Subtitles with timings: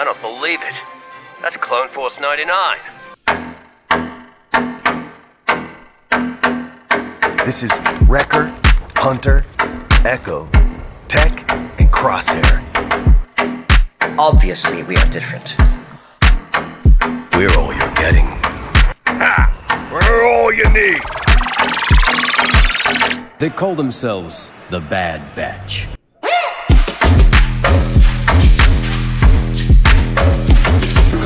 [0.00, 0.80] I don't believe it.
[1.42, 2.78] That's Clone Force 99.
[7.44, 7.70] This is
[8.08, 8.50] Wrecker,
[8.96, 9.44] Hunter,
[10.06, 10.48] Echo,
[11.06, 11.44] Tech,
[11.78, 12.64] and Crosshair.
[14.18, 15.54] Obviously, we are different.
[17.34, 18.24] We're all you're getting.
[19.92, 21.02] We're all you need.
[23.38, 25.88] They call themselves the Bad Batch.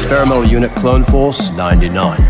[0.04, 2.20] Experimental Unit Clone Force 99.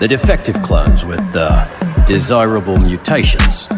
[0.00, 1.64] The defective clones with uh,
[2.04, 3.68] desirable mutations.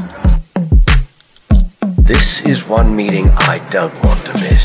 [1.99, 4.65] This is one meeting I don't want to miss.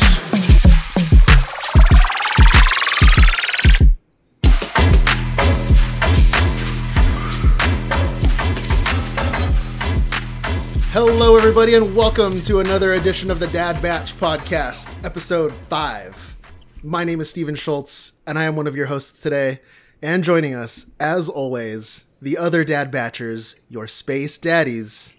[10.94, 16.37] Hello, everybody, and welcome to another edition of the Dad Batch Podcast, episode 5.
[16.84, 19.62] My name is Steven Schultz, and I am one of your hosts today.
[19.99, 25.15] And joining us, as always, the other Dad Batchers, your space daddies.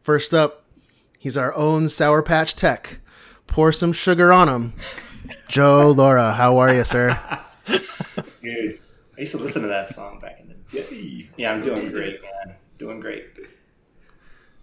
[0.00, 0.64] First up,
[1.18, 3.00] he's our own Sour Patch Tech.
[3.48, 4.72] Pour some sugar on him.
[5.48, 7.18] Joe Laura, how are you, sir?
[8.40, 8.78] Dude,
[9.16, 11.28] I used to listen to that song back in the day.
[11.36, 12.54] Yeah, I'm doing great, man.
[12.78, 13.26] Doing great.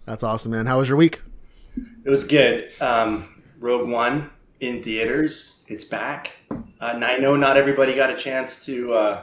[0.06, 0.64] That's awesome, man.
[0.64, 1.20] How was your week?
[2.04, 2.70] It was good.
[2.80, 4.30] Um, Rogue One
[4.60, 5.66] in theaters.
[5.68, 6.32] It's back.
[6.50, 9.22] Uh, and I know not everybody got a chance to uh,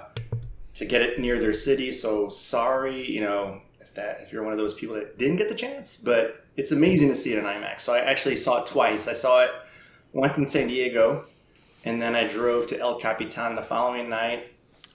[0.75, 3.09] to get it near their city, so sorry.
[3.09, 5.97] You know if that if you're one of those people that didn't get the chance,
[5.97, 7.81] but it's amazing to see it in IMAX.
[7.81, 9.07] So I actually saw it twice.
[9.07, 9.51] I saw it
[10.13, 11.25] once in San Diego,
[11.83, 14.47] and then I drove to El Capitan the following night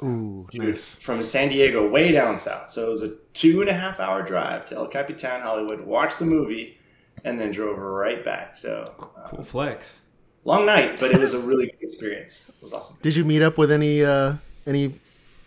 [0.02, 0.96] Ooh, nice.
[0.96, 2.70] from San Diego way down south.
[2.70, 6.18] So it was a two and a half hour drive to El Capitan, Hollywood, watched
[6.18, 6.78] the movie,
[7.24, 8.56] and then drove right back.
[8.56, 8.84] So
[9.26, 10.00] Cool flex.
[10.44, 12.48] Long night, but it was a really good experience.
[12.48, 12.96] It was awesome.
[13.02, 14.34] Did you meet up with any uh
[14.66, 14.94] any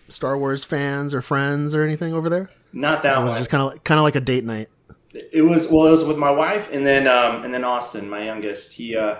[0.10, 2.50] Star Wars fans or friends or anything over there?
[2.74, 3.40] Not that It was one.
[3.40, 4.68] just kind of like, kind of like a date night.
[5.14, 8.24] it was well, it was with my wife, and then um, and then Austin, my
[8.26, 8.74] youngest.
[8.74, 9.18] He uh,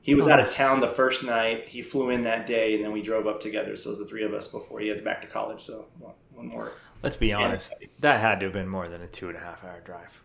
[0.00, 1.68] he was Oh, out of town the first night.
[1.68, 3.76] He flew in that day, and then we drove up together.
[3.76, 5.62] So it was the three of us before he heads back to college.
[5.62, 6.72] So one, one more.
[7.02, 7.72] Let's be honest.
[8.00, 10.22] That had to have been more than a two and a half hour drive.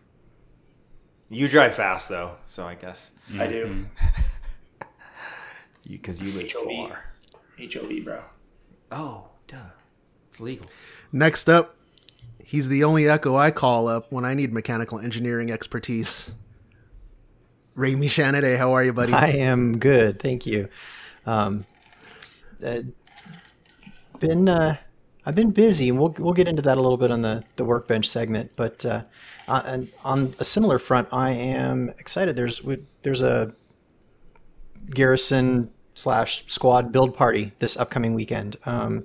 [1.30, 3.84] You drive fast though, so I guess I do.
[5.96, 6.64] because you, live HOV.
[6.64, 7.12] far.
[7.58, 8.22] HOV, bro.
[8.92, 9.56] Oh, duh,
[10.28, 10.66] it's legal.
[11.12, 11.76] Next up,
[12.44, 16.32] he's the only Echo I call up when I need mechanical engineering expertise.
[17.74, 19.12] Rami Shanaday, how are you, buddy?
[19.12, 20.68] I am good, thank you.
[21.26, 21.64] Um,
[22.64, 22.82] uh,
[24.18, 24.76] been uh,
[25.24, 27.64] I've been busy, and we'll we'll get into that a little bit on the the
[27.64, 28.52] workbench segment.
[28.56, 29.04] But uh,
[29.46, 32.34] on, and on a similar front, I am excited.
[32.34, 33.52] There's we, there's a
[34.90, 38.56] garrison slash squad build party this upcoming weekend.
[38.66, 39.04] Um,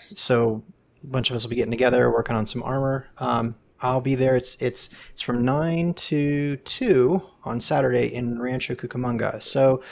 [0.00, 0.62] so
[1.02, 3.06] a bunch of us will be getting together, working on some armor.
[3.18, 4.36] Um, I'll be there.
[4.36, 9.42] It's it's it's from nine to two on Saturday in Rancho Cucamonga.
[9.42, 9.82] So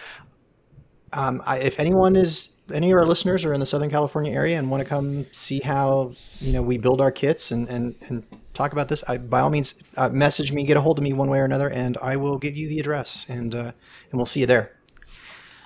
[1.12, 4.58] um, I, if anyone is any of our listeners are in the Southern California area
[4.58, 8.24] and want to come see how you know we build our kits and and, and
[8.54, 11.12] talk about this, I, by all means uh, message me, get a hold of me
[11.12, 13.72] one way or another, and I will give you the address and uh,
[14.10, 14.72] and we'll see you there.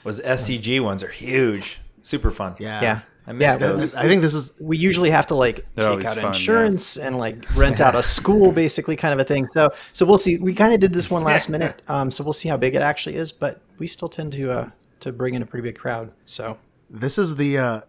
[0.07, 2.55] Was SCG ones are huge, super fun.
[2.59, 2.81] yeah.
[2.81, 3.01] Yeah.
[3.29, 3.95] I Yeah, I, those.
[3.97, 6.29] I think this is we usually have to like They're take out fun, yeah.
[6.29, 10.17] insurance and like rent out a school basically kind of a thing so so we'll
[10.17, 12.77] see we kind of did this one last minute um, so we'll see how big
[12.77, 15.77] it actually is but we still tend to uh, to bring in a pretty big
[15.77, 16.57] crowd so
[16.89, 17.81] this is the uh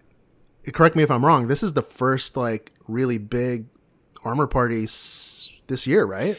[0.74, 1.48] correct me if I'm wrong.
[1.48, 3.68] This is the first like really big
[4.24, 6.38] armor party s- this year, right?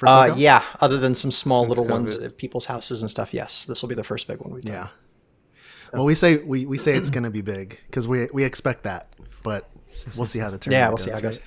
[0.00, 3.32] For uh, yeah other than some small Since little ones at people's houses and stuff
[3.34, 4.88] yes this will be the first big one we've done Yeah.
[5.92, 8.84] Well, we say we, we say it's going to be big because we we expect
[8.84, 9.08] that,
[9.42, 9.68] but
[10.16, 10.72] we'll see how the turn.
[10.72, 11.38] yeah we'll see how it goes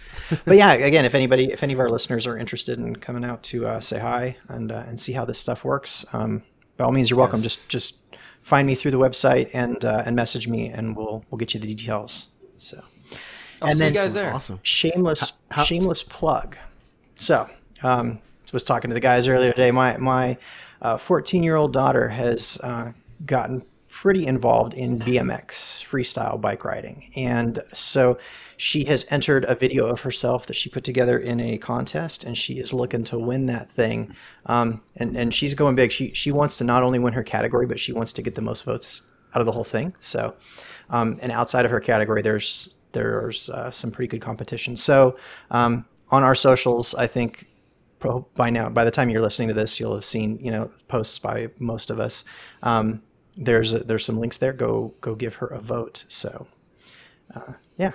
[0.45, 3.41] but yeah again if anybody if any of our listeners are interested in coming out
[3.43, 6.43] to uh, say hi and uh, and see how this stuff works um,
[6.77, 7.55] by all means you're welcome Yes.
[7.55, 7.95] just just
[8.41, 11.59] find me through the website and uh, and message me and we'll we'll get you
[11.59, 12.27] the details
[12.59, 12.83] so
[13.61, 14.33] I'll and see then you guys there.
[14.33, 14.59] Awesome.
[14.61, 16.57] shameless how- shameless plug
[17.15, 17.49] so
[17.81, 18.19] um
[18.53, 19.71] was talking to the guys earlier today.
[19.71, 20.37] My my
[20.97, 22.93] 14 year old daughter has uh,
[23.25, 27.11] gotten pretty involved in bmx freestyle bike riding.
[27.15, 28.17] And so
[28.57, 32.37] she has entered a video of herself that she put together in a contest and
[32.37, 34.15] she is looking to win that thing.
[34.47, 35.91] Um, and, and she's going big.
[35.91, 38.41] She, she wants to not only win her category but she wants to get the
[38.41, 39.03] most votes
[39.35, 39.95] out of the whole thing.
[39.99, 40.35] So
[40.89, 44.75] um, and outside of her category there's there's uh, some pretty good competition.
[44.75, 45.17] So
[45.51, 47.47] um, on our socials i think
[48.35, 51.17] by now by the time you're listening to this you'll have seen you know posts
[51.19, 52.23] by most of us
[52.61, 53.01] um,
[53.35, 54.53] there's a, there's some links there.
[54.53, 56.05] Go go give her a vote.
[56.07, 56.45] So,
[57.35, 57.93] uh, yeah,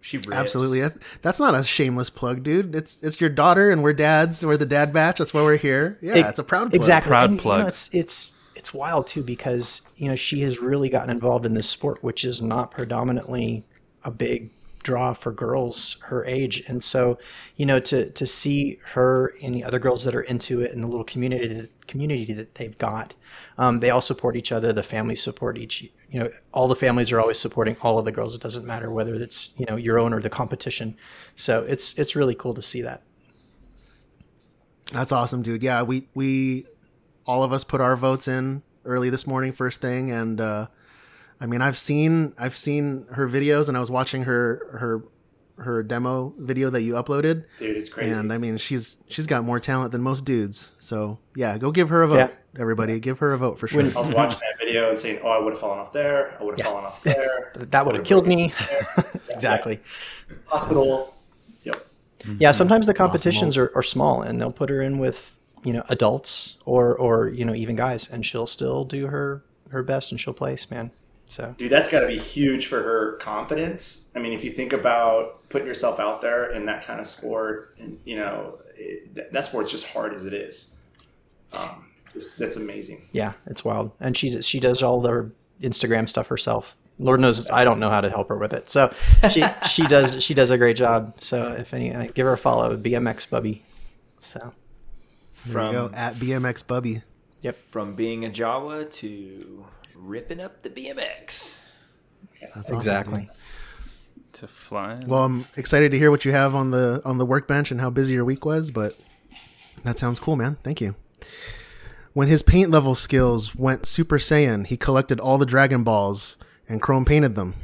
[0.00, 0.32] She rips.
[0.32, 0.80] Absolutely.
[0.80, 2.74] That's, that's not a shameless plug, dude.
[2.74, 4.44] It's it's your daughter, and we're dads.
[4.44, 5.18] We're the dad batch.
[5.18, 5.98] That's why we're here.
[6.02, 6.74] Yeah, It- it's a proud plug.
[6.74, 7.68] exactly Proud And, you know, plug.
[7.68, 11.68] it's it's it's wild too because you know she has really gotten involved in this
[11.68, 13.64] sport, which is not predominantly
[14.02, 14.50] a big
[14.84, 17.18] draw for girls her age, and so
[17.56, 20.84] you know to to see her and the other girls that are into it and
[20.84, 23.14] the little community community that they've got,
[23.58, 24.72] um, they all support each other.
[24.72, 25.82] The families support each.
[26.08, 28.36] You know, all the families are always supporting all of the girls.
[28.36, 30.96] It doesn't matter whether it's you know your own or the competition.
[31.34, 33.02] So it's it's really cool to see that.
[34.92, 35.62] That's awesome, dude.
[35.62, 36.66] Yeah, we we
[37.26, 40.66] all of us put our votes in early this morning, first thing, and uh,
[41.44, 45.04] I mean, I've seen I've seen her videos, and I was watching her her
[45.58, 48.10] her demo video that you uploaded, Dude, it's crazy.
[48.10, 50.72] and I mean, she's she's got more talent than most dudes.
[50.78, 52.28] So yeah, go give her a vote, Yeah.
[52.58, 52.98] everybody.
[52.98, 53.82] Give her a vote for sure.
[53.82, 56.34] I was watching that video and saying, "Oh, I would have fallen off there.
[56.40, 57.52] I would have fallen off there.
[57.58, 58.54] That would have killed me.
[59.28, 59.80] exactly.
[60.46, 61.14] Hospital.
[61.64, 61.76] Yep.
[61.76, 62.52] Yeah, mm-hmm.
[62.54, 66.56] sometimes the competitions are, are small and they'll put her in with, you know, adults
[66.64, 70.32] or or, you know, even guys and she'll still do her her best and she'll
[70.32, 70.90] place, man.
[71.26, 74.08] So Dude, that's got to be huge for her confidence.
[74.14, 77.76] I mean, if you think about putting yourself out there in that kind of sport,
[77.80, 80.74] and you know, it, that- that sport's just hard as it is.
[81.52, 83.08] Um, just, that's amazing.
[83.12, 83.90] yeah, it's wild.
[84.00, 85.30] And she does- she does all the
[85.62, 86.76] Instagram stuff herself.
[87.00, 88.68] Lord knows I don't know how to help her with it.
[88.70, 88.92] So
[89.30, 91.14] she she does she does a great job.
[91.20, 93.64] So if any uh, give her a follow, BMX Bubby.
[94.20, 94.52] So
[95.46, 97.02] there you go From at BMX Bubby.
[97.42, 97.58] Yep.
[97.70, 101.60] from being a Jawa to ripping up the BMX.
[102.54, 103.20] That's exactly.
[103.20, 103.30] dude.
[104.34, 105.00] To fly.
[105.06, 107.90] Well, I'm excited to hear what you have on the on the workbench and how
[107.90, 108.98] busy your week was, but
[109.84, 110.56] that sounds cool, man.
[110.64, 110.96] Thank you.
[112.14, 116.36] When his paint level skills went Super Saiyan, he collected all the Dragon Balls
[116.68, 117.54] and chrome painted them.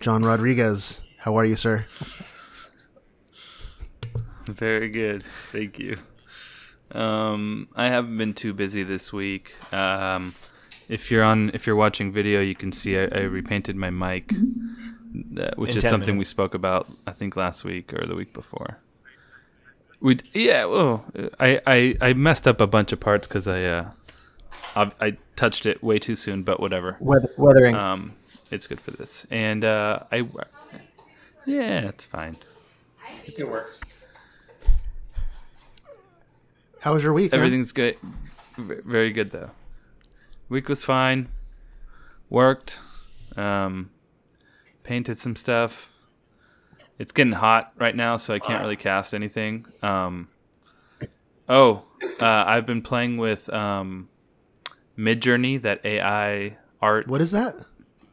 [0.00, 1.86] John Rodriguez, how are you, sir?
[4.46, 5.24] Very good.
[5.52, 5.98] Thank you.
[6.92, 9.54] Um, I haven't been too busy this week.
[9.72, 10.34] Um,
[10.88, 14.32] if you're on, if you're watching video, you can see I, I repainted my mic,
[14.32, 16.88] uh, which In is 10 something we spoke about.
[17.06, 18.78] I think last week or the week before.
[20.00, 20.64] We yeah.
[20.64, 21.04] Well,
[21.40, 23.90] I, I I messed up a bunch of parts because I uh
[24.76, 26.44] I, I touched it way too soon.
[26.44, 26.96] But whatever.
[27.00, 27.74] Weather, weathering.
[27.74, 28.14] Um,
[28.50, 30.26] it's good for this, and uh, I
[31.44, 32.36] yeah, it's fine.
[33.26, 33.80] It works.
[36.80, 37.32] How was your week?
[37.32, 37.40] man?
[37.40, 37.96] Everything's good.
[38.56, 39.50] Very good though.
[40.48, 41.28] Week was fine.
[42.30, 42.80] Worked.
[43.36, 43.90] Um,
[44.82, 45.92] painted some stuff.
[46.98, 49.66] It's getting hot right now, so I can't really cast anything.
[49.82, 50.28] Um,
[51.48, 51.84] oh,
[52.20, 54.08] uh, I've been playing with um,
[54.98, 57.64] Midjourney, that AI art What is that?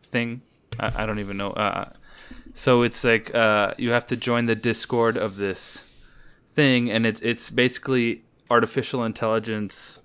[0.03, 0.41] thing.
[0.79, 1.51] I, I don't even know.
[1.51, 1.93] Uh,
[2.53, 5.83] so it's like uh, you have to join the Discord of this
[6.53, 10.01] thing, and it's it's basically artificial intelligence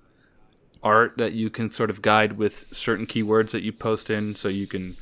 [0.83, 4.35] art that you can sort of guide with certain keywords that you post in.
[4.37, 4.97] So you can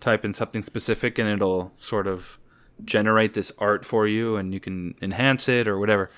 [0.00, 2.38] type in something specific, and it'll sort of
[2.84, 6.10] generate this art for you, and you can enhance it or whatever.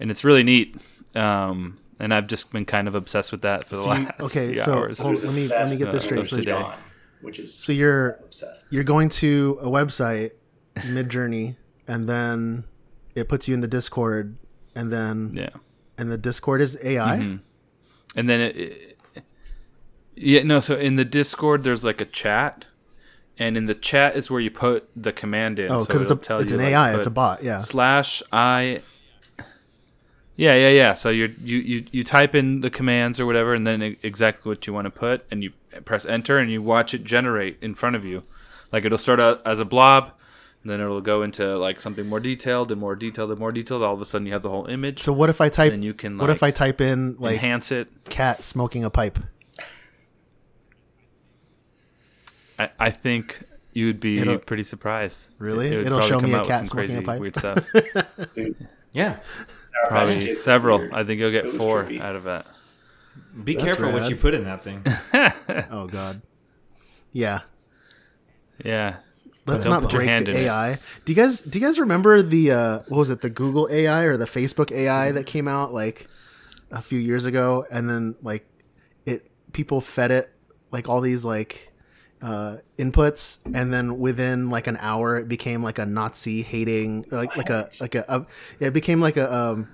[0.00, 0.76] And it's really neat.
[1.14, 4.20] Um, and I've just been kind of obsessed with that for the So you- last
[4.20, 4.98] okay, so hours.
[4.98, 6.20] hold- let me let me get this straight.
[6.20, 6.50] of So, today.
[6.52, 6.74] Dawn,
[7.20, 8.66] which is so you're obsessed.
[8.70, 10.32] you're going to a website,
[10.76, 11.56] Midjourney,
[11.86, 12.64] and then
[13.14, 14.36] it puts you in the Discord,
[14.74, 15.50] and then Yeah.
[15.96, 17.18] and the Discord is AI.
[17.18, 17.36] Mm-hmm.
[18.16, 18.98] And then it, it
[20.16, 22.66] yeah no so in the discord there's like a chat
[23.38, 26.10] and in the chat is where you put the command in Oh, So because it's
[26.30, 27.42] a it's you, an like, AI, it's a bot.
[27.42, 27.60] Yeah.
[27.60, 28.80] slash i
[30.36, 33.66] yeah yeah yeah so you're, you you you type in the commands or whatever and
[33.66, 35.52] then exactly what you want to put and you
[35.84, 38.22] press enter and you watch it generate in front of you
[38.72, 40.10] like it'll start out as a blob
[40.64, 43.82] and then it'll go into like something more detailed and more detailed and more detailed
[43.82, 45.70] all of a sudden you have the whole image So what if I type?
[45.70, 49.18] then you can, what if I type in like enhance it cat smoking a pipe?
[52.58, 53.40] I, I think
[53.72, 55.30] you'd be It'll- pretty surprised.
[55.38, 55.68] Really?
[55.68, 57.20] It would It'll show me a cat some smoking a pipe?
[57.20, 57.68] Weird stuff.
[58.92, 59.18] Yeah.
[59.88, 60.78] Probably several.
[60.78, 60.92] weird.
[60.94, 62.00] I think you'll get four trippy.
[62.00, 62.46] out of that.
[63.42, 64.84] Be That's careful what you put in that thing.
[65.72, 66.22] Oh God.
[67.10, 67.40] Yeah.
[68.64, 68.98] Yeah.
[69.46, 70.36] Let's not break the in it.
[70.46, 70.76] AI.
[71.04, 74.04] Do you guys do you guys remember the uh what was it, the Google AI
[74.04, 76.08] or the Facebook AI that came out like
[76.70, 78.46] a few years ago and then like
[79.06, 80.32] it people fed it
[80.70, 81.72] like all these like
[82.22, 87.36] uh inputs and then within like an hour it became like a Nazi hating like
[87.36, 88.26] like a like a, a
[88.64, 89.68] it became like a um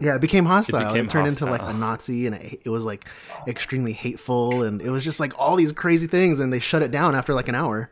[0.00, 0.80] Yeah, it became hostile.
[0.80, 1.72] It, became turned into like a.
[1.72, 3.06] Nazi, and it, it was like
[3.46, 6.90] extremely hateful, and it was just like all these crazy things, and they shut it
[6.92, 7.90] down after like an hour.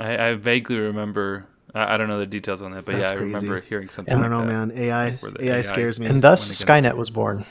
[0.00, 1.46] I, I vaguely remember.
[1.74, 4.14] I, I don't know the details on that, but That's yeah, I remember hearing something.
[4.14, 4.46] I don't know, that.
[4.46, 4.72] man.
[4.74, 6.06] AI AI, AI scares me.
[6.06, 7.44] And thus, Skynet was born.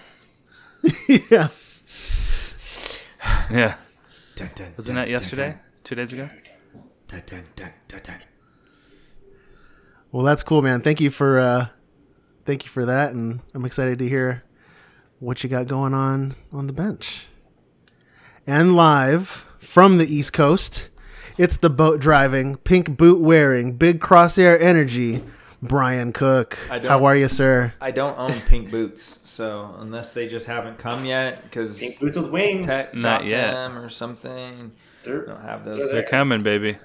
[1.32, 1.50] yeah.
[3.51, 3.75] Yeah.
[4.77, 5.58] Wasn't that yesterday?
[5.84, 6.29] Two days ago?
[10.12, 10.82] Well, that's cool, man.
[10.82, 11.68] Thank you for uh,
[12.46, 14.44] thank you for that, and I'm excited to hear
[15.20, 17.27] what you got going on on the bench.
[18.48, 20.88] And live from the East Coast,
[21.39, 25.24] it's the boat driving, pink boot wearing, big crosshair energy,
[25.62, 26.58] Brian Cook.
[26.69, 27.74] I don't- How are you, sir?
[27.79, 32.17] I don't own pink boots, so unless they just haven't come yet, because Pink boots
[32.17, 32.65] with wings.
[32.67, 33.51] Tech Not yet.
[33.53, 34.74] them or something.
[35.03, 35.91] They're- don't have they're those.
[35.91, 36.77] They're coming, baby.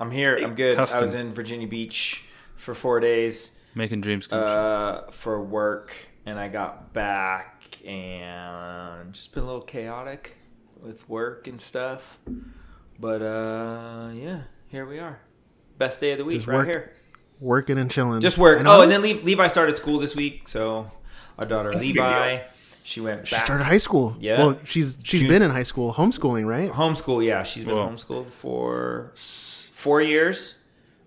[0.00, 0.36] I'm here.
[0.36, 0.76] I'm good.
[0.76, 2.24] I was in Virginia Beach
[2.56, 4.48] for four days Making dreams come true.
[4.48, 5.92] uh, for work,
[6.26, 10.36] and I got back and just been a little chaotic
[10.82, 12.18] with work and stuff.
[13.00, 15.18] But uh, yeah, here we are.
[15.78, 16.92] Best day of the week Just right work- here.
[17.40, 18.20] Working and chilling.
[18.20, 18.58] Just work.
[18.58, 20.90] And Oh, all- and then Le- Levi started school this week, so
[21.38, 22.40] our daughter That's Levi,
[22.82, 24.14] she went she started high school.
[24.20, 24.38] Yeah.
[24.38, 26.70] Well, she's she's June- been in high school, homeschooling, right?
[26.70, 27.24] homeschool.
[27.24, 27.88] Yeah, she's been Whoa.
[27.88, 30.56] homeschooled for four years.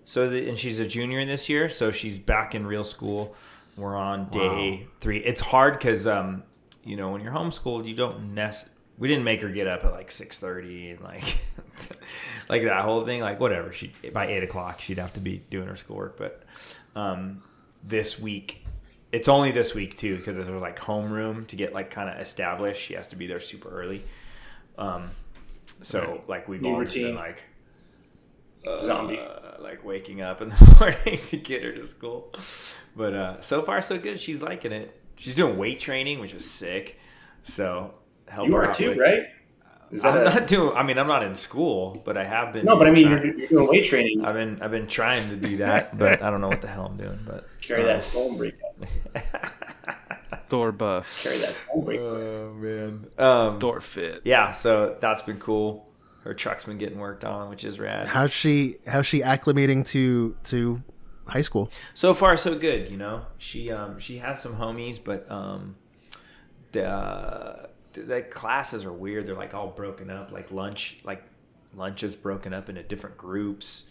[0.05, 3.35] So the, and she's a junior in this year, so she's back in real school.
[3.77, 5.17] We're on day three.
[5.19, 6.43] It's hard because um,
[6.83, 8.67] you know when you're homeschooled, you don't nest.
[9.03, 11.37] We didn't make her get up at like six thirty and like
[12.49, 13.19] like that whole thing.
[13.19, 16.17] Like whatever, she by eight o'clock she'd have to be doing her schoolwork.
[16.17, 16.41] But
[16.95, 17.43] um,
[17.83, 18.65] this week,
[19.11, 22.79] it's only this week too because there's like homeroom to get like kind of established.
[22.81, 24.03] She has to be there super early.
[24.77, 25.09] Um,
[25.81, 27.15] so like we've New all just been routine.
[27.17, 27.43] like
[28.83, 29.19] Zombie.
[29.19, 32.31] uh, like waking up in the morning to get her to school.
[32.95, 34.21] But uh, so far so good.
[34.21, 34.97] She's liking it.
[35.17, 36.97] She's doing weight training, which is sick.
[37.43, 37.95] So
[38.33, 39.27] help You are out too, with- right?
[39.91, 40.75] Is that I'm a- not doing.
[40.75, 42.65] I mean, I'm not in school, but I have been.
[42.65, 44.25] no, but I mean, trying- you're, you're doing weight training.
[44.25, 46.87] I've been I've been trying to do that, but I don't know what the hell
[46.87, 47.19] I'm doing.
[47.27, 48.55] But Carry uh, that stone break.
[50.47, 51.21] Thor buff.
[51.23, 51.99] Carry that stone break.
[51.99, 53.05] Oh man.
[53.17, 54.21] Um, Thor fit.
[54.23, 55.87] yeah, so that's been cool.
[56.23, 58.07] Her truck's been getting worked on, which is rad.
[58.07, 60.81] How's she how's she acclimating to to
[61.27, 61.69] high school?
[61.93, 65.73] so far so good you know she um she has some homies but um
[66.73, 71.23] the uh, the, the classes are weird they're like all broken up like lunch like
[71.75, 73.85] lunch is broken up into different groups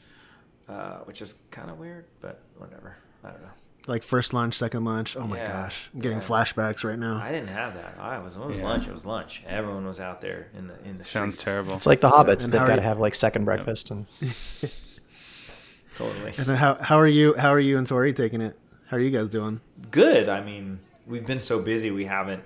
[0.69, 3.49] uh which is kind of weird but whatever i don't know
[3.89, 5.17] Like first lunch, second lunch.
[5.17, 6.25] Oh my Yeah, gosh, I'm getting yeah.
[6.25, 7.17] flashbacks right now.
[7.23, 8.65] i didn't have that i was when it was Yeah.
[8.69, 11.45] lunch it was lunch everyone was out there in the in the Sounds streets.
[11.45, 11.75] terrible.
[11.75, 12.43] It's like the hobbits.
[12.47, 14.07] They've got to have like second breakfast and
[15.97, 18.57] totally And then how how are you how are you and Tori taking it?
[18.89, 19.61] How are you guys doing?
[19.91, 20.29] good.
[20.29, 22.45] I mean, we've been so busy we haven't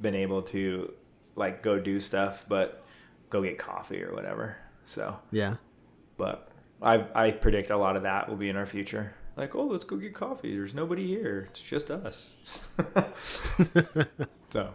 [0.00, 0.92] been able to
[1.36, 2.84] like go do stuff, but
[3.30, 4.56] go get coffee or whatever.
[4.84, 5.56] So, Yeah.
[6.16, 6.48] but
[6.82, 9.14] I I predict a lot of that will be in our future.
[9.36, 10.54] Like, oh, let's go get coffee.
[10.54, 11.46] There's nobody here.
[11.50, 12.36] It's just us.
[14.50, 14.74] so,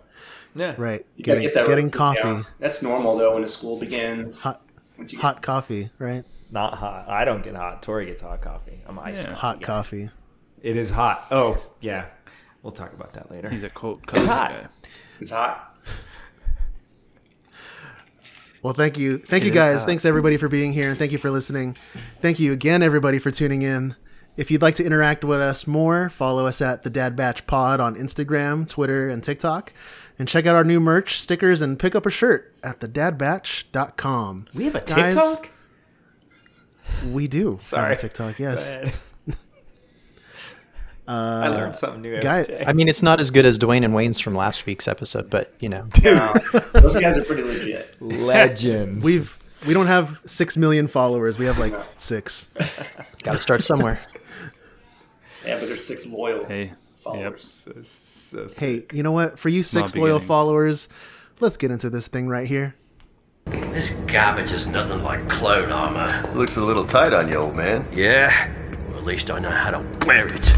[0.55, 1.05] yeah, Right.
[1.17, 2.21] You Getting get that getting routine coffee.
[2.23, 2.45] down.
[2.59, 4.41] That's normal though when the school begins.
[4.41, 4.61] Hot
[5.05, 6.23] get- hot coffee, right?
[6.51, 7.09] Not hot.
[7.09, 7.83] I don't get hot.
[7.83, 8.81] Tori gets hot coffee.
[8.87, 9.29] I'm iced Yeah.
[9.29, 9.65] coffee Hot guy.
[9.65, 10.09] coffee.
[10.61, 11.27] It is hot.
[11.31, 12.05] Oh, yeah.
[12.63, 13.49] We'll talk about that later.
[13.49, 14.51] He's a cold coffee hot.
[14.51, 14.67] guy.
[15.19, 15.75] It's hot.
[18.61, 19.19] Well, thank you.
[19.19, 19.79] Thank It you guys.
[19.79, 19.85] hot.
[19.87, 21.77] Thanks everybody for being here and thank you for listening.
[22.19, 23.95] Thank you again everybody for tuning in.
[24.37, 27.79] If you'd like to interact with us more, follow us at the Dad Batch Pod
[27.79, 29.71] on Instagram, Twitter, and TikTok.
[30.17, 34.47] And check out our new merch, stickers, and pick up a shirt at thedadbatch.com.
[34.53, 35.51] we have a Guys, TikTok.
[37.11, 37.59] We do.
[37.61, 37.89] Sorry.
[37.89, 38.99] Have a TikTok, Go yes.
[41.07, 41.43] Ahead.
[41.43, 42.63] I learned something new every guys- day.
[42.65, 45.53] I mean, it's not as good as Dwayne and Wayne's from last week's episode, but
[45.59, 46.33] you know, Wow.
[46.73, 48.01] Those guys are pretty legit.
[48.01, 49.03] Legends.
[49.03, 51.37] We've we don't have six million followers.
[51.39, 52.47] We have like six.
[53.23, 53.99] got to start somewhere.
[55.45, 56.73] Yeah, but there's six loyal Hey.
[56.97, 57.43] followers.
[57.83, 59.37] so, so Hey, you know what?
[59.39, 60.27] For you six Small loyal beginnings.
[60.27, 60.89] followers,
[61.39, 62.75] let's get into this thing right here.
[63.45, 66.31] This garbage is nothing like clone armor.
[66.33, 67.87] Looks a little tight on you, old man.
[67.93, 68.51] Yeah?
[68.89, 70.51] Well, at least I know how to wear it.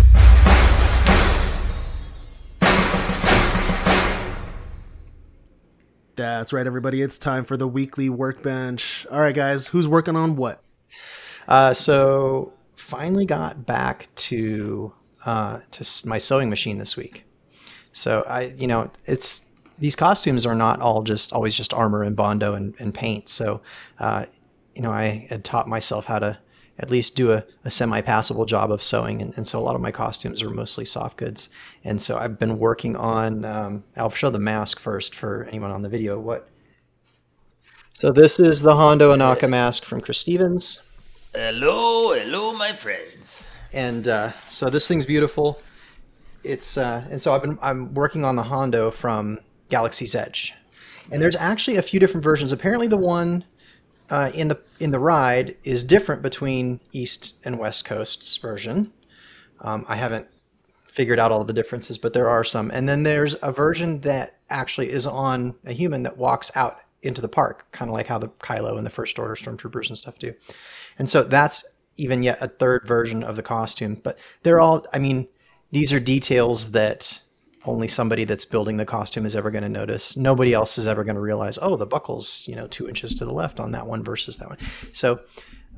[6.17, 7.03] That's right, everybody.
[7.03, 9.05] It's time for the weekly workbench.
[9.11, 10.63] All right, guys, who's working on what?
[11.47, 14.91] Uh, so finally got back to
[15.27, 17.23] uh, to my sewing machine this week.
[17.93, 19.45] So I, you know, it's
[19.77, 23.29] these costumes are not all just always just armor and bondo and, and paint.
[23.29, 23.61] So,
[23.99, 24.25] uh,
[24.73, 26.39] you know, I had taught myself how to
[26.79, 29.21] at least do a, a semi-passable job of sewing.
[29.21, 31.49] And, and so a lot of my costumes are mostly soft goods.
[31.83, 33.45] And so I've been working on.
[33.45, 36.19] Um, I'll show the mask first for anyone on the video.
[36.19, 36.47] What?
[37.93, 40.83] So this is the Hondo Ohnaka mask from Chris Stevens.
[41.33, 43.51] Hello, hello, my friends.
[43.73, 45.61] and uh, so this thing's beautiful.
[46.43, 50.53] It's uh, and so I've been I'm working on the Hondo from Galaxy's Edge,
[51.11, 52.51] and there's actually a few different versions.
[52.51, 53.43] Apparently, the one
[54.09, 58.93] uh, in the in the ride is different between East and West Coast's version.
[59.61, 60.27] Um, I haven't
[60.87, 62.71] figured out all the differences, but there are some.
[62.71, 67.21] And then there's a version that actually is on a human that walks out into
[67.21, 70.17] the park, kind of like how the Kylo and the First Order stormtroopers and stuff
[70.17, 70.33] do.
[70.97, 71.63] And so that's
[71.97, 73.95] even yet a third version of the costume.
[74.01, 75.27] But they're all, I mean,
[75.71, 77.21] these are details that
[77.67, 80.17] only somebody that's building the costume is ever going to notice.
[80.17, 83.25] Nobody else is ever going to realize, oh, the buckle's, you know, two inches to
[83.25, 84.57] the left on that one versus that one.
[84.93, 85.19] So,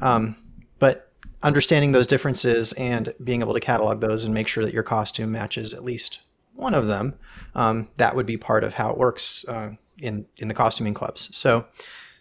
[0.01, 0.35] um,
[0.79, 4.83] but understanding those differences and being able to catalog those and make sure that your
[4.83, 6.21] costume matches at least
[6.53, 7.15] one of them,
[7.55, 11.35] um, that would be part of how it works uh, in in the costuming clubs.
[11.35, 11.65] So,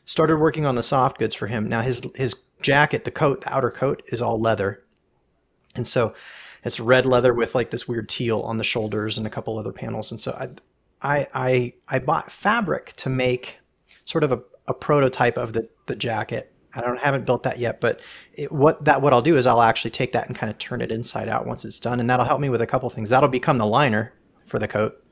[0.04, 1.68] started working on the soft goods for him.
[1.68, 4.84] Now his his jacket, the coat, the outer coat is all leather,
[5.74, 6.14] and so
[6.64, 9.72] it's red leather with like this weird teal on the shoulders and a couple other
[9.72, 10.10] panels.
[10.10, 10.48] And so I
[11.00, 13.58] I I, I bought fabric to make
[14.04, 16.52] sort of a, a prototype of the the jacket.
[16.74, 18.00] I don't haven't built that yet, but
[18.34, 20.80] it, what that what I'll do is I'll actually take that and kind of turn
[20.80, 23.10] it inside out once it's done, and that'll help me with a couple things.
[23.10, 24.12] That'll become the liner
[24.46, 25.02] for the coat.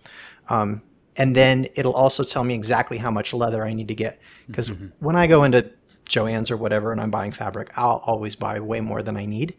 [0.49, 0.83] Um,
[1.17, 4.21] and then it'll also tell me exactly how much leather I need to get.
[4.47, 5.71] Because when I go into
[6.09, 9.57] Joann's or whatever and I'm buying fabric, I'll always buy way more than I need.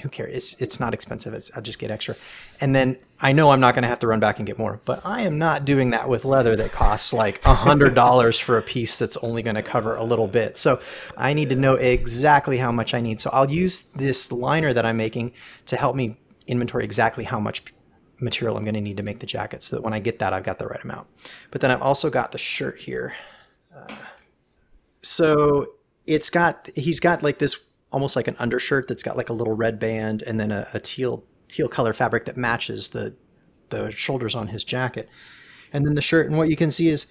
[0.00, 0.34] Who cares?
[0.34, 1.34] It's it's not expensive.
[1.34, 2.16] It's I'll just get extra,
[2.60, 4.80] and then I know I'm not going to have to run back and get more.
[4.84, 8.58] But I am not doing that with leather that costs like a hundred dollars for
[8.58, 10.58] a piece that's only going to cover a little bit.
[10.58, 10.80] So
[11.16, 13.20] I need to know exactly how much I need.
[13.20, 15.32] So I'll use this liner that I'm making
[15.66, 17.62] to help me inventory exactly how much
[18.20, 20.32] material I'm going to need to make the jacket so that when I get that,
[20.32, 21.08] I've got the right amount.
[21.50, 23.14] But then I've also got the shirt here.
[23.74, 23.94] Uh,
[25.02, 25.74] so
[26.06, 27.56] it's got, he's got like this
[27.92, 30.80] almost like an undershirt that's got like a little red band and then a, a
[30.80, 33.14] teal, teal color fabric that matches the,
[33.68, 35.08] the shoulders on his jacket.
[35.72, 37.06] And then the shirt, and what you can see is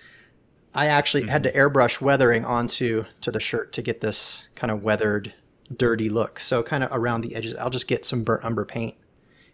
[0.74, 1.60] I actually had to mm-hmm.
[1.60, 5.34] airbrush weathering onto to the shirt to get this kind of weathered,
[5.76, 6.40] dirty look.
[6.40, 8.96] So kind of around the edges, I'll just get some burnt umber paint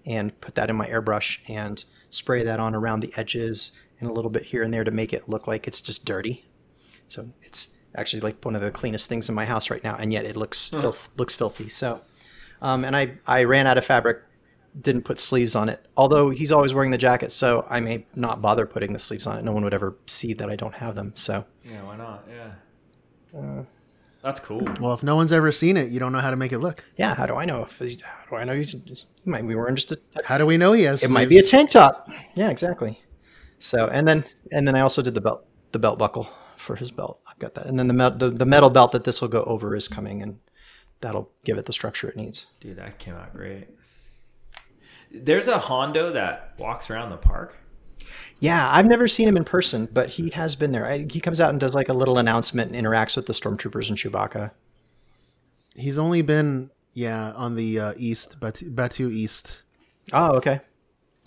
[0.05, 4.13] and put that in my airbrush and spray that on around the edges and a
[4.13, 6.45] little bit here and there to make it look like it's just dirty.
[7.07, 10.13] So it's actually like one of the cleanest things in my house right now, and
[10.13, 11.67] yet it looks filth, looks filthy.
[11.69, 11.99] So,
[12.61, 14.19] um, and I I ran out of fabric,
[14.79, 15.85] didn't put sleeves on it.
[15.97, 19.37] Although he's always wearing the jacket, so I may not bother putting the sleeves on
[19.37, 19.43] it.
[19.43, 21.11] No one would ever see that I don't have them.
[21.15, 22.27] So Yeah, why not?
[22.29, 23.63] Yeah.
[24.23, 24.67] That's cool.
[24.81, 26.83] Well, if no one's ever seen it, you don't know how to make it look.
[26.97, 29.75] yeah, how do I know if how do I know he's he might be wearing
[29.75, 31.03] just a How do we know he has?
[31.03, 32.09] it might be a tank top.
[32.35, 32.99] Yeah, exactly.
[33.59, 36.27] So and then and then I also did the belt the belt buckle
[36.57, 37.19] for his belt.
[37.27, 39.43] I've got that, and then the met, the, the metal belt that this will go
[39.43, 40.39] over is coming, and
[41.01, 42.47] that'll give it the structure it needs.
[42.59, 43.67] Dude, that came out great.
[45.11, 47.57] There's a Hondo that walks around the park.
[48.39, 50.85] Yeah, I've never seen him in person, but he has been there.
[50.85, 53.89] I, he comes out and does like a little announcement and interacts with the stormtroopers
[53.89, 54.51] and Chewbacca.
[55.75, 59.63] He's only been yeah on the uh, east, Batuu, Batuu East.
[60.13, 60.61] Oh, okay.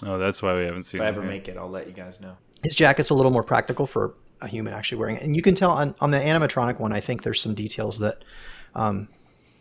[0.04, 1.28] Oh, that's why we haven't seen If I ever yet.
[1.28, 2.36] make it, I'll let you guys know.
[2.62, 5.54] His jacket's a little more practical for a human actually wearing it, and you can
[5.54, 6.92] tell on, on the animatronic one.
[6.92, 8.24] I think there's some details that
[8.74, 9.08] um,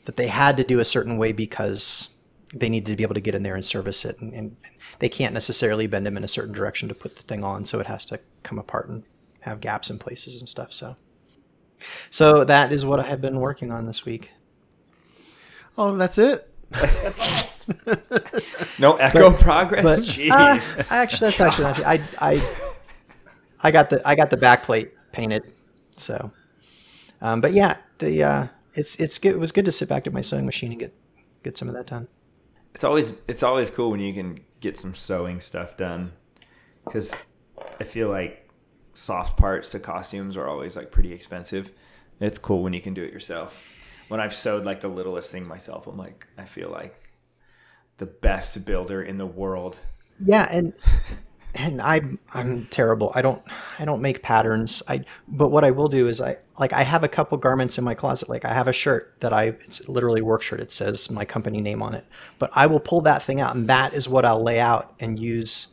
[0.05, 2.15] that they had to do a certain way because
[2.53, 4.55] they needed to be able to get in there and service it, and, and
[4.99, 7.79] they can't necessarily bend them in a certain direction to put the thing on, so
[7.79, 9.03] it has to come apart and
[9.41, 10.73] have gaps in places and stuff.
[10.73, 10.95] So,
[12.09, 14.31] so that is what I have been working on this week.
[15.77, 16.49] Oh, that's it.
[18.79, 19.83] No echo progress.
[19.83, 20.31] but- Jeez.
[20.79, 21.79] Uh, actually, that's actually not.
[21.85, 22.35] I I
[23.61, 25.43] I got the I got the back plate painted.
[25.97, 26.31] So,
[27.21, 29.33] um, but yeah, the uh, it's it's good.
[29.33, 30.93] It was good to sit back at my sewing machine and get
[31.43, 32.07] get some of that done.
[32.73, 36.11] it's always it's always cool when you can get some sewing stuff done
[36.85, 37.13] because
[37.79, 38.49] I feel like
[38.93, 41.71] soft parts to costumes are always like pretty expensive.
[42.19, 43.61] It's cool when you can do it yourself.
[44.09, 46.95] When I've sewed like the littlest thing myself, I'm like I feel like
[47.97, 49.79] the best builder in the world.
[50.19, 50.73] Yeah, and
[51.55, 53.11] and I'm I'm terrible.
[53.15, 53.41] I don't
[53.79, 54.83] I don't make patterns.
[54.87, 57.83] I but what I will do is I like I have a couple garments in
[57.83, 58.29] my closet.
[58.29, 60.59] Like I have a shirt that I it's literally work shirt.
[60.59, 62.05] It says my company name on it.
[62.37, 65.19] But I will pull that thing out and that is what I'll lay out and
[65.19, 65.67] use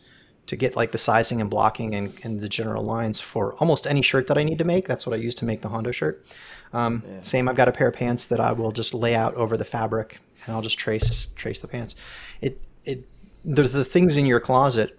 [0.47, 4.01] to get like the sizing and blocking and, and the general lines for almost any
[4.01, 4.87] shirt that I need to make.
[4.87, 6.25] That's what I use to make the Hondo shirt.
[6.73, 9.57] Um, Same, I've got a pair of pants that I will just lay out over
[9.57, 11.97] the fabric and I'll just trace trace the pants.
[12.41, 13.05] It it
[13.45, 14.99] the, the things in your closet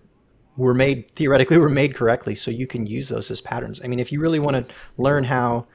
[0.58, 3.80] were made theoretically were made correctly, so you can use those as patterns.
[3.84, 5.68] I mean, if you really want to learn how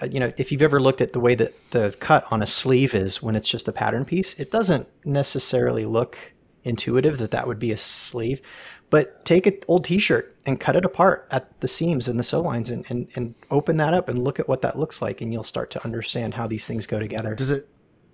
[0.00, 2.46] uh, you know, if you've ever looked at the way that the cut on a
[2.46, 7.46] sleeve is when it's just a pattern piece, it doesn't necessarily look intuitive that that
[7.46, 8.42] would be a sleeve.
[8.90, 12.42] But take an old T-shirt and cut it apart at the seams and the sew
[12.42, 15.32] lines, and, and, and open that up and look at what that looks like, and
[15.32, 17.34] you'll start to understand how these things go together.
[17.34, 17.68] Does it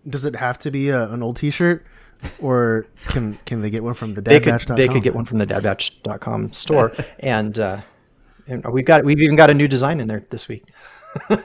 [0.08, 1.84] does it have to be a, an old T-shirt,
[2.40, 5.38] or can can they get one from the They could they could get one from
[5.38, 7.80] the dadbatch.com store, and uh,
[8.46, 10.64] and we've got we've even got a new design in there this week.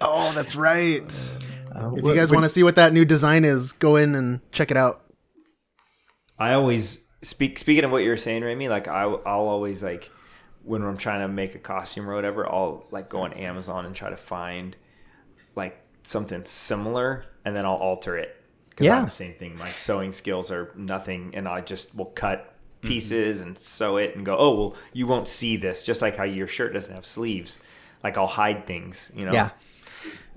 [0.00, 1.36] Oh, that's right.
[1.74, 4.40] Uh, if you guys want to see what that new design is, go in and
[4.50, 5.04] check it out.
[6.38, 7.58] I always speak.
[7.58, 10.10] Speaking of what you're saying, Remy, like I, I'll always like
[10.64, 13.94] when I'm trying to make a costume or whatever, I'll like go on Amazon and
[13.94, 14.76] try to find
[15.54, 18.34] like something similar, and then I'll alter it.
[18.76, 18.98] Because Yeah.
[18.98, 19.56] I'm the same thing.
[19.56, 24.24] My sewing skills are nothing, and I just will cut pieces and sew it and
[24.24, 25.82] go, oh well, you won't see this.
[25.82, 27.58] Just like how your shirt doesn't have sleeves.
[28.04, 29.32] Like I'll hide things, you know.
[29.32, 29.50] Yeah.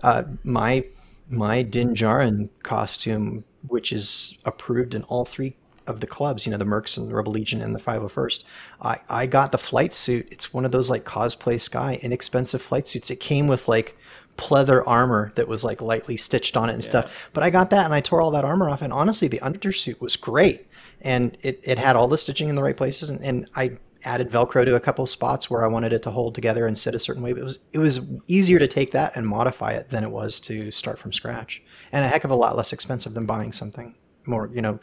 [0.01, 0.85] Uh, my
[1.29, 6.57] my Din Djarin costume, which is approved in all three of the clubs, you know,
[6.57, 8.43] the Mercs and the Rebel Legion and the 501st.
[8.81, 10.27] I, I got the flight suit.
[10.31, 13.09] It's one of those like cosplay sky inexpensive flight suits.
[13.11, 13.97] It came with like
[14.39, 17.29] pleather armor that was like lightly stitched on it and stuff.
[17.33, 18.81] But I got that and I tore all that armor off.
[18.81, 20.67] And honestly, the undersuit was great.
[21.01, 23.09] And it, it had all the stitching in the right places.
[23.09, 26.35] And, and I added Velcro to a couple spots where I wanted it to hold
[26.35, 27.33] together and sit a certain way.
[27.33, 30.39] But it was it was easier to take that and modify it than it was
[30.41, 33.95] to start from scratch, and a heck of a lot less expensive than buying something
[34.25, 34.79] more you know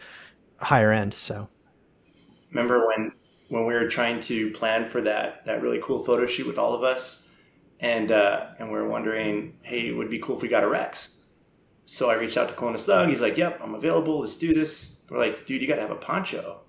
[0.58, 1.14] higher end.
[1.14, 1.48] So
[2.50, 3.12] Remember when
[3.48, 6.74] when we were trying to plan for that that really cool photo shoot with all
[6.74, 7.25] of us,
[7.80, 10.68] and uh, and we are wondering, hey, it would be cool if we got a
[10.68, 11.20] Rex.
[11.84, 13.08] So I reached out to Clonus Doug.
[13.08, 14.20] He's like, "Yep, I'm available.
[14.20, 16.60] Let's do this." We're like, "Dude, you got to have a poncho."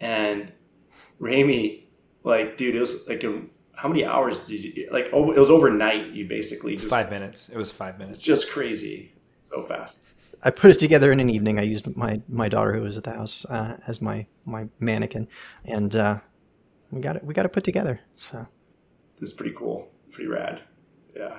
[0.00, 0.52] And
[1.18, 1.88] Rami,
[2.24, 3.42] like, dude, it was like, a,
[3.74, 5.06] how many hours did you like?
[5.12, 6.08] Over, it was overnight.
[6.12, 7.48] You basically just Five minutes.
[7.48, 8.18] It was five minutes.
[8.20, 9.14] just crazy,
[9.48, 10.00] so fast.
[10.42, 11.58] I put it together in an evening.
[11.58, 15.28] I used my my daughter who was at the house uh, as my my mannequin,
[15.64, 16.18] and uh,
[16.90, 18.00] we got it we got it put together.
[18.16, 18.46] So
[19.20, 20.60] This is pretty cool, pretty rad.
[21.16, 21.36] Yeah,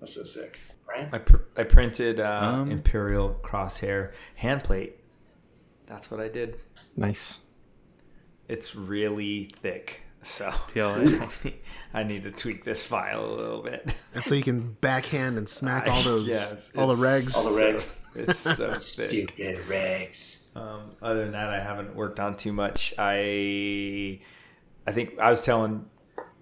[0.00, 0.58] that's so sick.
[0.86, 4.96] Brian, I, pr- I printed uh, Um, Imperial crosshair hand plate.
[5.86, 6.56] That's what I did.
[6.96, 7.38] nice.
[8.48, 11.28] It's really thick, so PLA.
[11.94, 13.94] I need to tweak this file a little bit.
[14.14, 17.34] And so you can backhand and smack all those, Yes, all the regs.
[17.36, 17.94] all the regs.
[18.14, 19.08] It's so thick.
[19.08, 20.54] Stupid regs.
[20.54, 22.92] Um, other than that, I haven't worked on too much.
[22.98, 24.20] I
[24.86, 25.86] I think I was telling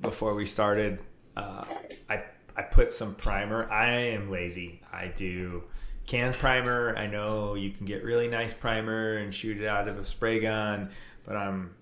[0.01, 0.99] before we started.
[1.41, 1.65] Uh,
[2.09, 2.23] I
[2.57, 3.71] I put some primer.
[3.71, 4.83] I am lazy.
[4.93, 5.65] I do
[6.07, 6.95] canned primer.
[6.97, 10.41] I know you can get really nice primer and shoot it out of a spray
[10.41, 10.91] gun,
[11.25, 11.75] but I'm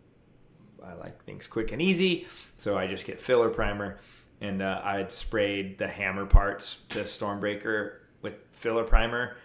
[0.85, 3.99] I like things quick and easy, so I just get filler primer.
[4.41, 9.37] And uh, I had sprayed the hammer parts to Stormbreaker with filler primer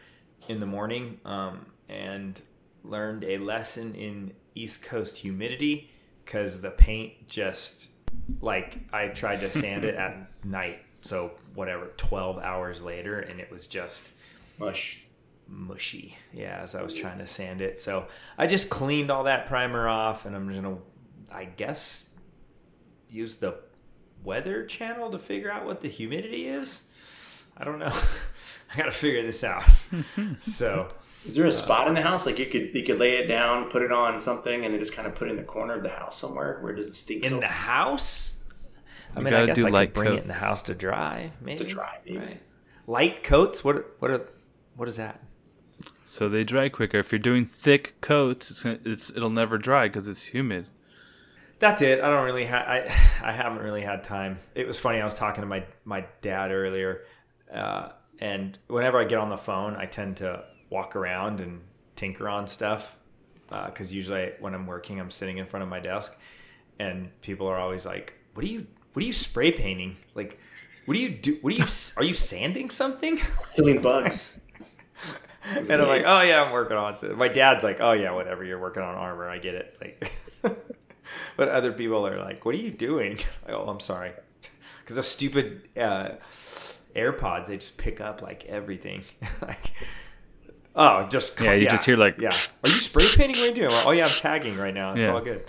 [0.48, 2.40] in the morning, um, and
[2.84, 5.90] learned a lesson in East Coast humidity
[6.24, 7.90] because the paint just
[8.42, 13.52] like I tried to sand it at night, so whatever, twelve hours later, and it
[13.52, 14.12] was just
[14.60, 15.04] Mush.
[15.48, 16.18] mushy.
[16.32, 17.80] Yeah, as I was trying to sand it.
[17.80, 20.78] So I just cleaned all that primer off and I'm just gonna
[21.32, 22.06] I guess
[23.10, 23.56] use the
[24.24, 26.84] weather channel to figure out what the humidity is.
[27.58, 27.94] I don't know.
[28.74, 29.64] I gotta figure this out.
[30.42, 30.88] so
[31.26, 33.70] Is there a spot in the house like you could you could lay it down,
[33.70, 35.84] put it on something, and then just kind of put it in the corner of
[35.84, 38.38] the house somewhere where it doesn't stink in so the house?
[39.16, 40.62] I You mean I gotta guess do I light could bring it in the house
[40.64, 41.64] to dry, maybe.
[41.64, 42.00] to dry.
[42.06, 42.18] Maybe.
[42.18, 42.42] Right.
[42.88, 43.64] Light coats?
[43.64, 44.28] What what are,
[44.76, 45.20] what is that?
[46.14, 47.00] so they dry quicker.
[47.00, 50.68] If you're doing thick coats, it's, gonna, it's it'll never dry because it's humid.
[51.58, 52.02] That's it.
[52.02, 52.68] I don't really have.
[52.68, 52.82] I
[53.24, 54.38] I haven't really had time.
[54.54, 55.02] It was funny.
[55.02, 57.06] I was talking to my my dad earlier,
[57.52, 61.62] uh, and whenever I get on the phone, I tend to walk around and
[61.96, 62.98] tinker on stuff
[63.68, 66.18] because usually when I'm working, I'm sitting in front of my desk,
[66.80, 68.66] and people are always like, "What are you?
[68.94, 69.96] What are you spray painting?
[70.16, 70.40] Like,
[70.86, 71.38] what do you do?
[71.42, 71.66] What are you?
[71.98, 73.20] Are you sanding something?"
[73.56, 74.40] Killing bugs.
[75.56, 78.44] and I'm like, "Oh yeah, I'm working on it." My dad's like, "Oh yeah, whatever.
[78.44, 79.30] You're working on armor.
[79.30, 80.12] I get it." Like.
[81.38, 84.14] but other people are like, "What are you doing?" Like, oh, I'm sorry,
[84.82, 86.16] because those stupid uh,
[86.96, 89.04] AirPods they just pick up like everything.
[89.42, 89.74] like,
[90.76, 92.30] oh, just Yeah, you just hear, like, yeah.
[92.30, 93.36] Are you spray painting?
[93.42, 93.70] What are you doing?
[93.70, 94.92] Well, oh yeah, I'm tagging right now.
[94.92, 95.14] It's Yeah.
[95.14, 95.46] all good.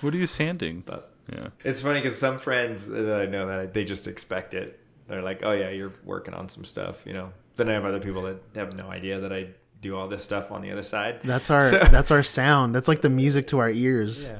[0.00, 0.82] What are you sanding?
[0.86, 1.48] But yeah.
[1.64, 4.80] It's funny because some friends that I know that they just expect it.
[5.08, 7.32] They're like, "Oh yeah, you're working on some stuff," you know.
[7.56, 9.48] Then I have other people that have no idea that I
[9.80, 11.20] do all this stuff on the other side.
[11.24, 12.74] That's our So- that's our sound.
[12.74, 14.28] That's like the music to our ears.
[14.28, 14.38] Yeah.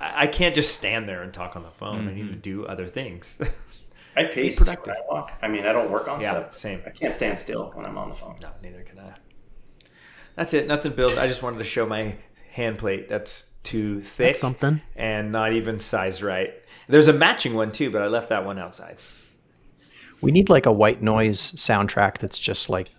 [0.00, 2.08] I I can't just stand there and talk on the phone.
[2.08, 2.40] I need to mm-hmm.
[2.40, 3.40] do other things.
[4.16, 4.76] I pace when I
[5.10, 5.32] walk.
[5.42, 6.54] I mean, I don't work on Yeah, stuff.
[6.54, 6.82] same.
[6.86, 8.36] I can't stand still when I'm on the phone.
[8.40, 9.12] no, neither can I.
[10.36, 10.66] That's it.
[10.66, 11.18] Nothing built.
[11.18, 12.16] I just wanted to show my
[12.52, 13.08] hand plate.
[13.08, 14.28] That's too thick.
[14.28, 14.80] That's something.
[14.94, 16.54] And not even sized right.
[16.88, 18.96] There's a matching one too, but I left that one outside.
[20.22, 22.90] We need like a white noise soundtrack that's just like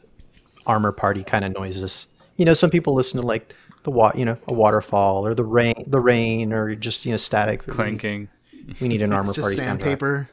[0.65, 2.07] armor party kind of noises.
[2.35, 3.53] You know, some people listen to like
[3.83, 7.17] the wa- you know, a waterfall or the rain, the rain, or just you know,
[7.17, 8.29] static Clanking.
[8.81, 10.27] We need an armor It's party just soundtrack.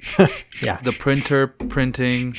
[0.00, 0.32] Sandpaper.
[0.62, 2.34] Yeah, The printer printing.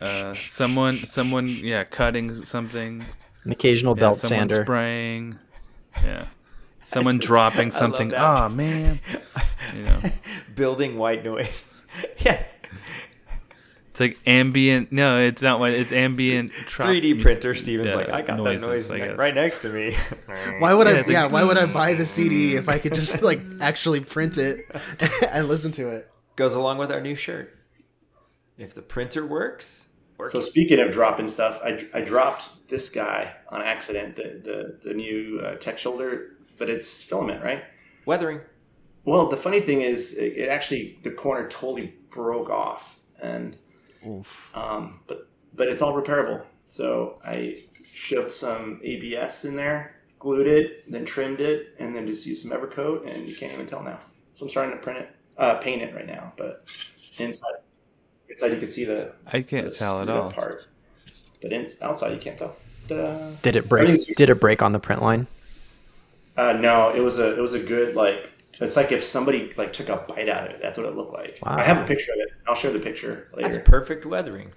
[0.00, 3.04] Uh, someone, someone, yeah, cutting something.
[3.44, 4.64] an occasional Yeah, belt someone sander.
[4.64, 5.38] spraying.
[6.02, 6.26] Yeah.
[6.84, 8.08] Someone dropping something.
[8.10, 8.20] that.
[8.20, 9.00] Oh man.
[9.74, 10.00] You know,
[10.54, 11.82] Building white noise.
[12.18, 12.42] yeah.
[13.92, 14.90] It's like ambient.
[14.90, 15.74] No, it's not white.
[15.74, 16.50] It's ambient.
[16.66, 17.54] trop- 3D printer.
[17.54, 19.94] Steven's yeah, like, I got noises, that noise ne- right next to me.
[20.58, 20.96] Why would Yeah, I?
[20.96, 24.00] it's like- Yeah, why would I buy the CD if I could just like actually
[24.00, 24.66] print it
[25.30, 26.10] and listen to it?
[26.36, 27.56] Goes along with our new shirt.
[28.58, 30.32] If the printer works, works.
[30.32, 34.40] So speaking of dropping stuff, I, I dropped this guy on accident, the
[34.82, 37.64] the, the new uh, tech shoulder, but it's filament, right?
[38.06, 38.40] weathering.
[39.04, 43.56] Well, the funny thing is, it, it actually the corner totally broke off, and
[44.54, 46.44] um, but but it's all repairable.
[46.68, 47.62] So I
[47.92, 52.50] shoved some ABS in there, glued it, then trimmed it, and then just used some
[52.50, 53.98] Evercoat, and you can't even tell now.
[54.34, 56.64] So I'm starting to print it, uh, paint it right now, but
[57.18, 57.52] inside
[58.28, 60.30] inside you can see the I can't the tell at screwed all.
[60.32, 60.66] Part,
[61.42, 62.56] but in, outside you can't tell.
[62.88, 63.30] Ta-da.
[63.42, 63.82] Did it break?
[63.88, 65.26] Everything's- Did it break on the print line?
[66.36, 68.30] Uh, no, it was a it was a good like.
[68.60, 70.62] It's like if somebody like took a bite out of it.
[70.62, 71.38] That's what it looked like.
[71.44, 71.56] Wow.
[71.56, 72.28] I have a picture of it.
[72.46, 73.48] I'll share the picture later.
[73.48, 74.52] That's perfect weathering.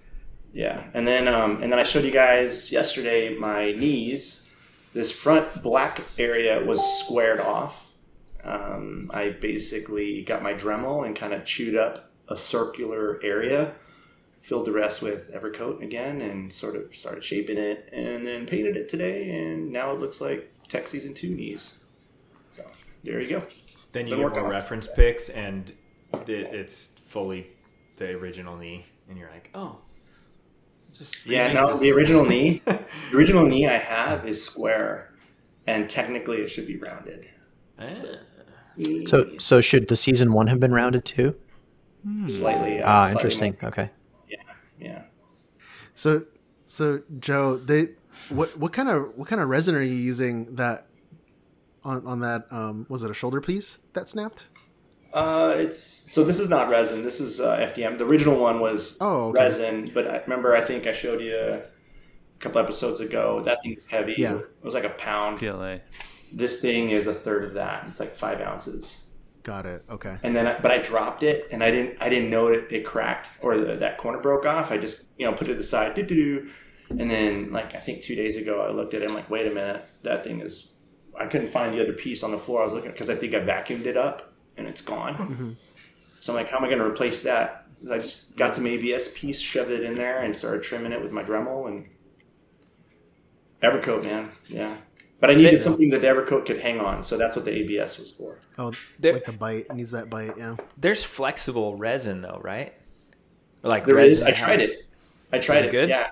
[0.53, 4.49] Yeah, and then um, and then I showed you guys yesterday my knees.
[4.93, 7.91] This front black area was squared off.
[8.43, 13.73] Um, I basically got my Dremel and kind of chewed up a circular area,
[14.43, 18.77] filled the rest with Evercoat again, and sort of started shaping it, and then painted
[18.77, 21.73] it today, and now it looks like Tech Season Two knees.
[22.51, 22.63] So
[23.03, 23.43] there you go.
[23.95, 24.58] Then you Been get working more on it.
[24.58, 25.71] reference pics, and
[26.27, 27.47] it, it's fully
[27.95, 29.77] the original knee, and you're like, oh,
[30.93, 31.79] just Yeah, no, this.
[31.79, 35.13] the original knee, the original knee I have is square,
[35.65, 37.29] and technically it should be rounded.
[37.79, 37.86] Ah.
[39.05, 41.34] So, so should the season one have been rounded too?
[42.27, 42.81] slightly.
[42.81, 43.58] Uh, Ah, slightly interesting.
[43.62, 43.91] more- Okay.
[44.27, 44.38] Yeah,
[44.77, 45.01] yeah.
[45.93, 46.25] So,
[46.67, 47.91] so Joe, they
[48.29, 50.88] what what kind of what kind of resin are you using that
[51.86, 52.45] on on that?
[52.52, 54.48] Um, was it a shoulder piece that snapped?
[55.13, 57.02] Uh, it's so this is not resin.
[57.04, 57.98] This is uh, FDM.
[57.98, 59.43] The original one was Oh, okay.
[59.43, 61.62] resin, but I remember I think I showed you a
[62.39, 63.41] couple episodes ago.
[63.45, 64.15] That thing's heavy.
[64.17, 64.39] Yeah.
[64.39, 65.39] It was like a pound.
[65.39, 65.78] PLA.
[66.34, 67.86] This thing is a third of that.
[67.88, 69.04] It's like five ounces.
[69.43, 69.86] Got it.
[69.89, 70.17] Okay.
[70.24, 71.98] And then, I, but I dropped it, and I didn't.
[72.02, 74.71] I didn't know it, it cracked or the, that corner broke off.
[74.71, 76.50] I just, you know, put it aside, doo doo doo,
[76.89, 79.10] and then, like I think two days ago, I looked at it.
[79.10, 80.71] I'm like, wait a minute, that thing is.
[81.19, 82.62] I couldn't find the other piece on the floor.
[82.62, 85.58] I was looking because I think I vacuumed it up, and it's gone.
[86.19, 87.67] So I'm like, how am I going to replace that?
[87.91, 91.12] I just got some ABS piece, shoved it in there, and started trimming it with
[91.12, 91.88] my Dremel and
[93.62, 94.32] Evercoat, man.
[94.47, 94.75] Yeah.
[95.19, 97.97] But I needed something that the Evercoat could hang on, so that's what the ABS
[97.99, 98.38] was for.
[98.58, 100.38] Oh, There- like the bite it needs that bite.
[100.38, 100.56] Yeah.
[100.78, 102.73] There's flexible resin though, right?
[103.63, 104.21] Or like There is.
[104.21, 104.86] resin I tried it.
[105.32, 105.71] I tried it it.
[105.71, 105.89] good?
[105.89, 106.10] Yeah.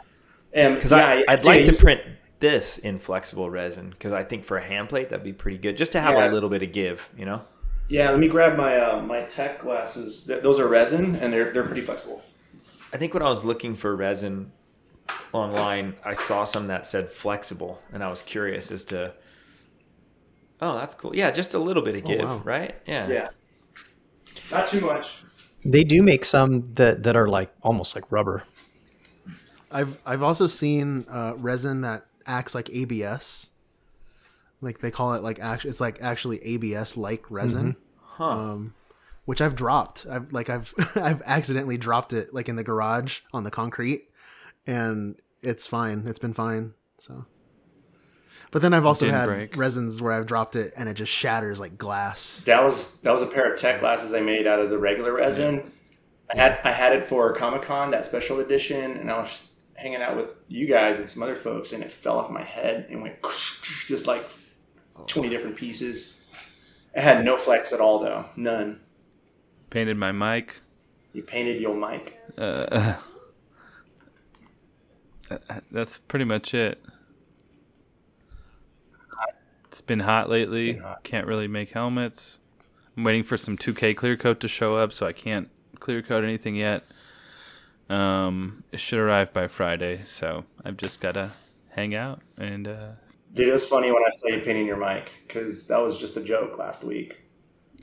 [0.56, 2.02] Um, Because yeah, I, I'd like to used- print
[2.44, 5.78] this in flexible resin because I think for a hand plate that'd be pretty good,
[5.78, 6.30] just to have Yeah.
[6.30, 7.42] a little bit of give, you know.
[7.88, 10.26] Yeah, let me grab my uh, my tech glasses.
[10.26, 12.22] Th- Those are resin, and they're they're pretty flexible.
[12.94, 14.52] I think when I was looking for resin
[15.32, 19.14] online, I saw some that said flexible, and I was curious as to.
[20.62, 21.16] Oh, that's cool.
[21.16, 22.42] Yeah, just a little bit of give, wow.
[22.44, 22.76] right?
[22.86, 23.08] Yeah.
[23.08, 23.30] Yeah.
[24.52, 25.24] Not too much.
[25.66, 28.44] They do make some that that are like almost like rubber.
[29.72, 33.52] I've I've also seen uh, resin that acts like ABS.
[34.62, 37.76] Like they call it like actually it's like actually ABS like resin.
[38.20, 38.74] Um,
[39.26, 40.06] which I've dropped.
[40.10, 44.10] I've like I've I've accidentally dropped it like in the garage on the concrete,
[44.66, 46.04] and it's fine.
[46.08, 46.74] It's been fine.
[46.98, 47.26] So,
[48.52, 49.58] but then I've also had break.
[49.58, 52.44] resins where I've dropped it and it just shatters like glass.
[52.46, 55.14] That was that was a pair of tech glasses I made out of the regular
[55.14, 55.72] resin.
[56.32, 60.02] I had I had it for Comic Con that special edition, and I was hanging
[60.02, 63.02] out with you guys and some other folks, and it fell off my head and
[63.02, 63.16] went
[63.88, 64.24] just like
[65.08, 66.16] twenty different pieces.
[66.94, 68.26] It had no flex at all, though.
[68.36, 68.80] None.
[69.70, 70.62] Painted my mic.
[71.14, 72.20] You painted your mic.
[72.38, 72.96] Uh,
[75.72, 76.84] that's pretty much it.
[79.68, 80.78] It's been hot lately.
[80.78, 81.04] hot.
[81.04, 82.38] Can't really make helmets.
[82.96, 86.24] I'm waiting for some 2K clear coat to show up, so I can't clear coat
[86.24, 86.84] anything yet.
[87.90, 91.32] Um, it should arrive by Friday, so I've just gotta
[91.70, 92.88] hang out and uh,
[93.34, 96.16] Dude, it was funny when I saw you painting your mic because that was just
[96.18, 97.20] a joke last week.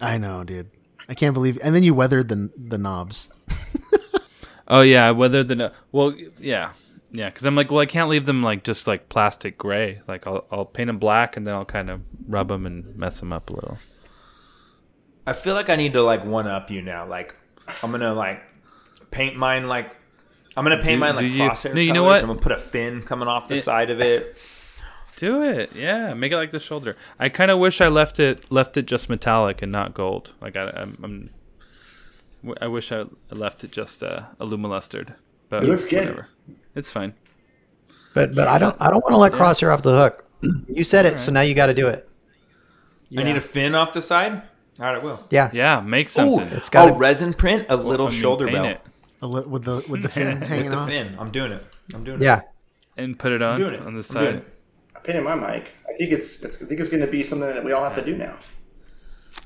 [0.01, 0.71] I know, dude.
[1.09, 1.59] I can't believe.
[1.63, 3.29] And then you weathered the the knobs.
[4.71, 6.73] Oh yeah, whether the no- well, yeah,
[7.11, 10.01] yeah, because I'm like, well, I can't leave them like just like plastic gray.
[10.07, 13.19] Like I'll I'll paint them black and then I'll kind of rub them and mess
[13.19, 13.79] them up a little.
[15.27, 17.05] I feel like I need to like one up you now.
[17.05, 17.35] Like
[17.83, 18.41] I'm gonna like
[19.11, 19.97] paint mine like
[20.57, 21.75] I'm gonna paint Do- mine like do you- crosshair.
[21.75, 22.21] No, you know what?
[22.23, 24.37] I'm gonna put a fin coming off the It- side of it.
[25.17, 26.15] Do it, yeah.
[26.15, 26.97] Make it like the shoulder.
[27.19, 30.33] I kind of wish I left it left it just metallic and not gold.
[30.41, 31.31] Like I, I'm, I'm
[32.61, 35.15] I wish I left it just uh, alumilustered.
[35.51, 36.25] But It looks good.
[36.75, 37.13] It's fine.
[38.15, 40.25] But but I don't I don't want to let Crosshair off the hook.
[40.69, 42.09] You said it, so now you got to do it.
[43.17, 44.33] I need a fin off the side.
[44.79, 45.23] All right, I will.
[45.29, 45.51] Yeah.
[45.53, 46.49] Yeah, make Ooh, something.
[46.57, 48.81] It's got oh, resin print a little I mean, shoulder belt it
[49.23, 50.89] A li- with the with the fin hanging with the off.
[50.89, 51.17] fin.
[51.19, 51.67] I'm doing it.
[51.95, 52.25] I'm doing it.
[52.25, 52.41] Yeah.
[52.97, 53.81] and put it I'm on doing it.
[53.81, 54.17] on the side.
[54.17, 54.31] I'm side.
[54.33, 54.47] doing it.
[54.97, 55.73] I painted my mic.
[55.89, 57.95] I think it's, it's I think it's going to be something that we all have
[57.97, 58.37] to do now.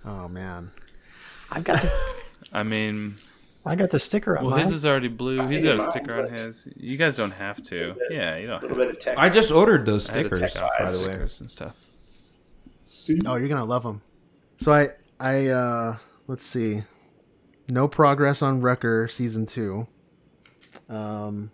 [0.05, 0.71] Oh man.
[1.51, 1.93] I've got the,
[2.53, 3.17] I mean,
[3.67, 4.61] I got the sticker on well, mine.
[4.61, 5.47] his is already blue.
[5.49, 6.69] He's hated got a mine, sticker on his.
[6.77, 7.95] You guys don't have to.
[8.11, 8.63] Yeah, you A don't.
[8.63, 9.19] little Have bit of tech.
[9.19, 11.05] I just ordered those I had to stickers, by the the way.
[11.05, 11.77] stickers and stuff.
[13.27, 14.03] Oh, you're gonna love them.
[14.59, 14.89] So I
[15.21, 16.83] I uh let's see,
[17.69, 19.87] no progress on Wrecker season two.
[20.89, 21.51] Um,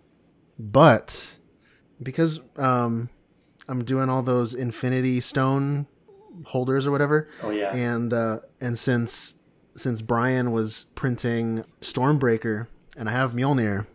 [0.58, 1.36] but
[2.02, 3.08] because um
[3.68, 5.86] I'm doing all those Infinity Stone
[6.46, 7.74] holders or whatever, Oh yeah.
[7.74, 9.34] and uh and since
[9.76, 13.86] since Brian was printing Stormbreaker and I have Mjolnir,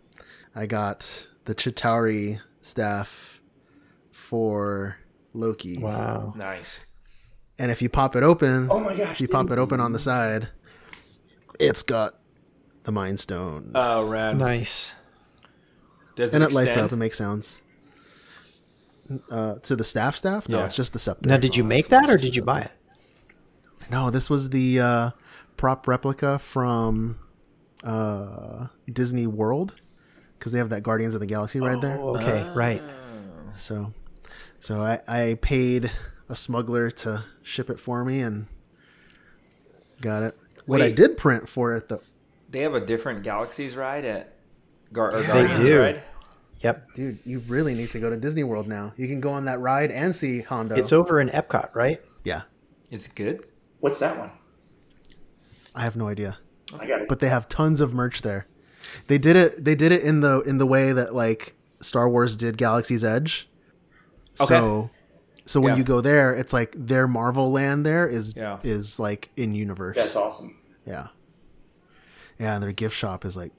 [0.54, 3.40] I got the Chitauri staff
[4.10, 4.96] for
[5.34, 5.78] Loki.
[5.78, 6.32] wow.
[6.36, 6.80] Nice.
[7.58, 9.92] And if you pop it open, Oh my gosh, if you pop it open on
[9.92, 10.48] the side,
[11.58, 12.14] it's got
[12.84, 14.36] the Mind Stone, Oh, rad.
[14.38, 14.92] Nice.
[16.14, 17.60] Does and it lights up and makes sounds.
[19.30, 20.48] Uh, to the staff staff?
[20.48, 20.64] No, Yeah.
[20.64, 21.28] it's just the scepter.
[21.28, 22.70] Now, did you make that or did you buy it?
[23.90, 25.10] No, this was the uh,
[25.56, 27.18] prop replica from
[27.84, 29.76] uh, Disney World
[30.38, 31.98] because they have that Guardians of the Galaxy right there.
[32.00, 32.82] Oh, okay, right.
[33.54, 33.92] So,
[34.58, 35.92] so I, I paid
[36.28, 38.46] a smuggler to ship it for me and
[40.00, 40.36] got it.
[40.66, 42.02] What I did print for it though,
[42.50, 44.34] They have a different Galaxies ride at
[44.92, 45.80] Gar- or They do.
[45.80, 46.02] ride.
[46.60, 46.94] Yep.
[46.94, 48.92] dude, you really need to go to Disney World now.
[48.96, 50.74] You can go on that ride and see Hondo.
[50.74, 52.00] It's over in Epcot, right?
[52.24, 52.42] yeah,
[52.90, 53.44] Is it good?
[53.80, 54.30] What's that one?
[55.74, 56.38] I have no idea.
[56.78, 57.08] I got it.
[57.08, 58.46] but they have tons of merch there.
[59.06, 59.64] They did it.
[59.64, 63.48] They did it in the in the way that like Star Wars did Galaxy's Edge.
[64.34, 64.90] So,
[65.46, 65.78] so when Yeah.
[65.78, 68.58] you go there, it's like their Marvel land there is Yeah.
[68.62, 69.96] is like in universe.
[69.96, 70.56] That's awesome.
[70.84, 71.08] Yeah,
[72.38, 73.52] yeah, and their gift shop is like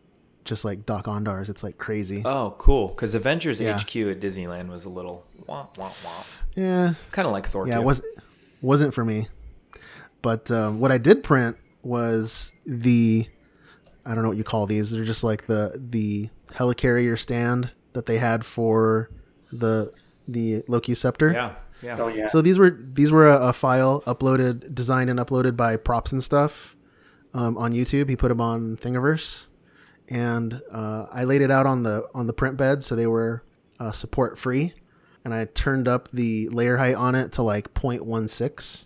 [0.46, 1.50] just like Dok-Ondar's.
[1.50, 2.22] It's like crazy.
[2.24, 2.90] Oh, cool.
[2.90, 3.78] Because Avengers Yeah.
[3.78, 6.24] HQ at Disneyland was a little wah wah wah.
[6.56, 7.68] yeah, Kind of like Thor.
[7.68, 7.82] yeah, 2.
[7.82, 8.02] it was
[8.62, 9.28] wasn't for me.
[10.22, 13.28] But um, what I did print was the
[14.06, 14.92] I don't know what you call these.
[14.92, 19.10] They're just like the the helicarrier stand that they had for
[19.52, 19.92] the
[20.28, 21.32] the Loki scepter.
[21.32, 21.98] Yeah, yeah.
[22.00, 22.28] Oh yeah.
[22.28, 26.24] So these were these were a, a file uploaded, designed and uploaded by Props and
[26.24, 26.76] stuff
[27.34, 28.10] um, on YouTube.
[28.10, 29.48] He put them on Thingiverse,
[30.10, 33.44] and uh, I laid it out on the on the print bed, so they were
[33.80, 34.74] uh, support free.
[35.24, 38.86] And I turned up the layer height on it to like 0.16,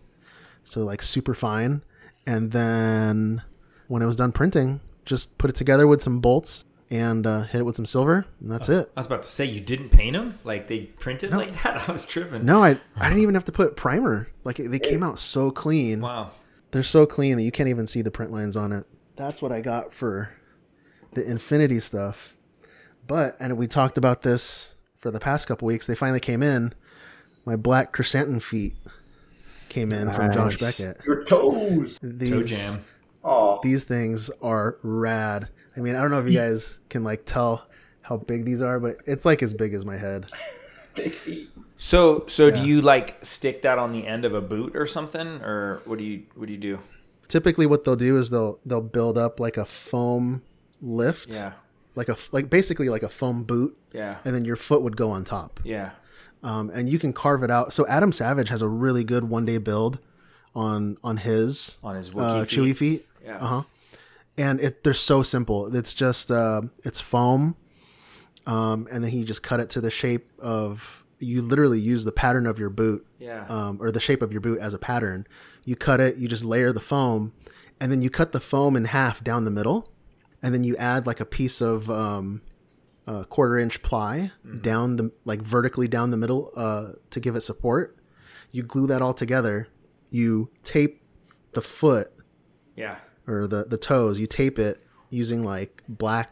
[0.63, 1.83] so like super fine.
[2.25, 3.43] And then
[3.87, 7.61] when it was done printing, just put it together with some bolts and uh, hit
[7.61, 8.91] it with some silver, and that's it.
[8.95, 10.37] I was about to say you didn't paint them.
[10.43, 11.87] Like they printed like that.
[11.89, 12.45] I was tripping.
[12.45, 14.27] No, I I didn't even have to put primer.
[14.43, 16.01] Like they came out so clean.
[16.01, 16.31] Wow.
[16.71, 18.85] They're so clean that you can't even see the print lines on it.
[19.15, 20.31] That's what I got for
[21.13, 22.35] the Infinity stuff.
[23.07, 25.87] But and we talked about this for the past couple weeks.
[25.87, 26.73] They finally came in.
[27.45, 28.75] My black chrysanthemum feet
[29.69, 31.03] came in from Josh Beckett.
[31.05, 31.97] Your toes.
[32.03, 32.85] These Toe jam.
[33.23, 35.49] Oh, these things are rad.
[35.75, 37.65] I mean, I don't know if you guys can like tell
[38.01, 40.25] how big these are, but it's like as big as my head.
[40.95, 41.49] big feet.
[41.77, 42.61] So so Yeah.
[42.61, 45.97] do you like stick that on the end of a boot or something, or what
[45.97, 46.79] do you what do you do?
[47.27, 50.41] Typically, what they'll do is they'll they'll build up like a foam
[50.81, 51.33] lift.
[51.33, 51.53] Yeah.
[51.95, 54.17] like a like basically like a foam boot, Yeah.
[54.25, 55.59] and then your foot would go on top.
[55.63, 55.91] Yeah.
[56.43, 57.71] um, and you can carve it out.
[57.73, 59.99] So Adam Savage has a really good one day build
[60.55, 63.07] on on his On his uh, Wookiee chewy feet.
[63.23, 63.37] Yeah.
[63.37, 63.63] Uh huh.
[64.37, 65.75] And it they're so simple.
[65.75, 67.55] It's just uh, it's foam,
[68.47, 71.05] um, and then he just cut it to the shape of.
[71.23, 73.45] You literally use the pattern of your boot, Yeah.
[73.47, 75.27] um, or the shape of your boot as a pattern.
[75.65, 76.15] You cut it.
[76.17, 77.33] You just layer the foam,
[77.79, 79.91] and then you cut the foam in half down the middle,
[80.41, 82.41] and then you add like a piece of um,
[83.05, 87.41] uh, quarter inch ply down the like vertically down the middle uh, to give it
[87.41, 87.97] support.
[88.51, 89.67] You glue that all together.
[90.09, 91.03] You tape
[91.53, 92.11] the foot
[92.75, 92.97] Yeah.
[93.27, 94.19] Or the the toes.
[94.19, 96.31] You tape it using like black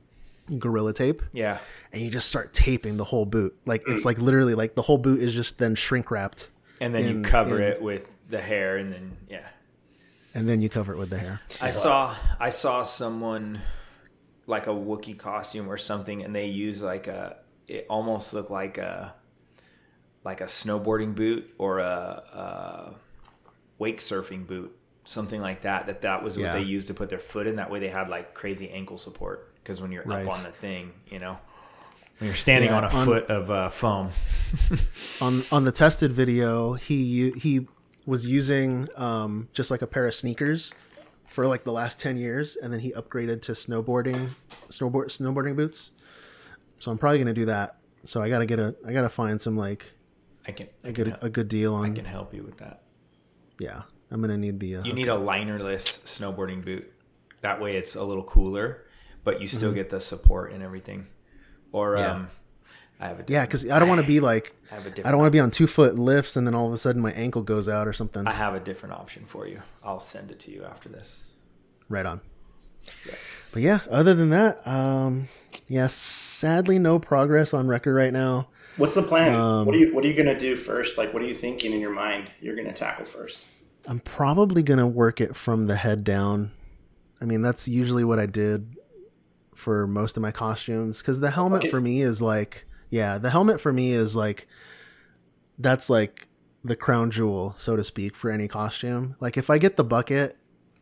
[0.58, 1.60] gorilla tape, Yeah.
[1.94, 3.56] and you just start taping the whole boot.
[3.66, 4.06] Like it's mm.
[4.06, 6.50] like literally like the whole boot is just then shrink wrapped,
[6.82, 9.48] And then In- you cover in- it with the hair, and then yeah.
[10.34, 11.42] and then you cover it with the hair.
[11.62, 13.62] I saw I saw someone
[14.48, 17.38] like a Wookie costume or something, and they use like a
[17.68, 19.14] it almost looked like a
[20.24, 22.94] like a snowboarding boot or a, a
[23.78, 24.76] wake surfing boot,
[25.10, 25.88] something like that.
[25.88, 26.54] That that was what Yeah.
[26.54, 27.56] they used to put their foot in.
[27.56, 30.26] That way they had like crazy ankle support because when you're Right.
[30.26, 31.38] up on the thing, you know,
[32.20, 34.12] when you're standing Yeah, on a on- foot of uh, foam.
[35.22, 37.68] on on the tested video, he he
[38.06, 40.74] was using um, just like a pair of sneakers
[41.26, 44.30] for like the last ten years, and then he upgraded to snowboarding
[44.70, 45.92] snowboard snowboarding boots.
[46.80, 47.78] So I'm probably gonna do that.
[48.06, 49.92] So I gotta get a I gotta find some like
[50.48, 51.92] I can I a can, good a good deal on.
[51.92, 52.84] I can help you with that.
[53.60, 53.82] Yeah,
[54.12, 54.78] I'm gonna need the.
[54.78, 56.92] Uh, You need a linerless snowboarding boot.
[57.42, 58.86] That way it's a little cooler,
[59.24, 61.08] but you still get the support and everything.
[61.72, 62.02] Or Mm-hmm.
[62.04, 62.12] Yeah.
[62.14, 62.30] um,
[63.02, 64.90] I have a yeah, because I don't want to be like I have a I
[64.92, 65.12] different.
[65.14, 67.12] don't want to be on two foot lifts and then all of a sudden my
[67.12, 68.28] ankle goes out or something.
[68.28, 69.62] I have a different option for you.
[69.84, 71.18] I'll send it to you after this.
[71.88, 72.20] Right on.
[73.52, 75.28] But yeah, other than that, um,
[75.68, 78.48] yeah, sadly no progress on Wrecker right now.
[78.78, 79.34] What's the plan?
[79.34, 80.98] Um, what are you What are you gonna do first?
[80.98, 82.32] Like, what are you thinking in your mind?
[82.42, 83.44] You're gonna tackle first.
[83.88, 86.52] I'm probably gonna work it from the head down.
[87.22, 88.76] I mean, that's usually what I did
[89.56, 91.70] for most of my costumes because the helmet Okay.
[91.70, 94.48] for me is like, yeah, the helmet for me is like,
[95.58, 96.28] that's like
[96.64, 99.16] the crown jewel, so to speak, for any costume.
[99.20, 100.36] Like if I get the bucket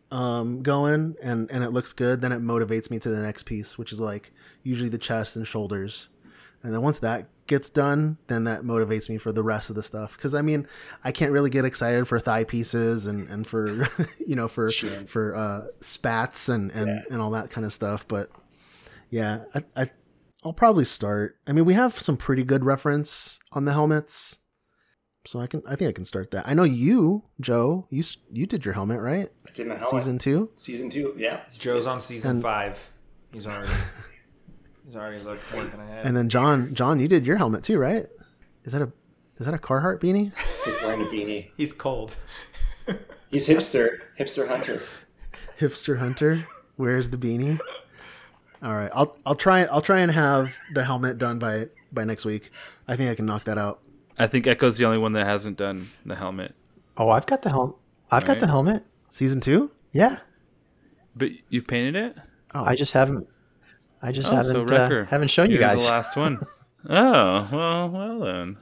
[0.10, 3.78] um going and and it looks good, then it motivates me to the next piece,
[3.78, 4.32] which is like
[4.64, 6.10] usually the chest and shoulders.
[6.64, 9.84] And then once that gets done, then that motivates me for the rest of the
[9.84, 10.16] stuff.
[10.16, 10.68] Because I mean,
[11.04, 13.88] I can't really get excited for thigh pieces and and for
[14.28, 18.08] you know for for uh, spats and and and all that kind of stuff.
[18.08, 18.30] But
[19.10, 19.90] yeah, I, I
[20.44, 21.38] I'll probably start.
[21.48, 24.40] I mean, we have some pretty good reference on the helmets,
[25.26, 26.48] so I can I think I can start that.
[26.48, 27.88] I know you, Joe.
[27.90, 29.30] You you did your helmet right?
[29.48, 29.90] I did my helmet.
[29.90, 30.52] Season two.
[30.56, 31.44] Season two, yeah.
[31.58, 32.92] Joe's on season and- five.
[33.34, 33.72] He's already
[34.88, 36.06] he's already look, working ahead.
[36.06, 38.08] And then John, John, you did your helmet too, right?
[38.64, 38.92] Is that a
[39.38, 40.32] is that a Carhartt beanie?
[40.66, 41.52] He's wearing a beanie.
[41.58, 42.16] he's cold.
[43.30, 44.82] He's hipster, hipster hunter.
[45.60, 47.60] Hipster Hunter wears the beanie.
[48.64, 52.24] All right, I'll I'll try I'll try and have the helmet done by by next
[52.26, 52.52] week.
[52.88, 53.82] I think I can knock that out.
[54.18, 56.56] I think Echo's the only one that hasn't done the helmet.
[56.96, 57.76] Oh, I've got the helmet.
[58.10, 58.84] I've got the helmet.
[59.10, 59.72] Season two.
[59.92, 60.20] Yeah,
[61.16, 62.18] But you've painted it?
[62.56, 62.64] Oh.
[62.64, 63.28] I just haven't.
[64.02, 65.84] I just Oh, haven't so uh, haven't shown you you're guys.
[65.86, 66.40] the last one.
[66.90, 68.58] oh, well, well then.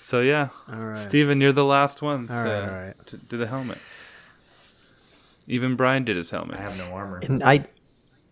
[0.00, 0.98] So yeah, All right.
[1.08, 3.06] Steven, you're the last one All to, right, all right.
[3.06, 3.78] to do the helmet.
[5.46, 6.58] Even Brian did his helmet.
[6.58, 7.20] I have no armor.
[7.22, 7.66] And I,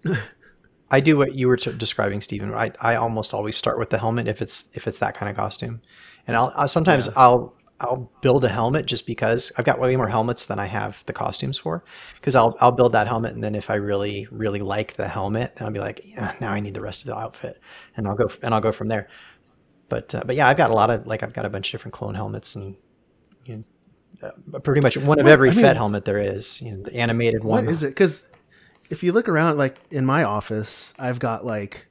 [0.91, 2.53] I do what you were t- describing, Stephen.
[2.55, 5.37] I, I almost always start with the helmet if it's if it's that kind of
[5.37, 5.81] costume,
[6.27, 10.09] and I'll, I'll sometimes I'll I'll build a helmet just because I've got way more
[10.09, 11.83] helmets than I have the costumes for.
[12.15, 15.57] Because I'll I'll build that helmet, and then if I really really like the helmet,
[15.57, 17.61] then I'll be like, yeah, now I need the rest of the outfit,
[17.97, 19.09] and I'll go and I'll go from there.
[19.89, 21.73] But uh, but yeah, I've got a lot of like I've got a bunch of
[21.73, 22.77] different clone helmets and.
[23.47, 23.65] You
[24.23, 26.73] know, uh, pretty much one of What- every I mean- Fed helmet there is, you
[26.73, 27.65] know, the animated one.
[27.65, 27.89] What is it?
[27.89, 28.27] Because
[28.91, 31.87] if you look around, like in my office, I've got like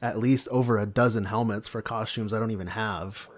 [0.00, 3.28] at least over a dozen helmets for costumes I don't even have.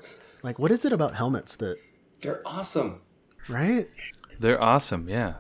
[0.43, 1.77] Like, what is it about helmets that
[2.23, 3.01] They're awesome.
[3.49, 3.89] right?
[4.39, 5.09] They're awesome.
[5.09, 5.35] Yeah,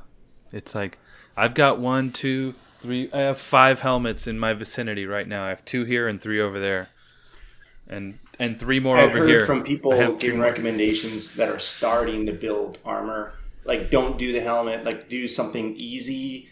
[0.52, 0.98] it's like
[1.36, 3.10] I've got one, two, three.
[3.12, 5.44] I have five helmets in my vicinity right now.
[5.44, 6.88] I have two here and three over there,
[7.88, 9.46] and and three more I've over heard here.
[9.46, 10.46] from people I have three giving more.
[10.48, 13.34] recommendations that are starting to build armor.
[13.64, 14.84] Like, don't do the helmet.
[14.84, 16.48] Like, do something easy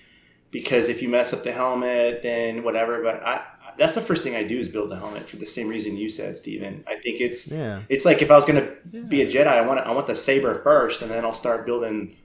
[0.51, 3.03] because if you mess up the helmet, then whatever.
[3.03, 3.45] But I,
[3.79, 6.09] that's the first thing I do is build the helmet for the same reason you
[6.09, 6.85] said, Steven.
[6.87, 7.83] I think it's Yeah.
[7.89, 8.57] it's like if I was going
[8.93, 11.66] to be a Jedi, I want I want the saber first, and then I'll start
[11.66, 12.16] building,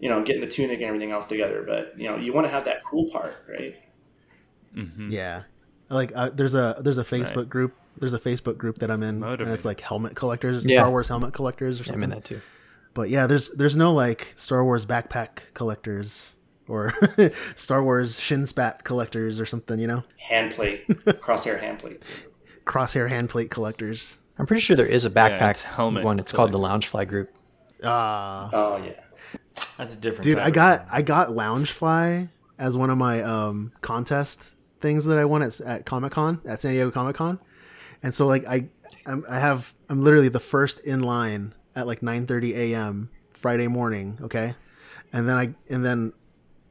[0.00, 1.64] you know, getting the tunic and everything else together.
[1.66, 3.76] But you know, you want to have that cool part, right?
[4.76, 5.10] Mm-hmm.
[5.10, 5.42] Yeah.
[5.88, 7.48] Like uh, there's a there's a Facebook Right.
[7.48, 10.80] group there's a Facebook group that I'm in, and it's like helmet collectors, Yeah.
[10.82, 12.04] Star Wars helmet collectors, or something.
[12.04, 12.34] I'm something.
[12.36, 12.48] in that too.
[12.94, 16.34] But yeah, there's there's no like Star Wars backpack collectors
[16.68, 16.92] or
[17.54, 19.78] Star Wars shin spat collectors or something.
[19.78, 22.02] You know, Hand plate, crosshair hand plate.
[22.66, 24.18] crosshair hand plate collectors.
[24.38, 26.18] I'm pretty sure there is a backpack it's helmet one.
[26.20, 27.30] It's called the Loungefly group.
[27.82, 28.92] Ah, Oh yeah.
[29.76, 30.22] That's a different.
[30.24, 30.88] dude, I got thing.
[30.92, 35.84] I got Loungefly as one of my um contest things that I won at, at
[35.86, 37.40] Comic Con at San Diego Comic Con,
[38.02, 38.68] and so like I
[39.06, 43.10] I'm, I have I'm literally the first in line at like 9:30 a.m.
[43.30, 44.18] Friday morning.
[44.22, 44.54] Okay,
[45.12, 46.12] and then I and then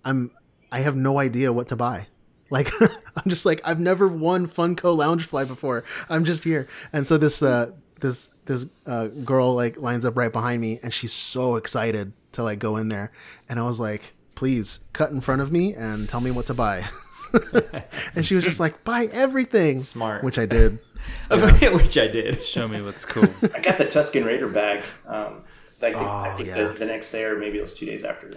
[0.07, 0.31] I'm
[0.71, 2.07] I have no idea what to buy.
[2.49, 5.83] Like I'm just like I've never won Funko Loungefly before.
[6.09, 10.31] I'm just here, and so this uh this this uh, girl like lines up right
[10.31, 13.11] behind me, and she's so excited to like go in there,
[13.49, 16.53] and I was like, please cut in front of me and tell me what to
[16.53, 16.85] buy.
[18.15, 20.23] and she was just like, buy everything, Smart.
[20.23, 20.79] which I did.
[21.29, 22.41] which I did.
[22.41, 23.27] Show me what's cool.
[23.53, 24.83] I got the Tusken Raider bag.
[25.05, 26.63] Um, I think, I Oh, think yeah.
[26.63, 28.31] the, the next day or maybe it was two days after.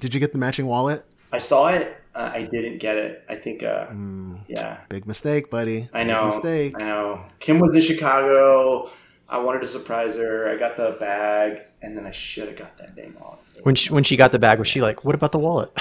[0.00, 1.04] Did you get the matching wallet?
[1.32, 1.96] I saw it.
[2.14, 3.22] Uh, I didn't get it.
[3.28, 3.62] I think.
[3.62, 4.40] Uh, Mm.
[4.48, 5.88] Yeah, Big mistake, buddy.
[5.92, 6.26] I Big know.
[6.26, 6.74] mistake.
[6.80, 7.24] I know.
[7.38, 8.90] Kim was in Chicago.
[9.28, 10.48] I wanted to surprise her.
[10.50, 13.38] I got the bag, and then I should have got that dang wallet.
[13.62, 15.70] When she when she got the bag, was she like, "What about the wallet?"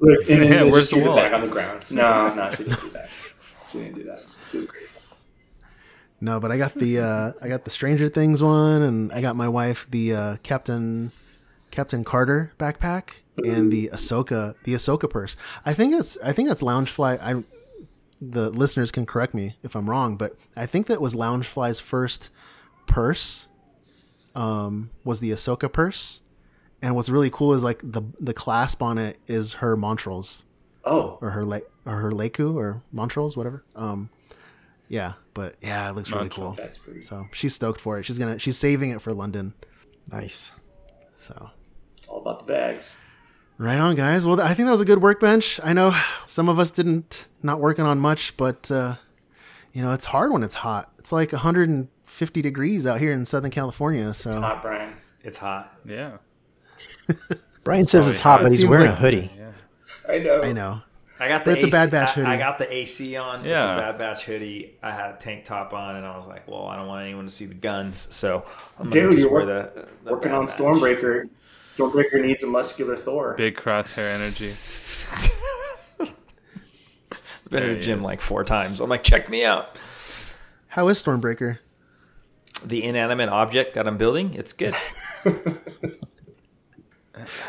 [0.00, 1.24] Look, and then Yeah, where's the threw wallet?
[1.24, 1.84] bag on the ground.
[1.90, 3.08] No, no, she didn't do that.
[3.70, 4.22] She didn't do that.
[6.24, 6.32] She was great.
[6.32, 9.36] No, but I got the uh, I got the Stranger Things one, and I got
[9.36, 11.12] my wife the uh, Captain
[11.70, 15.36] Captain Carter backpack and the Ahsoka the Ahsoka purse.
[15.66, 17.18] I think it's I think that's Loungefly.
[17.20, 17.44] I
[18.20, 22.30] the listeners can correct me if I'm wrong, but I think that was Loungefly's first
[22.86, 23.48] purse.
[24.34, 26.20] Um, was the Ahsoka purse,
[26.82, 30.44] and what's really cool is like the the clasp on it is her Montrals
[30.84, 33.64] Oh, or her like or her Lekku or Montrals, whatever.
[33.76, 34.10] Um,
[34.88, 36.52] yeah, but yeah, it looks really cool.
[36.52, 37.02] that's pretty.
[37.02, 38.04] So she's stoked for it.
[38.04, 39.52] She's gonna she's saving it for London.
[40.10, 40.52] nice.
[41.16, 41.50] So
[42.08, 42.94] All about the bags.
[43.58, 44.26] right on, guys.
[44.26, 45.58] Well, I think that was a good workbench.
[45.62, 45.94] I know
[46.26, 48.94] some of us didn't not working on much, but uh,
[49.72, 50.92] you know it's hard when it's hot.
[50.98, 54.12] It's like 150 degrees out here in Southern California.
[54.14, 54.94] So it's Hot Brian.
[55.22, 55.76] It's hot.
[55.86, 56.18] Yeah.
[57.64, 59.30] Brian says it's yeah, hot, it but he's wearing like- a hoodie.
[60.08, 60.42] I know.
[60.42, 60.82] I know.
[61.24, 62.26] I got the But it's a AC, Bad Batch hoodie.
[62.26, 63.40] I, got the AC on.
[63.46, 64.76] It's a Bad Batch hoodie.
[64.82, 67.24] I had a tank top on, and I was like, "Well, I don't want anyone
[67.24, 68.44] to see the guns, so
[68.78, 70.56] I'm gonna Dude, just you're wear work- the, the Working Bad on Batch.
[70.56, 71.28] Stormbreaker.
[71.76, 73.34] Stormbreaker needs a muscular Thor.
[73.36, 74.54] Big crosshair energy.
[77.50, 78.04] Been to the gym is.
[78.04, 78.80] like four times.
[78.80, 79.76] I'm like, check me out.
[80.68, 81.58] How is Stormbreaker?
[82.64, 84.74] The inanimate object that I'm building, it's good.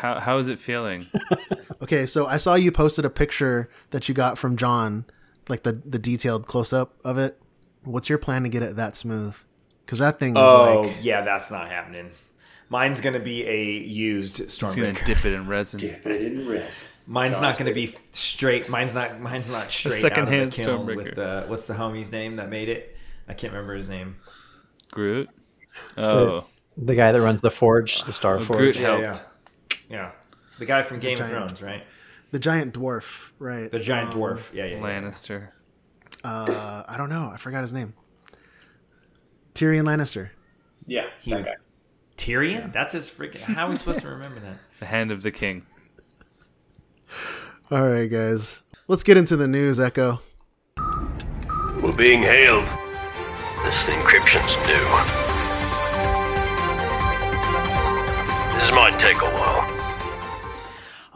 [0.00, 1.06] How how is it feeling?
[1.82, 5.04] Okay, so I saw you posted a picture that you got from John,
[5.46, 7.38] like the the detailed close up of it.
[7.84, 9.36] What's your plan to get it that smooth?
[9.84, 12.12] Because that thing is oh like yeah, that's not happening.
[12.70, 15.04] Mine's gonna be a used It's gonna Stormbreaker.
[15.04, 15.80] dip it in resin.
[16.02, 16.88] But it didn't rest.
[17.06, 18.68] Mine's not going to be straight.
[18.68, 19.20] Mine's not.
[19.20, 20.96] Mine's not straight out of secondhand Stormbreaker.
[20.96, 22.96] with the what's the homie's name that made it?
[23.28, 24.16] I can't remember his name.
[24.90, 25.28] Groot.
[25.98, 26.46] Oh,
[26.76, 28.76] The guy that runs the forge, the Star oh, Groot Forge.
[28.78, 29.02] helped.
[29.02, 29.20] Yeah, yeah.
[29.88, 30.12] Yeah,
[30.58, 31.84] the guy from Game of giant- Thrones, right?
[32.32, 33.70] the giant dwarf, right?
[33.70, 34.52] The giant dwarf.
[34.52, 34.76] Yeah, yeah.
[34.76, 34.82] yeah.
[34.82, 35.48] Lannister.
[36.24, 37.30] Uh, I don't know.
[37.32, 37.94] I forgot his name.
[39.54, 40.30] Tyrion Lannister.
[40.86, 41.54] Yeah, that guy.
[42.16, 42.72] Tyrion.
[42.72, 43.40] That's his freaking.
[43.40, 44.56] How are we supposed to remember that?
[44.78, 45.64] The hand of the king.
[47.70, 48.60] All right, guys.
[48.88, 50.20] Let's get into the news, Echo.
[51.80, 52.64] We're being hailed.
[53.64, 54.86] This encryption's new.
[58.58, 59.65] This might take a while.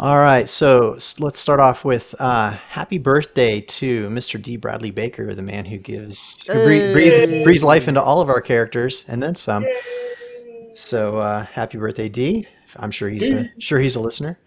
[0.03, 4.41] All right, so let's start off with uh, happy birthday to Mr.
[4.41, 4.57] D.
[4.57, 8.41] Bradley Baker, the man who gives who bre- breathes breathes life into all of our
[8.41, 9.67] characters and then some.
[10.73, 12.49] So uh, happy birthday, D.
[12.77, 14.39] I'm sure he's a, sure he's a listener.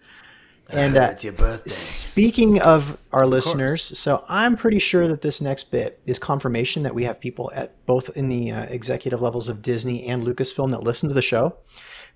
[0.70, 1.70] And uh, It's your birthday.
[1.70, 6.96] Speaking of our listeners, so I'm pretty sure that this next bit is confirmation that
[6.96, 10.82] we have people at both in the uh, executive levels of Disney and Lucasfilm that
[10.82, 11.54] listen to the show.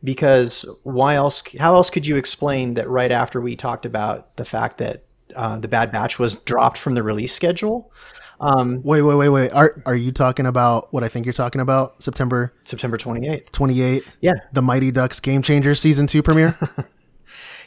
[0.04, 1.42] Because why else?
[1.58, 5.58] How else could you explain that right after we talked about the fact that uh,
[5.58, 7.92] the Bad Batch was dropped from the release schedule,
[8.40, 9.50] um, Wait, wait, wait, wait.
[9.52, 12.02] Are are you talking about what I think you're talking about?
[12.02, 13.50] September September 28th?
[13.50, 14.04] 28.
[14.20, 16.58] Yeah, The Mighty Ducks Game Changers season two premiere.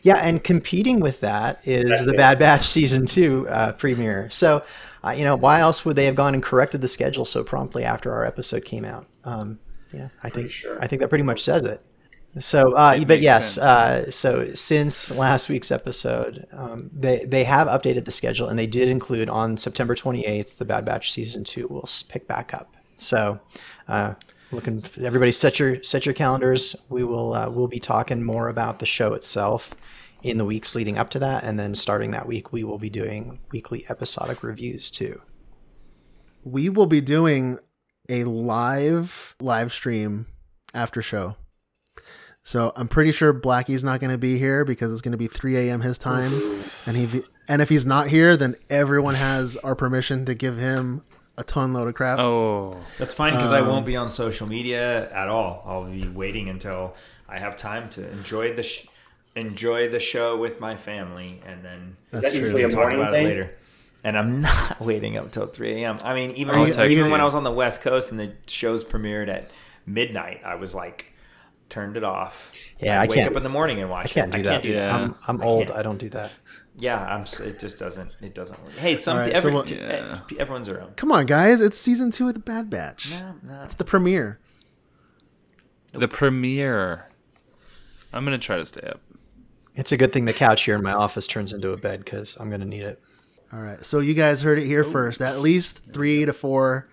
[0.03, 4.31] Yeah, and competing with that is the Bad Batch season two uh, premiere.
[4.31, 4.63] So,
[5.03, 7.83] uh, you know, why else would they have gone and corrected the schedule so promptly
[7.83, 9.05] after our episode came out?
[9.25, 9.59] Um,
[9.93, 10.81] yeah, I think sure.
[10.81, 11.85] I think that pretty much says it.
[12.39, 18.05] So, uh, but yes, uh, so since last week's episode, um, they they have updated
[18.05, 21.89] the schedule, and they did include on September 28th the Bad Batch season two will
[22.07, 22.77] pick back up.
[22.97, 23.39] So,
[23.89, 24.13] uh,
[24.51, 26.73] looking, everybody set your set your calendars.
[26.87, 29.75] We will uh, we'll be talking more about the show itself
[30.23, 32.89] in the weeks leading up to that, and then starting that week, we will be
[32.89, 35.21] doing weekly episodic reviews too.
[36.45, 37.59] We will be doing
[38.07, 40.27] a live live stream
[40.73, 41.35] after show.
[42.43, 45.27] So I'm pretty sure Blackie's not going to be here because it's going to be
[45.27, 45.81] 3 a.m.
[45.81, 46.31] his time,
[46.85, 51.03] and he and if he's not here, then everyone has our permission to give him
[51.37, 52.17] a ton load of crap.
[52.19, 55.63] Oh, That's fine because I um, won't be on social media at all.
[55.65, 56.95] I'll be waiting until
[57.29, 58.87] I have time to enjoy the sh-
[59.35, 62.41] enjoy the show with my family, and then That's that true.
[62.45, 63.25] usually a talk morning about thing?
[63.27, 63.55] it later.
[64.03, 65.99] And I'm not waiting up till 3 a.m.
[66.03, 68.33] I mean, even you- even you- when I was on the West Coast and the
[68.47, 69.51] shows premiered at
[69.85, 71.05] midnight, I was like,
[71.71, 72.51] turned it off.
[72.79, 74.37] Yeah, I'd I wake can't- up in the morning and watch I can't it.
[74.37, 74.63] do that.
[74.65, 74.95] Yeah.
[74.95, 75.67] I'm I'm I old.
[75.67, 75.79] can't.
[75.79, 76.31] I don't do that.
[76.77, 77.23] Yeah, I'm.
[77.23, 78.15] It just doesn't.
[78.21, 78.73] It doesn't work.
[78.73, 80.19] Hey, some All right, so every, what- Yeah.
[80.31, 80.91] eh, everyone's their own.
[80.95, 81.61] Come on, guys!
[81.61, 83.11] It's season two of the Bad Batch.
[83.11, 83.61] No, no.
[83.63, 84.39] It's the premiere.
[85.93, 87.07] the premiere.
[88.13, 89.01] I'm gonna try to stay up.
[89.75, 92.35] It's a good thing the couch here in my office turns into a bed because
[92.39, 93.01] I'm going to need it.
[93.53, 95.21] All right, so you guys heard it here first.
[95.21, 96.87] At least three to four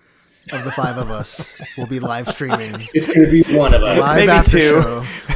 [0.51, 3.83] of the five of us will be live streaming It's going to be one of
[3.83, 3.99] us.
[3.99, 4.81] live Maybe two.
[4.81, 5.05] show.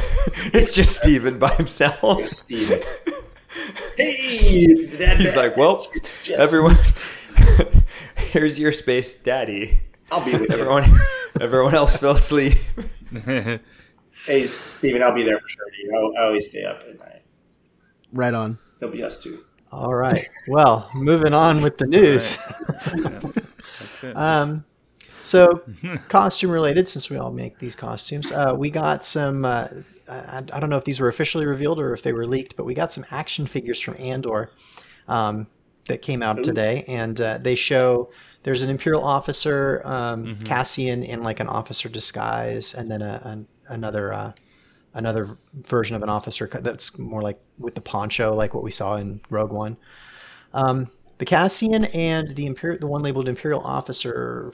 [0.52, 2.26] it's just Steven by himself.
[2.28, 2.80] Steven.
[3.96, 5.36] hey, it's the Dad He's Batch.
[5.36, 6.76] like, well, just- everyone,
[8.16, 9.80] here's your space, daddy.
[10.10, 10.56] I'll be with you.
[10.56, 10.84] Everyone,
[11.40, 12.58] everyone else fell asleep.
[14.26, 15.64] Hey, Steven, I'll be there for sure.
[15.76, 15.94] Dude.
[15.94, 17.20] I'll, always stay up at night.
[18.10, 18.58] Right on.
[18.80, 19.44] It'll be us two.
[19.70, 20.24] All right.
[20.48, 22.38] Well, moving on with the news.
[22.86, 24.16] That's it.
[24.16, 24.64] Um,
[25.24, 25.62] so,
[26.08, 29.44] costume related, since we all make these costumes, uh, we got some.
[29.44, 29.68] Uh,
[30.08, 32.64] I, I don't know if these were officially revealed or if they were leaked, but
[32.64, 34.50] we got some action figures from Andor
[35.08, 35.46] um,
[35.86, 38.10] that came out today, and uh, they show
[38.42, 43.48] there's an Imperial officer, um, Cassian in like an officer disguise, and then a, an,
[43.68, 44.32] another uh,
[44.92, 48.96] another version of an officer that's more like with the poncho, like what we saw
[48.96, 49.76] in Rogue One.
[50.52, 54.52] Um, the Cassian and the Imperial, the one labeled Imperial Officer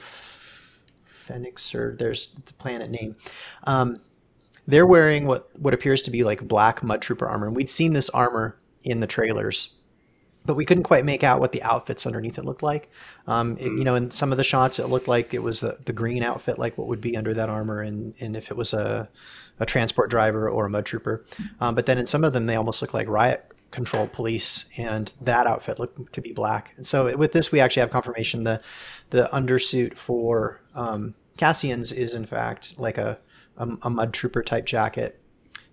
[1.31, 3.15] Ferrix, or there's the planet name.
[3.63, 4.01] Um,
[4.67, 7.93] they're wearing what what appears to be like black mud trooper armor, and we'd seen
[7.93, 9.73] this armor in the trailers,
[10.45, 12.89] but we couldn't quite make out what the outfits underneath it looked like.
[13.27, 15.77] Um, it- you know, in some of the shots, it looked like it was the,
[15.85, 18.73] the green outfit, like what would be under that armor, and and if it was
[18.73, 19.09] a
[19.59, 21.23] a transport driver or a mud trooper.
[21.59, 25.11] Um, but then in some of them, they almost look like riot control police, and
[25.21, 26.73] that outfit looked to be black.
[26.77, 28.61] And so with this, we actually have confirmation the
[29.11, 33.17] the undersuit for um, Cassian's is in fact like a
[33.57, 35.19] a, a mud trooper type jacket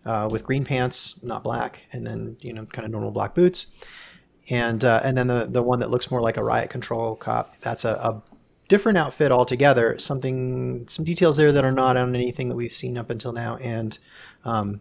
[0.04, 3.74] uh, with green pants, not black, and then you know kind of normal black boots.
[4.50, 7.58] And uh, and then the the one that looks more like a riot control cop,
[7.58, 8.22] that's a, a
[8.68, 9.98] different outfit altogether.
[9.98, 13.56] Something some details there that are not on anything that we've seen up until now,
[13.56, 13.98] and
[14.44, 14.80] um,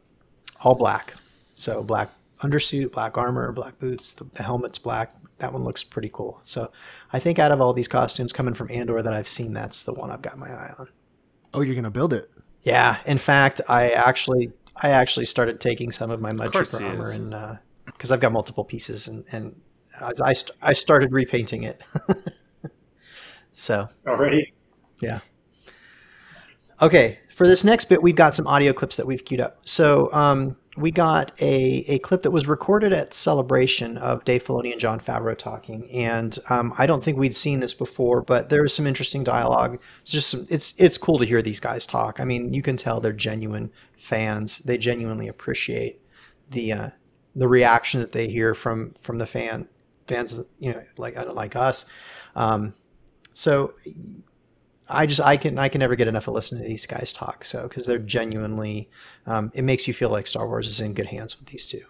[0.62, 1.16] all black.
[1.56, 4.14] So black undersuit, black armor, black boots.
[4.14, 5.12] The, the helmet's black.
[5.40, 6.40] That one looks pretty cool.
[6.44, 6.72] So
[7.14, 9.94] I think out of all these costumes coming from Andor that I've seen, that's the
[9.94, 10.90] one I've got my eye on.
[11.54, 12.30] Oh, you're gonna build it.
[12.64, 16.86] Yeah, in fact, I actually I actually started taking some of my mud course trooper
[16.86, 17.20] armor is.
[17.20, 19.60] and because I've got multiple pieces and and
[20.02, 21.82] I st- I started repainting it.
[23.54, 24.54] so Already?
[25.02, 25.20] yeah.
[26.82, 29.60] Okay, for this next bit, we've got some audio clips that we've queued up.
[29.66, 34.72] So um, we got a, a clip that was recorded at Celebration of Dave Filoni
[34.72, 38.62] and Jon Favreau talking, and um, I don't think we'd seen this before, but there
[38.62, 39.80] was some interesting dialogue.
[40.02, 42.20] It's just some, it's it's cool to hear these guys talk.
[42.20, 44.60] I mean, you can tell they're genuine fans.
[44.60, 46.00] They genuinely appreciate
[46.50, 46.90] the uh,
[47.36, 49.68] the reaction that they hear from from the fan
[50.08, 51.86] fans, you know, like like us.
[52.36, 52.74] Um,
[53.34, 53.74] so
[54.90, 57.44] I just I can I can never get enough of listening to these guys talk.
[57.44, 58.90] So because they're genuinely,
[59.26, 61.82] um, it makes you feel like Star Wars is in good hands with these two.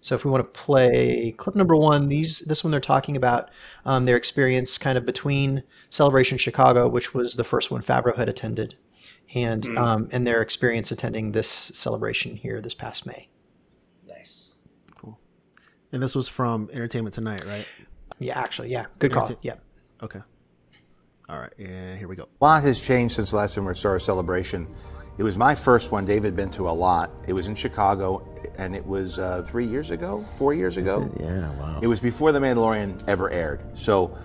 [0.00, 3.50] So if we want to play clip number one, these this one they're talking about
[3.84, 8.28] um, their experience kind of between Celebration Chicago, which was the first one Favreau had
[8.28, 8.76] attended,
[9.34, 13.28] and um, and their experience attending this celebration here this past May.
[14.06, 14.52] Nice.
[14.96, 15.18] Cool.
[15.90, 17.66] And this was from Entertainment Tonight, right?
[18.20, 19.24] Yeah, actually, yeah, good call.
[19.24, 19.54] Entertain- Yeah.
[20.04, 20.20] Okay.
[21.28, 22.28] All right, and here we go.
[22.40, 24.64] A lot has changed since the last time we saw a celebration.
[25.18, 26.04] It was my first one.
[26.04, 27.10] David had been to a lot.
[27.26, 28.24] It was in Chicago,
[28.58, 31.10] and it was uh, three years ago, four years ago.
[31.18, 31.80] Yeah, wow.
[31.82, 33.60] It was before The Mandalorian ever aired.
[33.76, 34.16] So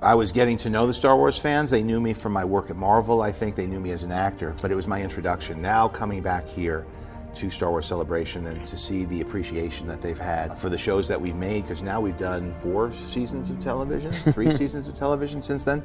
[0.00, 1.70] I was getting to know the Star Wars fans.
[1.70, 3.54] They knew me from my work at Marvel, I think.
[3.54, 5.62] They knew me as an actor, but it was my introduction.
[5.62, 6.86] Now coming back here
[7.34, 11.06] to Star Wars Celebration and to see the appreciation that they've had for the shows
[11.06, 15.40] that we've made, because now we've done four seasons of television, three seasons of television
[15.40, 15.82] since then.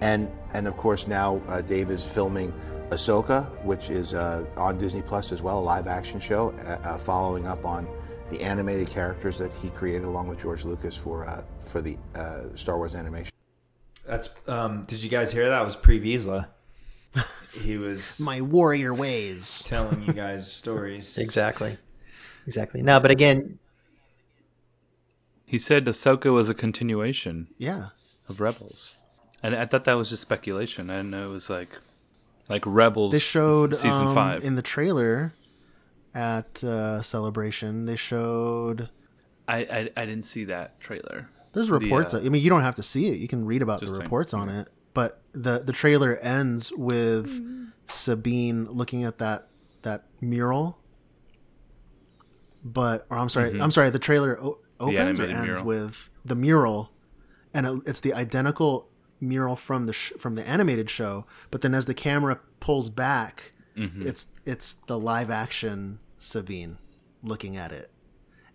[0.00, 2.52] And, and of course, now uh, Dave is filming
[2.90, 6.98] Ahsoka, which is uh, on Disney Plus as well, a live action show, uh, uh,
[6.98, 7.86] following up on
[8.30, 12.44] the animated characters that he created along with George Lucas for, uh, for the uh,
[12.54, 13.32] Star Wars animation.
[14.06, 15.60] That's um did you guys hear that?
[15.60, 16.46] It was Pre Vizsla.
[17.62, 19.62] He was My warrior ways.
[19.66, 21.18] telling you guys stories.
[21.26, 21.76] Exactly.
[22.46, 22.80] Exactly.
[22.82, 23.58] No, but again,
[25.44, 27.88] He said Ahsoka was a continuation Yeah.
[28.28, 28.94] of Rebels,
[29.42, 30.90] and I thought that was just speculation.
[30.90, 31.70] I didn't know it was like
[32.48, 33.12] like Rebels.
[33.12, 34.44] They showed season um, five.
[34.44, 35.34] in the trailer
[36.14, 37.86] at uh, Celebration.
[37.86, 38.88] They showed.
[39.46, 41.28] I, I I didn't see that trailer.
[41.52, 42.12] There's The, reports.
[42.14, 43.18] uh, I mean, you don't have to see it.
[43.18, 44.04] You can read about the Just saying.
[44.04, 44.68] reports on it.
[44.94, 47.40] But the the trailer ends with
[47.86, 49.48] Sabine looking at that
[49.82, 50.78] that mural.
[52.64, 53.90] But or I'm sorry, I'm sorry.
[53.90, 55.32] The trailer o- opens or Mm-hmm.
[55.36, 55.64] ends mural.
[55.64, 56.90] with the mural,
[57.54, 58.88] and it, it's the identical
[59.20, 61.24] mural from the sh- from the animated show.
[61.50, 64.08] But then as the camera pulls back, Mm-hmm.
[64.08, 66.78] it's it's the live action Sabine
[67.22, 67.90] looking at it,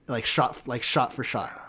[0.07, 1.59] like shot like shot for shot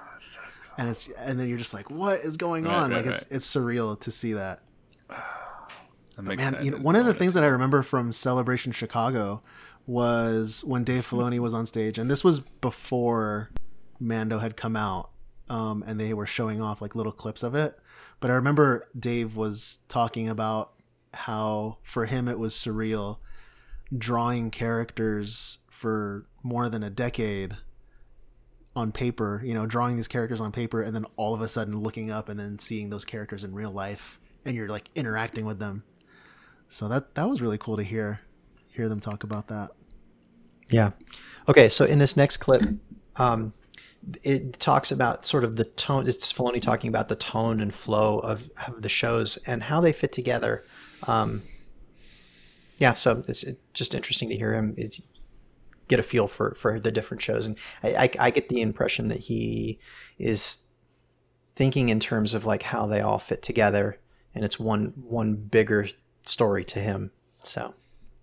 [0.76, 2.90] and it's and then you're just like, what is going Right, on?
[2.90, 3.36] right, like it's right.
[3.36, 4.60] it's surreal to see that.
[6.16, 6.64] I'm And excited.
[6.64, 9.42] you know, one of the things that I remember from Celebration Chicago
[9.86, 13.50] was when Dave Filoni was on stage, and this was before
[14.00, 15.10] Mando had come out,
[15.48, 17.78] um, and they were showing off like little clips of it.
[18.20, 20.72] But I remember Dave was talking about
[21.12, 23.18] how for him it was surreal
[23.96, 27.56] drawing characters for more than a decade
[28.76, 31.80] on paper, you know, drawing these characters on paper and then all of a sudden
[31.80, 35.58] looking up and then seeing those characters in real life and you're like interacting with
[35.58, 35.84] them.
[36.68, 38.20] So that that was really cool to hear
[38.68, 39.70] hear them talk about that.
[40.70, 40.92] Yeah.
[41.48, 42.62] Okay, so in this next clip,
[43.16, 43.52] um,
[44.22, 46.06] it talks about sort of the tone.
[46.06, 49.92] It's Filoni talking about the tone and flow of, of the shows and how they
[49.92, 50.64] fit together.
[51.06, 51.42] Um,
[52.78, 55.00] yeah, so it's just interesting to hear him it's,
[55.88, 59.08] get a feel for, for the different shows, and I, I, I get the impression
[59.08, 59.78] that he
[60.18, 60.64] is
[61.56, 64.00] thinking in terms of like how they all fit together,
[64.34, 65.88] and it's one one bigger
[66.24, 67.10] story to him.
[67.40, 67.74] So,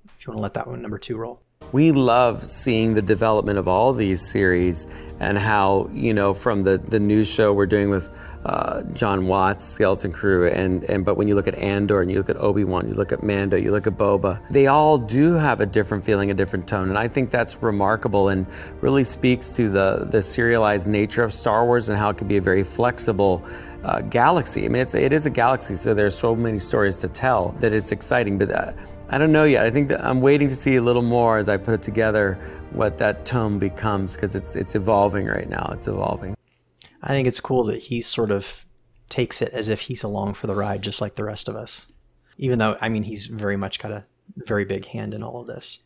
[0.05, 1.41] if you want to let that one number two roll.
[1.71, 4.85] We love seeing the development of all these series
[5.21, 8.09] and how you know from the the news show we're doing with
[8.43, 12.17] uh, Jon Watts Skeleton Crew and and but when you look at Andor and you
[12.17, 15.35] look at Obi Wan you look at Mando you look at Boba they all do
[15.35, 18.47] have a different feeling a different tone and I think that's remarkable and
[18.81, 22.37] really speaks to the the serialized nature of Star Wars and how it can be
[22.37, 23.45] a very flexible
[23.83, 24.65] uh, galaxy.
[24.65, 27.73] I mean it's it is a galaxy so there's so many stories to tell that
[27.73, 28.73] it's exciting but uh,
[29.11, 29.65] I don't know yet.
[29.65, 32.39] I think that I'm waiting to see a little more as I put it together
[32.71, 35.69] what that tone becomes because it's it's evolving right now.
[35.73, 36.33] It's evolving.
[37.03, 38.65] I think it's cool that he sort of
[39.09, 41.87] takes it as if he's along for the ride, just like the rest of us.
[42.37, 44.05] Even though, I mean, he's very much got a
[44.37, 45.79] very big hand in all of this.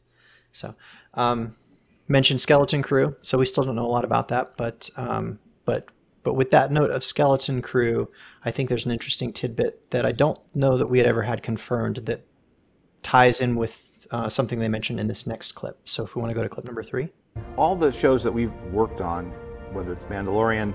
[0.51, 0.75] So,
[1.15, 1.55] um,
[2.07, 3.15] mentioned Skeleton Crew.
[3.23, 5.89] So we still don't know a lot about that, but um, but
[6.21, 8.07] but with that note of Skeleton Crew,
[8.43, 11.41] I think there's an interesting tidbit that I don't know that we had ever had
[11.41, 12.23] confirmed that
[13.05, 15.77] ties in with uh, something they mentioned in this next clip.
[15.85, 17.09] So if we want to go to clip number three.
[17.55, 19.25] all the shows that we've worked on,
[19.71, 20.73] whether it's Mandalorian,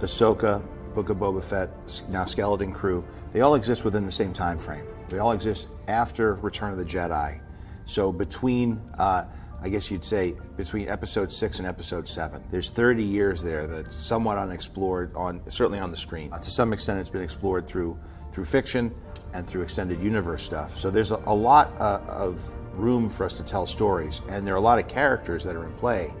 [0.00, 0.62] Ahsoka,
[0.94, 1.70] Book of Boba Fett,
[2.08, 3.04] now Skeleton Crew,
[3.34, 4.86] they all exist within the same time frame.
[5.10, 7.40] They all exist after Return of the Jedi.
[7.84, 9.26] So between, uh,
[9.60, 13.94] I guess you'd say, between Episode Six and Episode Seven, there's 30 years there that's
[13.94, 16.32] somewhat unexplored on, certainly on the screen.
[16.32, 17.98] Uh, to some extent, it's been explored through
[18.32, 18.94] through fiction
[19.36, 20.74] and through extended universe stuff.
[20.74, 24.54] So there's a, a lot uh, of room for us to tell stories, and there
[24.54, 26.12] are a lot of characters that are in play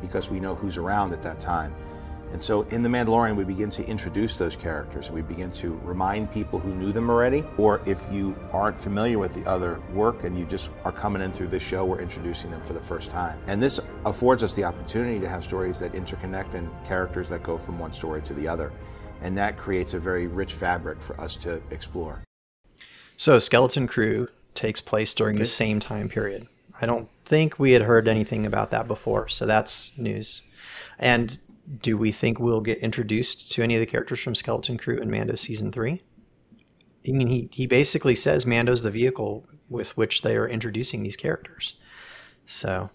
[0.00, 1.74] because we know who's around at that time.
[2.32, 5.08] And so in The Mandalorian, we begin to introduce those characters.
[5.08, 9.32] We begin to remind people who knew them already, or if you aren't familiar with
[9.34, 12.60] the other work and you just are coming in through this show, we're introducing them
[12.62, 13.38] for the first time.
[13.46, 17.56] And this affords us the opportunity to have stories that interconnect and characters that go
[17.56, 18.72] from one story to the other.
[19.22, 22.24] And that creates a very rich fabric for us to explore.
[23.16, 26.46] So Skeleton Crew takes place during the same time period.
[26.80, 30.42] I don't think we had heard anything about that before, so that's news.
[30.98, 31.38] And
[31.80, 35.10] do we think we'll get introduced to any of the characters from Skeleton Crew in
[35.10, 36.02] Mando season three?
[37.06, 41.16] I mean, he, he basically says Mando's the vehicle with which they are introducing these
[41.16, 41.78] characters.
[42.46, 42.90] So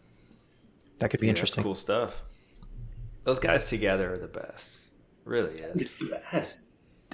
[1.00, 1.64] that could be Yeah, interesting.
[1.64, 2.22] Cool stuff.
[3.24, 4.80] Those guys together are the best.
[5.26, 5.94] Really is.
[6.02, 6.68] Yes.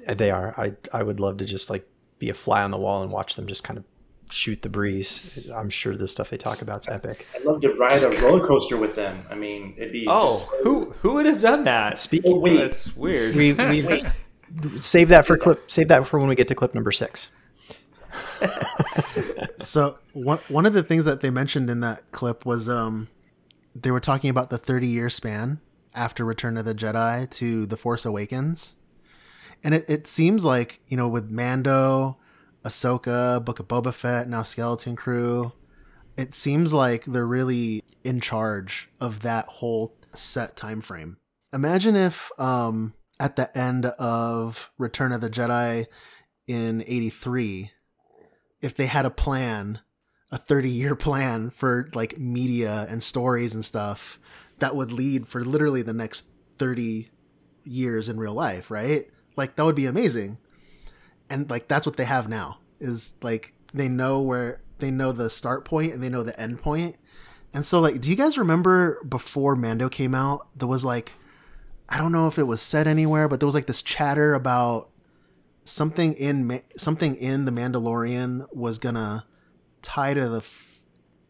[0.08, 0.54] They are.
[0.58, 1.88] I I would love to just like
[2.20, 3.84] be a fly on the wall and watch them just kind of
[4.32, 5.40] shoot the breeze.
[5.54, 7.28] I'm sure the stuff they talk about is epic.
[7.36, 9.18] I'd love to ride a roller coaster with them.
[9.30, 10.06] I mean, it'd be.
[10.08, 12.00] Oh, so- who who would have done that?
[12.00, 12.58] Speaking, Oh, wait.
[12.58, 13.36] That's weird.
[13.36, 14.06] we we
[14.78, 15.70] save that for clip.
[15.70, 17.30] Save that for when we get to clip number six.
[19.60, 23.08] So one one of the things that they mentioned in that clip was um
[23.74, 25.60] they were talking about the 30 year span
[25.94, 28.76] after Return of the Jedi to The Force Awakens.
[29.66, 32.18] And it, it seems like, you know, with Mando,
[32.64, 35.54] Ahsoka, Book of Boba Fett, now Skeleton Crew,
[36.16, 41.18] it seems like they're really in charge of that whole set time frame.
[41.52, 45.88] Imagine if um at the end of Return of the Jedi
[46.48, 47.72] in 83
[48.62, 49.80] if they had a plan,
[50.32, 54.20] a 30 year plan for like media and stories and stuff
[54.60, 56.28] that would lead for literally the next
[56.60, 57.10] 30
[57.64, 59.10] years in real life, right?
[59.36, 60.38] Like that would be amazing.
[61.30, 65.30] And like that's what they have now is like they know where they know the
[65.30, 66.98] start point and they know the end point.
[67.54, 71.14] And so like do you guys remember before Mando came out there was like
[71.88, 74.90] I don't know if it was said anywhere but there was like this chatter about
[75.64, 79.26] something in something in the Mandalorian was gonna
[79.82, 80.82] tie to the f-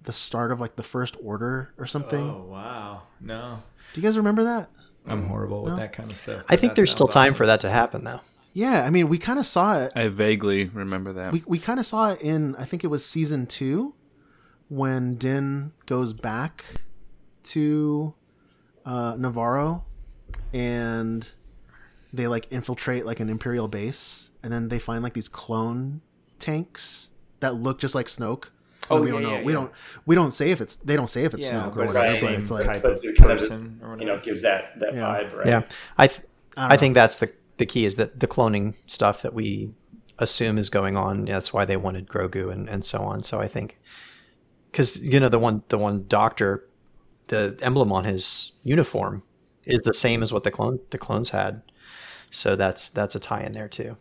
[0.04, 2.30] the start of like the First Order or something.
[2.30, 4.70] Oh wow, no, Do you guys remember that?
[5.08, 5.80] I'm horrible with No.
[5.80, 6.44] that kind of stuff.
[6.50, 7.36] I think there's still time awesome.
[7.36, 8.22] for that to happen, though.
[8.54, 9.92] Yeah, I mean, we kind of saw it.
[9.96, 11.34] I vaguely remember that.
[11.34, 13.94] We we kind of saw it in I think it was season two
[14.70, 16.64] when Din goes back
[17.44, 18.14] to
[18.86, 19.84] uh, Nevarro
[20.54, 21.28] and
[22.14, 26.02] they like infiltrate like an Imperial base and then they find like these clone
[26.40, 28.50] tanks that look just like Snoke.
[28.90, 29.30] Oh, we yeah, don't know.
[29.38, 29.60] yeah, we yeah.
[29.60, 29.72] don't.
[30.06, 30.76] We don't say if it's.
[30.78, 32.12] They don't say if it's Yeah, Snoke or whatever.
[32.14, 34.42] the But it's like type But of it kind of, person or you know, gives
[34.44, 35.02] that that Yeah.
[35.02, 35.48] vibe, right?
[35.48, 35.62] Yeah,
[35.98, 36.22] I th-
[36.58, 39.72] I I, think that's the the key is that the cloning stuff that we
[40.20, 41.26] assume is going on.
[41.26, 43.24] That's why they wanted Grogu and, and so on.
[43.24, 43.78] So I think
[44.72, 46.68] because you know the one the one doctor,
[47.28, 49.24] the emblem on his uniform
[49.66, 51.62] is the same as what the clone the clones had.
[52.30, 53.98] So that's that's a tie in there too.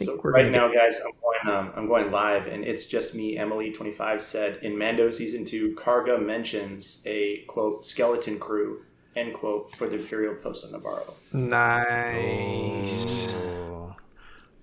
[0.00, 1.56] And I think So we're right now, get- guys, I'm going.
[1.56, 3.36] Um, I'm going live, and it's just me.
[3.38, 8.82] Emily twenty five said in Mando season two, Karga mentions a quote skeleton crew
[9.16, 11.12] end quote for the Imperial post on Nevarro.
[11.32, 13.32] nice.
[13.34, 13.96] All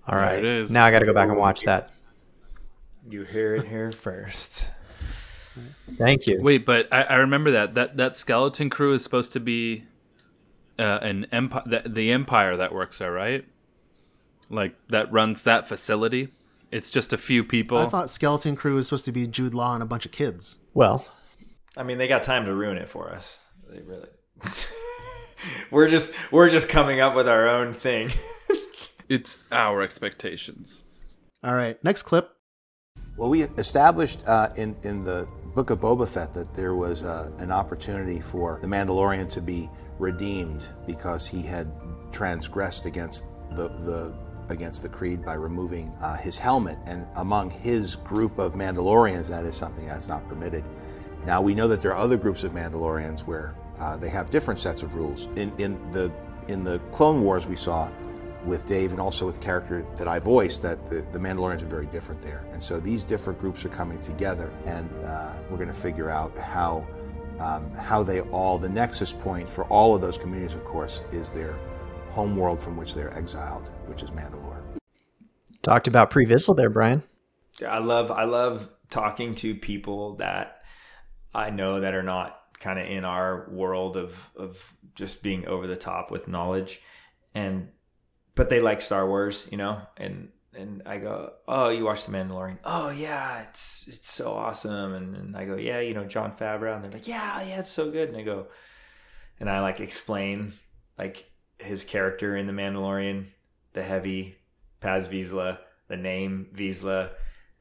[0.10, 0.72] There right, it is.
[0.72, 1.92] now I got to go back and watch that.
[3.10, 4.72] You hear it here first.
[5.98, 6.40] Thank you.
[6.42, 9.86] Wait, but I, I remember that that that skeleton crew is supposed to be
[10.80, 13.46] uh, an empire, the, the empire that works there, right?
[14.50, 16.30] Like that runs that facility.
[16.72, 17.78] It's just a few people.
[17.78, 20.58] I thought Skeleton Crew was supposed to be Jude Law and a bunch of kids.
[20.74, 21.08] Well,
[21.78, 23.40] I mean, they got time to ruin it for us.
[23.70, 24.10] They really.
[25.72, 28.12] we're just we're just coming up with our own thing.
[29.10, 30.84] it's our expectations.
[31.44, 32.32] All right, next clip.
[33.16, 37.32] Well, we established uh, in, in the Book of Boba Fett that there was uh,
[37.40, 41.72] an opportunity for the Mandalorian to be redeemed because he had
[42.12, 44.14] transgressed against the, the
[44.50, 46.78] against the creed by removing uh, his helmet.
[46.86, 50.64] And among his group of Mandalorians, that is something that's not permitted.
[51.26, 54.60] Now we know that there are other groups of Mandalorians where uh, they have different
[54.60, 55.28] sets of rules.
[55.36, 56.12] In in the
[56.48, 57.90] in the Clone Wars, we saw
[58.46, 61.68] with Dave and also with the character that I voiced that the, the Mandalorians are
[61.68, 62.46] very different there.
[62.54, 66.36] And so these different groups are coming together, and uh, we're going to figure out
[66.38, 66.88] how
[67.40, 71.30] um, how they all the nexus point for all of those communities, of course, is
[71.30, 71.54] their
[72.12, 74.62] home world from which they're exiled, which is Mandalore.
[75.62, 77.04] talked about pre-Vizsla there, Brian.
[77.68, 80.62] I love I love talking to people that
[81.34, 85.68] I know that are not kind of in our world of of just being over
[85.68, 86.82] the top with knowledge
[87.34, 87.70] and
[88.36, 92.14] but they like Star Wars, you know, and and I go, "Oh, you watched The
[92.14, 92.58] Mandalorian?
[92.64, 96.76] Oh yeah, it's it's so awesome." And, and I go, "Yeah, you know Jon Favreau,"
[96.76, 98.48] and they're like, "Yeah, yeah, it's so good." And I go,
[99.40, 100.54] and I like explain
[100.98, 101.26] like
[101.60, 103.28] his character in The Mandalorian,
[103.74, 104.36] the heavy
[104.80, 107.10] Paz Vizsla, the name Vizsla,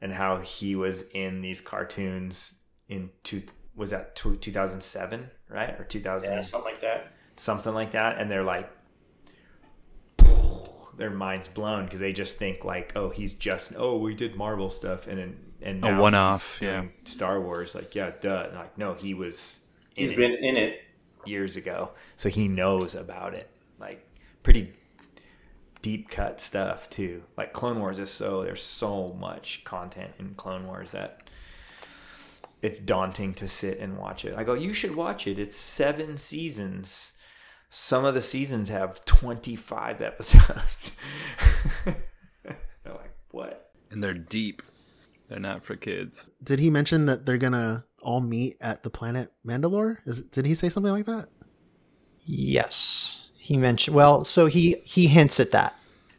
[0.01, 3.41] and how he was in these cartoons in two
[3.75, 7.11] was that 2007 right or 2000 Yeah, something like that.
[7.35, 8.69] something like that and they're like
[10.97, 14.69] their minds blown because they just think like oh he's just oh we did marvel
[14.69, 16.85] stuff and and, and A one-off, yeah.
[17.03, 20.57] star wars like yeah duh and like no he was in He's it been in
[20.57, 20.81] it.
[21.25, 24.05] years ago so he knows about it like
[24.43, 24.73] pretty
[25.81, 30.65] deep cut stuff too like clone wars is so there's so much content in clone
[30.65, 31.29] wars that
[32.61, 36.17] it's daunting to sit and watch it i go you should watch it it's seven
[36.17, 37.13] seasons
[37.69, 40.97] some of the seasons have 25 episodes
[41.85, 41.95] they're
[42.85, 44.61] like what and they're deep.
[45.27, 46.29] They're not for kids.
[46.43, 49.97] Did he mention that they're gonna all meet at the planet Mandalore?
[50.05, 51.27] Is did he say something like that?
[52.25, 53.95] Yes, he mentioned.
[53.95, 55.73] Well, so he he hints at that.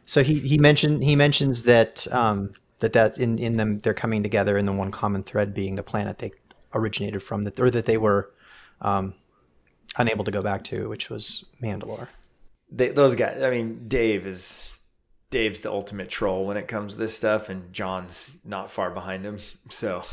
[0.05, 4.23] So he he mentioned he mentions that um, that that in in them they're coming
[4.23, 6.31] together in the one common thread being the planet they
[6.73, 8.31] originated from that or that they were
[8.81, 9.13] um,
[9.95, 12.07] unable to go back to, which was Mandalore.
[12.71, 13.43] They, those guys.
[13.43, 14.71] I mean, Dave is
[15.29, 19.23] Dave's the ultimate troll when it comes to this stuff, and John's not far behind
[19.23, 19.37] him.
[19.69, 20.03] So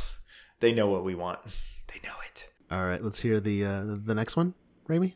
[0.60, 1.38] they know what we want.
[1.86, 2.50] They know it.
[2.70, 4.52] All right, let's hear the uh, the next one,
[4.86, 5.14] Raimi.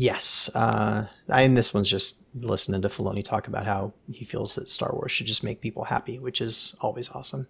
[0.00, 4.68] Yes, uh, and this one's just listening to Filoni talk about how he feels that
[4.68, 7.48] Star Wars should just make people happy, which is always awesome.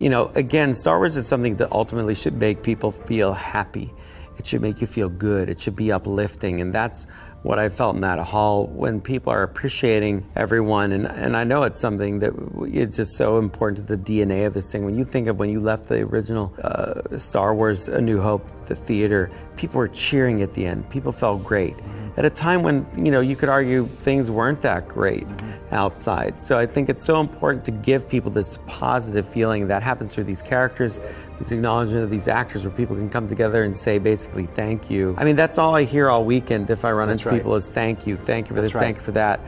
[0.00, 3.94] You know, again, Star Wars is something that ultimately should make people feel happy.
[4.36, 5.48] It should make you feel good.
[5.48, 6.60] It should be uplifting.
[6.60, 7.06] And that's
[7.44, 10.90] what I felt in that hall when people are appreciating everyone.
[10.90, 12.32] And, and I know it's something that
[12.66, 14.84] it's just so important to the DNA of this thing.
[14.84, 18.63] When you think of when you left the original uh, Star Wars A New Hope,
[18.66, 20.88] the theater, people were cheering at the end.
[20.90, 21.74] People felt great.
[22.16, 25.26] At a time when, you know, you could argue things weren't that great
[25.72, 26.40] outside.
[26.40, 30.24] So I think it's so important to give people this positive feeling that happens through
[30.24, 31.00] these characters,
[31.40, 35.16] this acknowledgement of these actors where people can come together and say basically thank you.
[35.18, 37.38] I mean, that's all I hear all weekend if I run That's into right.
[37.38, 38.82] people is thank you, thank you for That's this, right.
[38.82, 39.40] thank you for that.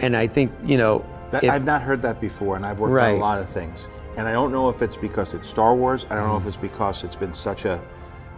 [0.00, 3.00] And I think, you know, That, if- I've not heard that before, and I've worked
[3.00, 3.88] on a lot of things.
[4.16, 6.04] And I don't know if it's because it's Star Wars.
[6.10, 6.32] I don't Mm-hmm.
[6.32, 7.80] know if it's because it's been such a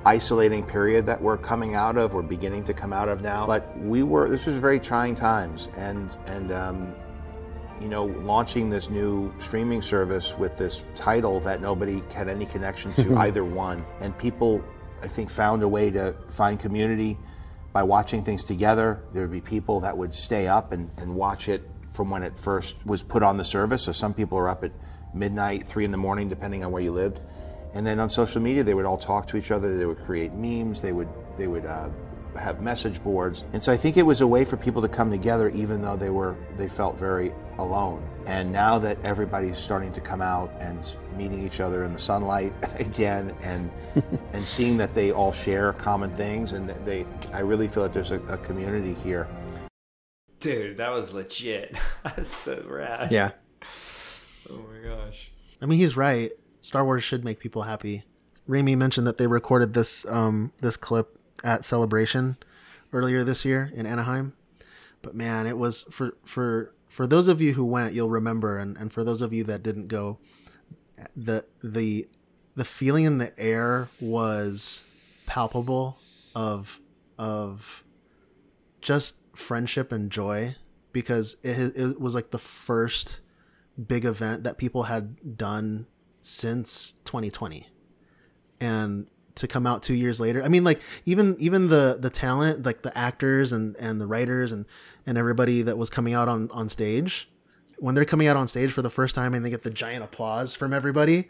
[0.05, 3.46] isolating period that we're coming out of, we're beginning to come out of now.
[3.46, 4.28] But we were.
[4.28, 6.94] This was very trying times, and and um,
[7.80, 12.92] you know, launching this new streaming service with this title that nobody had any connection
[12.94, 14.62] to either one, and people,
[15.03, 17.18] I think, found a way to find community
[17.72, 19.03] by watching things together.
[19.12, 22.38] There would be people that would stay up and, and watch it from when it
[22.38, 23.82] first was put on the service.
[23.82, 24.72] So some people are up at
[25.14, 27.20] midnight, three in the morning, depending on where you lived.
[27.75, 29.77] And then on social media, they would all talk to each other.
[29.77, 30.81] They would create memes.
[30.81, 31.89] They would they would uh,
[32.39, 33.45] have message boards.
[33.53, 35.97] And so I think it was a way for people to come together, even though
[35.97, 38.03] they were they felt very alone.
[38.27, 42.53] And now that everybody's starting to come out and meeting each other in the sunlight
[42.79, 43.70] again, and
[44.33, 47.93] and seeing that they all share common things, and that they, I really feel like
[47.93, 49.29] there's a, a community here.
[50.41, 51.79] Dude, that was legit.
[52.05, 53.12] That's so rad.
[53.12, 53.31] Yeah.
[54.51, 55.31] Oh my gosh.
[55.61, 56.33] I mean, he's right.
[56.73, 58.03] Star Wars should make people happy.
[58.49, 62.39] Raimi mentioned that they recorded this um, this clip at Celebration
[62.95, 64.33] earlier this year in Anaheim.
[65.03, 68.79] But man, it was for for for those of you who went, you'll remember, and,
[68.79, 70.18] and for those of you that didn't go,
[71.14, 72.09] the the
[72.57, 74.87] the feeling in the air was
[75.27, 75.99] palpable
[76.35, 76.81] of
[77.18, 77.85] of
[78.81, 80.57] just friendship and joy
[80.95, 83.20] because it, it was like the first
[83.87, 85.87] big event that people had done
[86.23, 87.68] since 2020
[88.61, 92.64] and to come out two years later i mean like even even the the talent
[92.64, 94.64] like the actors and and the writers and
[95.07, 97.29] and everybody that was coming out on on stage
[97.79, 100.05] when they're coming out on stage for the first time and they get the giant
[100.05, 101.29] applause from everybody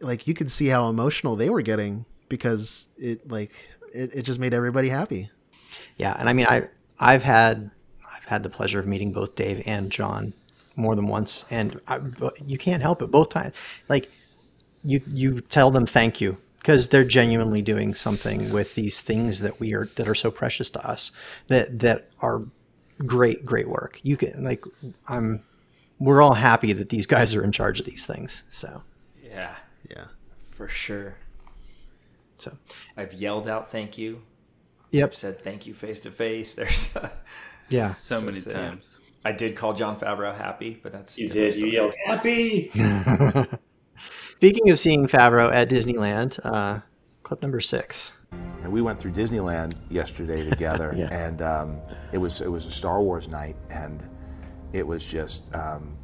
[0.00, 4.38] like you could see how emotional they were getting because it like it, it just
[4.40, 5.30] made everybody happy
[5.96, 6.68] Yeah, and I mean, I
[6.98, 7.70] I've had
[8.16, 10.32] I've had the pleasure of meeting both Dave and John
[10.76, 12.00] more than once, and I,
[12.46, 13.54] you can't help it both times.
[13.88, 14.10] Like
[14.84, 19.58] you you tell them thank you because they're genuinely doing something with these things that
[19.60, 21.10] we are that are so precious to us
[21.48, 22.42] that that are
[23.06, 24.00] great great work.
[24.02, 24.64] You can like
[25.08, 25.42] I'm
[25.98, 28.42] we're all happy that these guys are in charge of these things.
[28.50, 28.82] So
[29.22, 29.54] Yeah.
[29.90, 30.04] Yeah.
[30.50, 31.16] For sure.
[32.38, 32.56] So
[32.96, 34.22] I've yelled out thank you.
[34.92, 35.08] Yep.
[35.10, 36.52] I've said thank you face to face.
[36.54, 36.96] There's
[37.68, 37.92] Yeah.
[37.94, 38.54] So many sick.
[38.54, 39.00] times.
[39.24, 41.54] I did call Jon Favreau happy, but that's You did.
[41.54, 42.70] You yelled happy.
[44.40, 46.80] Speaking of seeing Favreau at Disneyland, uh,
[47.24, 48.14] clip number six.
[48.62, 51.08] And we went through Disneyland yesterday together, Yeah.
[51.12, 51.78] and um,
[52.10, 54.02] it was it was a Star Wars night, and
[54.72, 55.94] it was just um,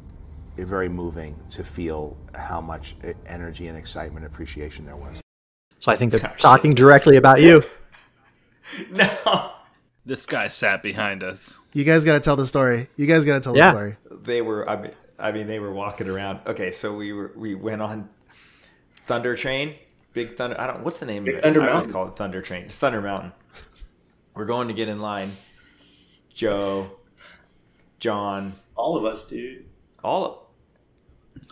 [0.55, 5.19] very moving to feel how much e- energy and excitement, and appreciation there was.
[5.79, 7.63] So I think they're talking directly about you.
[8.91, 9.51] No.
[10.05, 11.57] This guy sat behind us.
[11.71, 13.71] you guys got to tell the story you guys got to tell Yeah.
[13.71, 14.69] the story They were.
[14.69, 16.41] I mean, I mean, they were walking around.
[16.45, 17.31] Okay, so we were.
[17.35, 18.09] We went on
[19.07, 19.75] Thunder Train.
[20.13, 20.59] Big Thunder.
[20.59, 20.83] I don't.
[20.83, 21.43] What's the name Big of it?
[21.43, 21.93] Thunder I always Mountain.
[21.93, 22.63] call it Thunder Train.
[22.65, 23.31] It's Thunder Mountain.
[24.33, 25.31] We're going to get in line.
[26.33, 26.91] Joe,
[27.99, 29.65] John, All of us, dude.
[30.03, 30.37] all of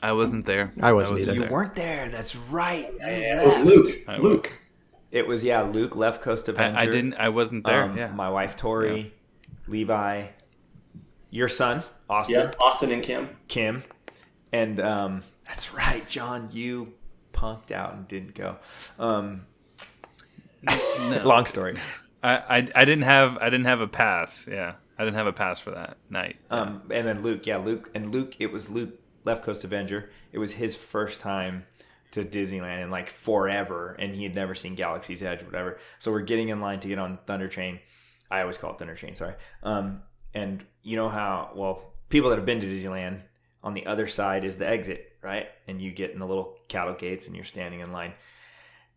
[0.04, 0.72] I wasn't there.
[0.82, 1.34] I wasn't wasn't either.
[1.34, 1.52] you there.
[1.52, 2.10] weren't there.
[2.10, 2.88] That's right.
[3.00, 3.66] Yeah, it was.
[3.66, 3.88] Luke.
[4.08, 4.54] I Luke.
[5.12, 5.62] It was yeah.
[5.64, 6.78] Luke left Coast Avenger.
[6.78, 7.16] I, I didn't.
[7.16, 7.84] I wasn't there.
[7.84, 8.08] Um, yeah.
[8.12, 9.14] My wife Tori,
[9.68, 10.28] Levi,
[11.32, 13.30] your son Austin, Yeah, Austin and Kim.
[13.48, 13.84] Kim,
[14.52, 16.50] and um, That's right, John.
[16.52, 16.94] You
[17.36, 18.58] punked out and didn't go.
[18.98, 19.46] Um,
[21.24, 21.76] long story.
[22.24, 24.48] I, I I didn't have I didn't have a pass.
[24.52, 26.38] Yeah, I didn't have a pass for that night.
[26.50, 28.38] Um, and then Luke, yeah, Luke, and Luke.
[28.40, 30.10] It was Luke Left Coast Avenger.
[30.32, 31.66] It was his first time
[32.12, 35.78] to Disneyland in like forever, and he had never seen Galaxy's Edge, or whatever.
[36.00, 37.80] So we're getting in line to get on Thunder Train.
[38.32, 39.16] I always call it Thunder Train.
[39.16, 39.36] Sorry.
[39.62, 40.02] Um,
[40.34, 43.22] and you know how well people that have been to Disneyland
[43.66, 45.48] on the other side is the exit, right?
[45.68, 48.14] And you get in the little cattle gates, and you're standing in line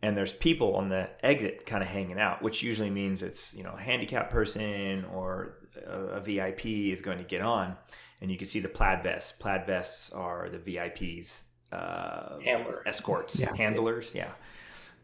[0.00, 3.64] and there's people on the exit kind of hanging out, which usually means it's you
[3.64, 7.74] know a handicapped person or a, a VIP is going to get on,
[8.20, 9.32] and you can see the plaid vests.
[9.32, 11.42] Plaid vests are the VIPs
[11.72, 12.84] uh, Handler.
[12.86, 13.52] escorts, Yeah.
[13.56, 14.30] handlers, yeah.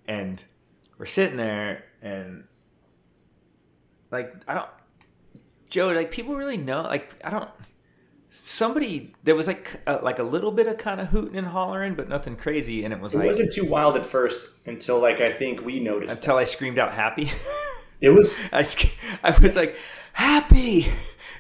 [0.07, 0.41] And
[0.97, 2.45] we're sitting there, and
[4.13, 4.71] like I don't,
[5.71, 7.51] Joe, like people really know, like I don't.
[8.37, 11.95] Somebody there was like uh, like a little bit of kind of hooting and hollering,
[11.95, 15.21] but nothing crazy, and it was It like wasn't too wild at first until like
[15.21, 16.13] I think we noticed.
[16.17, 17.31] until I screamed out happy.
[18.01, 18.65] It was I,
[19.23, 19.77] I was like
[20.15, 20.89] happy,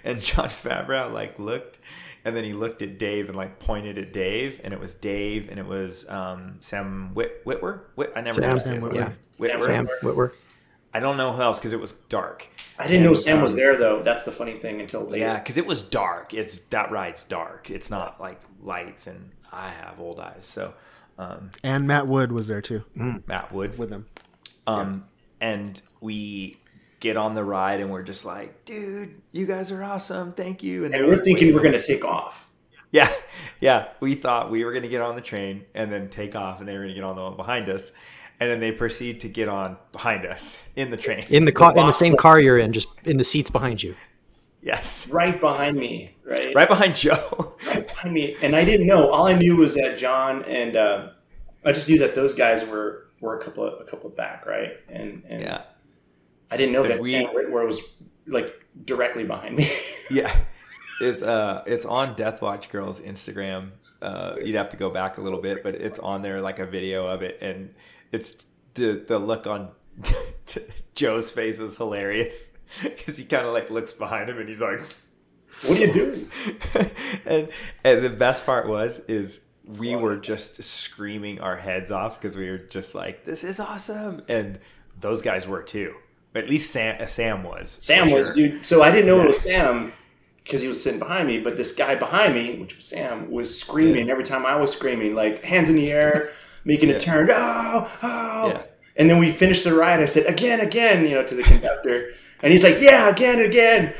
[0.04, 1.80] and Jon Favreau like looked,
[2.24, 5.48] and then he looked at Dave and like pointed at Dave, and it was Dave,
[5.50, 7.80] and it was um, Sam Whit- Witwer.
[7.96, 9.08] Whit- I never Sam, know Sam his Witwer.
[9.08, 9.16] name.
[9.40, 9.62] Witwer.
[9.62, 10.32] Sam Witwer.
[10.94, 12.46] I don't know who else because it was dark.
[12.78, 14.02] I didn't know And, Sam was um, there though.
[14.02, 15.26] That's the funny thing until later.
[15.26, 16.32] Yeah, because it was dark.
[16.32, 17.68] It's that ride's dark.
[17.70, 20.72] It's not like lights, and I have old eyes, so
[21.18, 24.06] um, And Matt Wood was there too Matt Wood with him.
[24.66, 25.04] Um,
[25.40, 26.58] and we
[27.00, 30.32] get on the ride, and we're just like, dude, you guys are awesome.
[30.32, 30.84] Thank you.
[30.84, 32.48] And then we're thinking we're gonna take off.
[32.92, 33.12] Yeah,
[33.60, 33.88] yeah.
[34.00, 36.74] We thought we were gonna get on the train and then take off, and they
[36.74, 37.92] were gonna get on the one behind us,
[38.40, 41.24] and then they proceed to get on behind us in the train.
[41.30, 43.94] In the car, in the same car you're in, just in the seats behind you.
[44.62, 46.54] yes, Right behind me, right?
[46.54, 47.54] right behind Joe.
[47.66, 48.36] right behind me.
[48.42, 49.10] And I didn't know.
[49.10, 51.08] All I knew was that John and uh,
[51.64, 54.44] I just knew that those guys were were a couple of a couple of back,
[54.46, 54.72] right?
[54.88, 55.62] And and yeah,
[56.50, 57.80] I didn't know And that we- Sam Witwer was
[58.26, 59.70] like directly behind me.
[60.10, 60.34] yeah.
[61.00, 63.70] It's uh, it's on Death Watch Girls Instagram.
[64.00, 66.66] Uh, you'd have to go back a little bit, but it's on there like a
[66.66, 67.74] video of it, and
[68.14, 68.44] it's
[68.74, 69.70] the the look on
[70.94, 72.52] Joe's face is hilarious
[72.82, 74.80] because he kind of like looks behind him and he's like,
[75.66, 76.28] what are you doing?
[77.26, 77.48] and
[77.84, 79.40] and the best part was is
[79.78, 84.22] we were just screaming our heads off because we were just like, this is awesome,
[84.28, 84.58] and
[85.00, 85.94] those guys were too.
[86.34, 87.70] At least Sam Sam was.
[87.80, 88.34] Sam was, sure.
[88.36, 88.66] dude.
[88.66, 89.22] So I didn't know Yeah.
[89.24, 89.92] it was Sam
[90.42, 93.58] because he was sitting behind me, but this guy behind me, which was Sam, was
[93.58, 96.32] screaming every time I was screaming, like hands in the air,
[96.64, 96.96] making Yeah.
[96.96, 97.28] a turn.
[97.32, 98.48] Oh, oh.
[98.48, 98.62] Yeah.
[98.96, 100.00] And then we finished the ride.
[100.00, 102.12] I said, again, again, you know, to the conductor.
[102.42, 103.94] And he's like, yeah, again, again.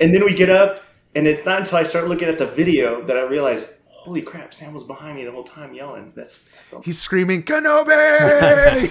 [0.00, 0.82] And then we get up,
[1.14, 4.54] and it's not until I start looking at the video that I realize, holy crap,
[4.54, 6.12] Sam was behind me the whole time yelling.
[6.16, 6.42] That's
[6.82, 8.90] He's screaming Kenobi.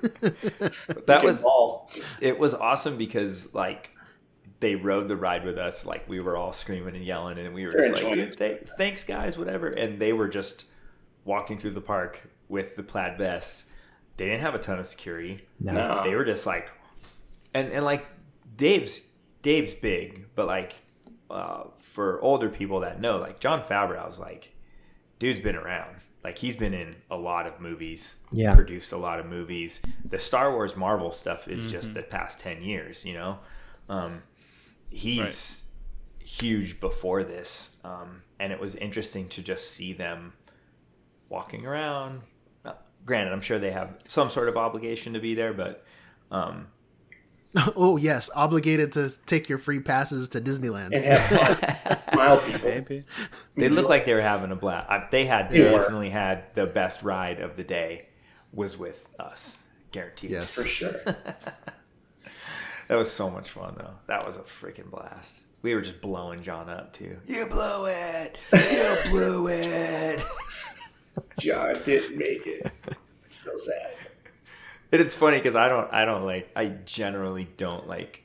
[1.06, 1.90] that was ball.
[2.20, 3.90] it was awesome because like
[4.60, 7.66] they rode the ride with us like we were all screaming and yelling and we
[7.66, 10.64] were They're just like dude th- thanks guys whatever and they were just
[11.26, 13.66] walking through the park with the plaid vests
[14.18, 15.72] they didn't have a ton of security No.
[15.72, 16.02] No.
[16.04, 16.68] they were just like
[17.54, 18.04] and and like
[18.56, 19.00] dave's
[19.42, 20.74] dave's big but like
[21.30, 24.52] uh, for older people that know like jon Favreau's like
[25.18, 28.54] dude's been around like he's been in a lot of movies Yeah.
[28.54, 31.70] produced a lot of movies the star wars marvel stuff is Mm-hmm.
[31.70, 33.38] just the past 10 years you know
[33.88, 34.22] um,
[34.90, 35.64] he's
[36.18, 40.32] huge before this um, and it was interesting to just see them
[41.28, 42.20] walking around
[43.06, 45.84] granted i'm sure they have some sort of obligation to be there but
[46.30, 46.68] um,
[47.76, 50.94] oh yes, obligated to take your free passes to Disneyland.
[50.94, 51.98] And have fun.
[52.12, 52.68] Smile, people.
[52.68, 53.04] Maybe.
[53.56, 55.80] they looked like they were having a blast I, they had They were.
[55.80, 58.06] definitely had the best ride of the day
[58.52, 59.58] was with us
[59.90, 60.54] guaranteed Yes.
[60.54, 61.00] For sure.
[62.88, 63.94] That was so much fun though.
[64.08, 65.40] That was a freaking blast.
[65.62, 67.18] We were just blowing John up too.
[67.26, 68.36] You blew it.
[68.52, 70.24] You blew it.
[71.38, 72.70] John didn't make it.
[73.24, 73.94] It's so sad.
[74.92, 75.92] And it's funny because I don't.
[75.92, 76.50] I don't like.
[76.56, 78.24] I generally don't like.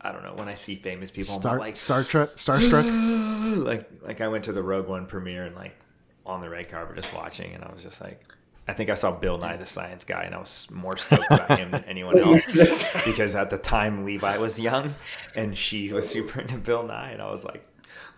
[0.00, 1.34] I don't know when I see famous people.
[1.34, 3.64] I'm Star not like Star Trek Starstruck.
[3.64, 5.76] like like I went to the Rogue One premiere and like
[6.24, 8.22] on the red carpet just watching, and I was just like.
[8.66, 11.58] I think I saw Bill Nye the Science Guy, and I was more stoked about
[11.58, 14.94] him than anyone else because at the time Levi was young,
[15.34, 17.64] and she was super into Bill Nye, and I was like,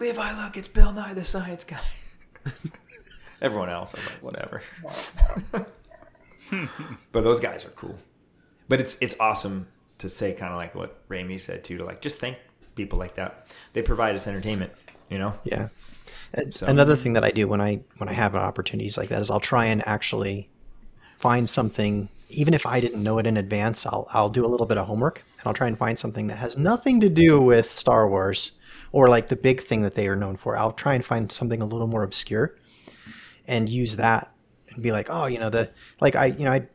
[0.00, 1.78] Levi, look, it's Bill Nye the Science Guy.
[3.40, 4.62] Everyone else, I'm like, whatever.
[7.12, 7.98] but those guys are cool.
[8.68, 9.66] But it's it's awesome
[9.98, 12.36] to say kind of like what Raimi said too, to like just thank
[12.74, 13.46] people like that.
[13.72, 14.72] They provide us entertainment.
[15.08, 15.34] You know.
[15.44, 15.68] Yeah.
[16.50, 19.30] So- Another thing that I do when I when I have opportunities like that is
[19.30, 20.48] I'll try and actually
[21.18, 24.66] find something even if I didn't know it in advance, I'll I'll do a little
[24.66, 27.68] bit of homework and I'll try and find something that has nothing to do with
[27.70, 28.52] Star Wars
[28.92, 30.56] or like the big thing that they are known for.
[30.56, 32.54] I'll try and find something a little more obscure
[33.50, 34.32] and use that
[34.68, 35.70] and be like, "Oh, you know, the
[36.00, 36.66] like I, you know, I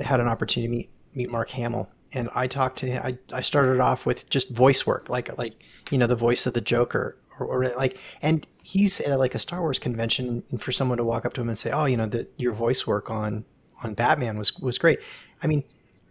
[0.00, 3.42] had an opportunity to meet meet Mark Hamill and I talked to him I, I
[3.42, 5.54] started off with just voice work, like like
[5.90, 9.38] you know, the voice of the Joker or, or like and he's at like a
[9.38, 11.96] Star Wars convention and for someone to walk up to him and say, "Oh, you
[11.96, 13.44] know, that your voice work on
[13.84, 14.98] on Batman was was great."
[15.42, 15.62] I mean,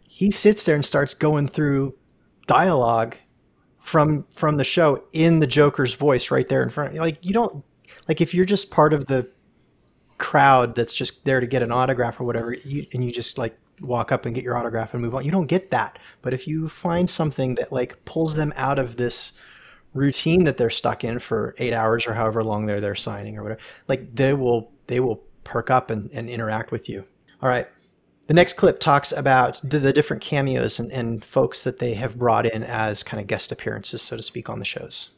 [0.08, 1.96] he sits there and starts going through
[2.48, 3.18] dialogue
[3.80, 6.96] from from the show in the Joker's voice right there in front.
[6.96, 7.64] Like you don't
[8.08, 9.28] like if you're just part of the
[10.18, 13.58] crowd that's just there to get an autograph or whatever, you, and you just like
[13.82, 15.26] walk up and get your autograph and move on.
[15.26, 16.00] You don't get that.
[16.22, 19.34] But if you find something that like pulls them out of this
[19.94, 23.44] routine that they're stuck in for eight hours or however long they're there signing or
[23.44, 27.06] whatever, like they will they will perk up and, and interact with you.
[27.42, 27.68] All right.
[28.28, 32.18] The next clip talks about the, the different cameos and, and folks that they have
[32.18, 35.10] brought in as kind of guest appearances, so to speak, on the shows.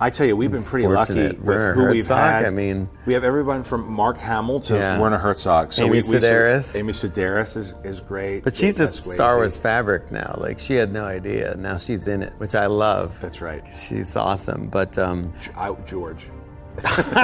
[0.00, 2.44] I tell you, we've been pretty lucky with Werner who we've had.
[2.44, 4.98] I mean- we have everyone from Mark Hamill to Yeah.
[4.98, 5.72] Werner Herzog.
[5.72, 6.76] So Amy we, we Sedaris.
[6.76, 8.42] Amy Sedaris is, is great.
[8.44, 10.34] But she's just Star Wars fabric now.
[10.38, 11.54] Like she had no idea.
[11.56, 13.18] Now she's in it, which I love.
[13.20, 13.62] That's right.
[13.72, 14.66] She's awesome.
[14.68, 16.28] But um, I, George.
[16.82, 17.14] George,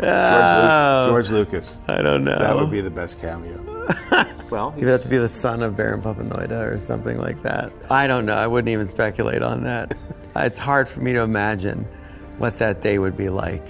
[0.00, 1.78] Lu- George Lucas.
[1.86, 2.38] I don't know.
[2.38, 3.69] That would be the best cameo.
[4.50, 7.72] well, You'd have to be the son of Baron Papanoida or something like that.
[7.90, 8.34] I don't know.
[8.34, 9.96] I wouldn't even speculate on that.
[10.36, 11.86] it's hard for me to imagine
[12.38, 13.66] what that day would be like.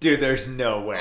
[0.00, 1.00] Dude, there's no way.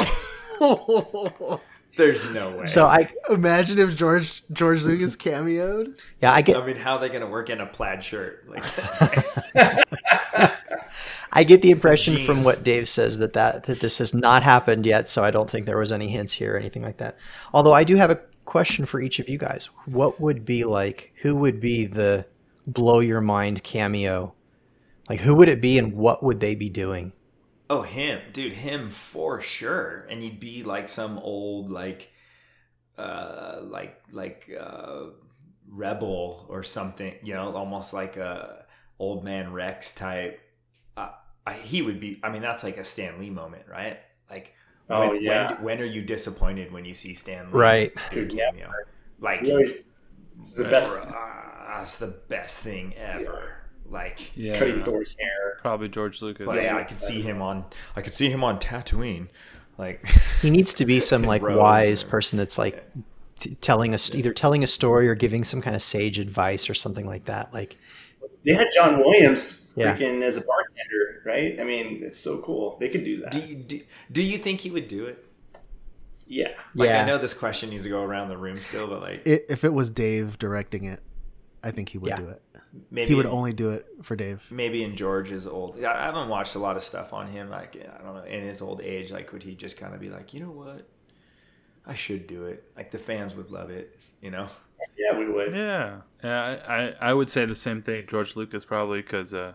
[1.95, 2.65] There's no way.
[2.65, 5.99] So I Imagine if George George Lucas cameoed.
[6.19, 8.49] yeah, I get I mean, how are they gonna work in a plaid shirt?
[8.49, 8.99] Like, that's
[11.31, 14.85] I get the impression from what Dave says that, that that this has not happened
[14.85, 17.17] yet, so I don't think there was any hints here or anything like that.
[17.53, 19.69] Although I do have a question for each of you guys.
[19.85, 22.25] What would be like who would be the
[22.67, 24.33] blow your mind cameo?
[25.09, 27.13] Like who would it be and what would they be doing?
[27.73, 30.05] oh, him, dude, him for sure.
[30.09, 32.11] And he'd be like some old, like,
[32.97, 35.05] uh, like, like, uh,
[35.67, 37.15] rebel or something.
[37.23, 38.65] You know, almost like a
[38.99, 40.39] old man Rex type.
[41.45, 42.19] I, he would be.
[42.23, 43.99] I mean, that's like a Stan Lee moment, right?
[44.29, 44.53] Like,
[44.89, 45.53] Oh, when, yeah.
[45.55, 47.57] When, when are you disappointed when you see Stan Lee?
[47.59, 47.93] Right.
[48.11, 48.49] Dude, yeah.
[48.51, 48.69] cameo?
[49.19, 49.83] Like, Really,
[50.39, 50.93] it's the best.
[51.07, 53.55] Ah, that's the best thing ever.
[53.89, 55.57] Like, Yeah, Cutting Thor's hair.
[55.61, 56.45] probably George Lucas.
[56.45, 57.63] but yeah, I could see him on.
[57.95, 59.27] I could see him on Tatooine.
[59.77, 60.05] Like,
[60.41, 62.83] He needs to be some like wise or- person that's like
[63.39, 66.73] t- telling us either telling a story or giving some kind of sage advice or
[66.73, 67.53] something like that.
[67.53, 67.77] Like
[68.45, 69.95] They had John Williams Yeah.
[69.95, 71.59] freaking as a bartender, right?
[71.59, 72.77] I mean, it's so cool.
[72.79, 73.31] They could do that.
[73.31, 73.81] do you, do,
[74.11, 75.25] do you think he would do it?
[76.27, 76.49] yeah.
[76.75, 77.03] Like, Yeah.
[77.03, 79.63] I know this question needs to go around the room still, but like, I if
[79.63, 80.99] it was Dave directing it,
[81.63, 82.17] I think he would Yeah.
[82.17, 82.41] do it.
[82.89, 84.45] maybe He would in- only do it for Dave.
[84.49, 85.83] maybe in George's old.
[85.83, 87.49] I I haven't watched a lot of stuff on him.
[87.49, 90.09] Like, I don't know, in his old age, like, would he just kind of be
[90.09, 90.87] like, you know what?
[91.85, 92.63] I should do it.
[92.75, 93.97] Like, the fans would love it.
[94.21, 94.47] You know?
[94.97, 95.53] Yeah, we would.
[95.53, 96.61] Yeah, yeah.
[96.67, 98.05] I, I, I would say the same thing.
[98.07, 99.53] George Lucas probably because uh,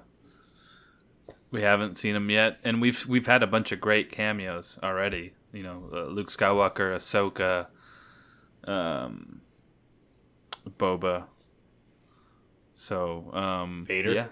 [1.51, 5.33] we haven't seen him yet, and we've we've had a bunch of great cameos already.
[5.53, 7.69] You know, uh, Luke Skywalker, Ahsoka,
[8.71, 9.41] um,
[10.69, 11.25] Boba.
[12.75, 14.13] So um, Vader?
[14.13, 14.27] Yeah,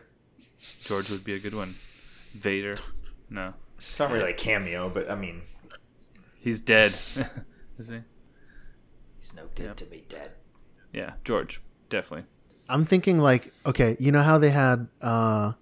[0.84, 1.76] George would be a good one.
[2.34, 2.76] Vader,
[3.30, 5.42] no, It's not really a cameo, but I mean,
[6.40, 6.94] he's dead.
[7.78, 8.00] Is he?
[9.18, 10.32] he's no good to be dead.
[10.92, 12.26] Yeah, George, definitely.
[12.68, 15.52] I'm thinking like, okay, you know how they had, uh,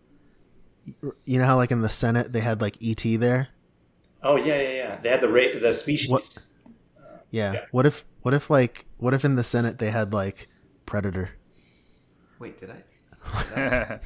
[1.24, 3.48] you know how like in the Senate they had like ET there.
[4.23, 4.97] Oh yeah, yeah, yeah.
[4.97, 6.11] They had the ra- the species.
[6.11, 6.39] What-
[7.31, 7.52] Yeah.
[7.52, 7.65] Yeah.
[7.73, 10.48] What if what if like what if in the Senate they had like
[10.86, 11.31] Predator?
[12.39, 12.82] Wait, did I?
[13.55, 14.01] Did I,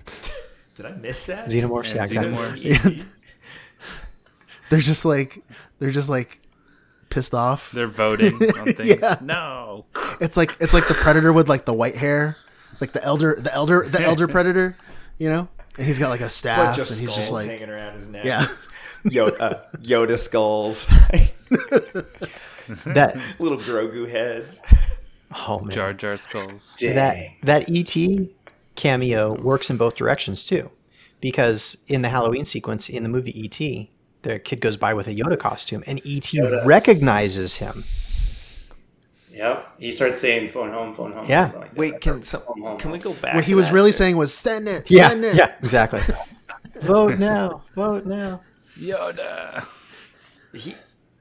[0.76, 1.48] did I miss that?
[1.48, 2.32] xenomorphs, yeah, exactly.
[2.32, 3.06] Xenomorphs.
[4.70, 5.42] They're just like
[5.78, 6.40] they're just like
[7.10, 7.72] pissed off.
[7.72, 9.00] They're voting on things.
[9.00, 9.16] Yeah.
[9.22, 9.86] No.
[10.20, 12.36] It's like it's like the Predator with like the white hair,
[12.80, 14.76] like the elder the elder the elder Predator,
[15.16, 15.48] you know.
[15.78, 18.08] And he's got like a staff, Bunch of and he's just like, hanging around his
[18.08, 18.24] neck.
[18.24, 18.46] yeah.
[19.04, 20.84] Yoda, uh, Yoda skulls,
[22.84, 24.60] that little Grogu heads.
[25.46, 25.70] oh man.
[25.70, 26.76] Jar Jar skulls.
[26.80, 28.28] that that ET
[28.74, 30.68] cameo works in both directions too,
[31.20, 33.86] because in the Halloween sequence in the movie ET,
[34.22, 36.32] the kid goes by with a Yoda costume, and ET
[36.66, 37.84] recognizes him.
[39.38, 39.74] Yep.
[39.78, 41.52] He starts saying "phone home, phone home." Yeah.
[41.56, 41.76] like.
[41.76, 43.34] Wait, can some, Home, home, can we go back?
[43.36, 43.74] What he to was that?
[43.74, 45.36] really saying was send it, Yeah, send it.
[45.40, 46.00] yeah, exactly.
[46.82, 47.62] Vote now.
[47.74, 48.42] Vote now.
[48.78, 49.64] Yoda.
[50.52, 50.74] He,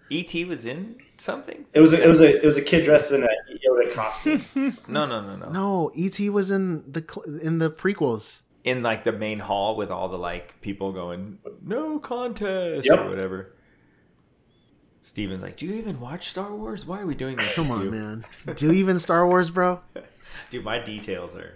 [0.09, 0.45] E.T.
[0.45, 1.65] was in something.
[1.73, 3.27] It was a, it was a it was a kid dressed in a
[3.67, 4.41] Yoda costume.
[4.87, 5.49] No, no, no, no.
[5.51, 6.29] No, E.T.
[6.29, 7.03] was in the
[7.43, 8.41] in the prequels.
[8.63, 12.99] In like the main hall with all the like people going no contest Yep.
[12.99, 13.53] or whatever.
[15.07, 16.85] Steven's like, do you even watch Star Wars?
[16.85, 17.55] Why are we doing this?
[17.55, 18.25] Come on, you?" man.
[18.57, 19.79] Do you even Star Wars, bro?
[20.49, 21.53] Dude, my details are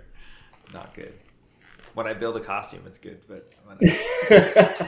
[0.74, 1.14] not good.
[1.94, 4.88] When I build a costume, it's good, but when I-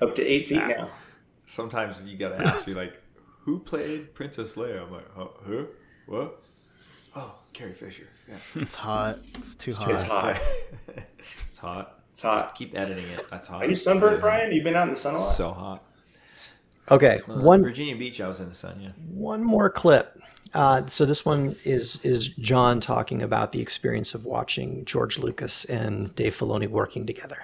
[0.02, 0.90] Up to eight feet now.
[1.46, 3.00] sometimes you gotta ask me like,
[3.44, 4.82] who played Princess Leia?
[4.82, 5.28] I'm like, huh?
[5.48, 5.62] huh?
[6.04, 6.42] What?
[7.16, 8.08] Oh, Carrie Fisher.
[8.28, 8.34] Yeah.
[8.62, 9.20] It's hot.
[9.36, 9.90] It's too hot.
[9.90, 10.36] It's hot.
[11.48, 11.98] it's hot.
[12.12, 12.40] It's hot.
[12.42, 13.24] Just keep editing it.
[13.30, 13.62] That's hot.
[13.62, 14.52] Are you sunburned, Brian?
[14.52, 15.34] You've been out in the sun a lot.
[15.34, 15.82] So hot.
[16.90, 18.78] Okay, Uh, one Virginia Beach, I was in the sun.
[18.80, 18.90] Yeah.
[19.08, 20.20] one more clip.
[20.54, 25.64] Uh, so this one is is John talking about the experience of watching George Lucas
[25.66, 27.38] and Dave Filoni working together.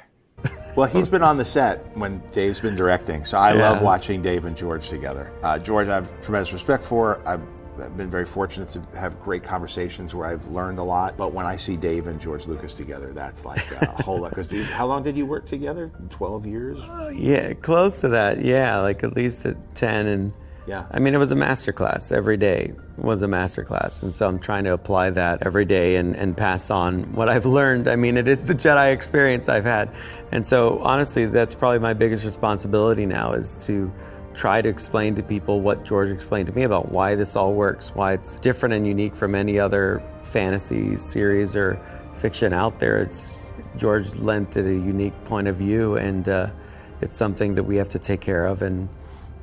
[0.75, 3.73] Well, he's been on the set when Dave's been directing, so I Yeah.
[3.73, 5.31] love watching Dave and George together.
[5.43, 7.21] Uh, George, I have tremendous respect for.
[7.29, 7.43] I've
[7.79, 11.17] I've been very fortunate to have great conversations where I've learned a lot.
[11.17, 14.31] But when I see Dave and George Lucas together, that's like a whole lot.
[14.31, 15.91] Because how long did you work together?
[16.11, 16.79] Twelve years.
[16.81, 18.45] Uh, yeah, close to that.
[18.45, 20.33] Yeah, like at least at 10 and
[20.67, 20.87] Yeah.
[20.91, 24.03] I mean, it was a master class every day was a master class.
[24.03, 27.47] And so I'm trying to apply that every day and, and pass on what I've
[27.47, 27.89] learned.
[27.89, 29.91] I mean, it is the Jedi experience I've had.
[30.31, 33.91] And so honestly, that's probably my biggest responsibility now is to
[34.35, 37.91] try to explain to people what George explained to me about why this all works,
[37.95, 41.81] why it's different and unique from any other fantasy series or
[42.17, 42.99] fiction out there.
[42.99, 43.45] It's
[43.77, 46.51] George lent it a unique point of view and uh,
[47.01, 48.89] it's something that we have to take care of and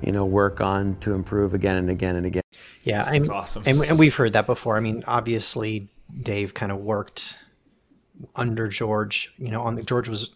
[0.01, 2.43] you know work on to improve again and again and again.
[2.83, 3.63] Yeah, I mean, awesome.
[3.65, 4.77] And, and we've heard that before.
[4.77, 5.89] I mean, obviously,
[6.21, 7.35] Dave kind of worked
[8.35, 9.33] under George.
[9.37, 10.33] You know, on the George was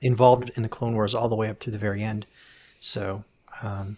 [0.00, 2.26] involved in the Clone Wars all the way up to the very end.
[2.80, 3.24] So,
[3.62, 3.96] um,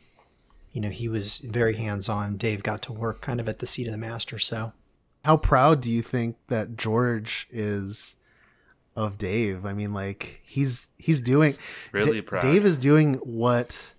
[0.72, 2.36] you know, he was very hands on.
[2.36, 4.38] Dave got to work kind of at the seat of the master.
[4.38, 4.72] So,
[5.24, 8.16] How proud do you think that George is
[8.94, 9.64] of Dave?
[9.66, 11.56] I mean, like he's he's doing
[11.92, 12.42] Really D- proud.
[12.42, 13.94] Dave is doing what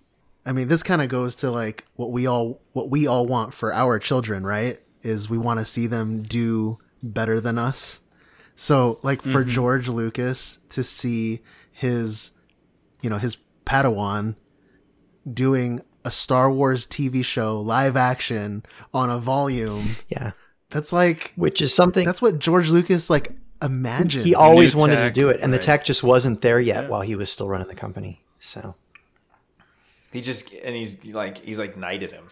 [0.46, 3.52] I mean, this kind of goes to like what we all what we all want
[3.52, 4.80] for our children, right?
[5.02, 8.00] Is we want to see them do better than us.
[8.54, 9.48] So, like for Mhm.
[9.48, 11.40] George Lucas to see
[11.72, 12.32] his
[13.02, 14.36] you know, his Padawan
[15.30, 18.64] doing a Star Wars TV show live action
[18.94, 19.96] on a volume.
[20.08, 20.32] Yeah.
[20.70, 24.24] That's like which is something That's what George Lucas like imagined.
[24.24, 27.14] he always wanted to do it, and the tech just wasn't there yet while he
[27.16, 28.22] was still running the company.
[28.38, 28.76] So,
[30.12, 32.24] He just and he's like he's like knighted him,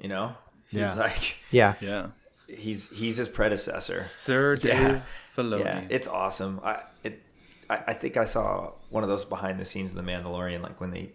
[0.00, 0.34] you know.
[0.70, 0.94] He's Yeah.
[0.94, 1.74] like Yeah.
[1.80, 2.06] Yeah.
[2.48, 5.02] He's he's his predecessor, Sir Dave
[5.34, 5.60] Filoni.
[5.60, 6.60] Yeah, it's awesome.
[6.62, 7.22] I it
[7.70, 10.78] I, I think I saw one of those behind the scenes of The Mandalorian, like
[10.78, 11.12] when they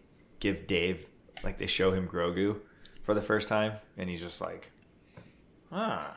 [0.53, 1.06] give Dave
[1.44, 2.57] like they show him Grogu
[3.03, 4.72] for the first time, and he's just like,
[5.72, 6.15] ah,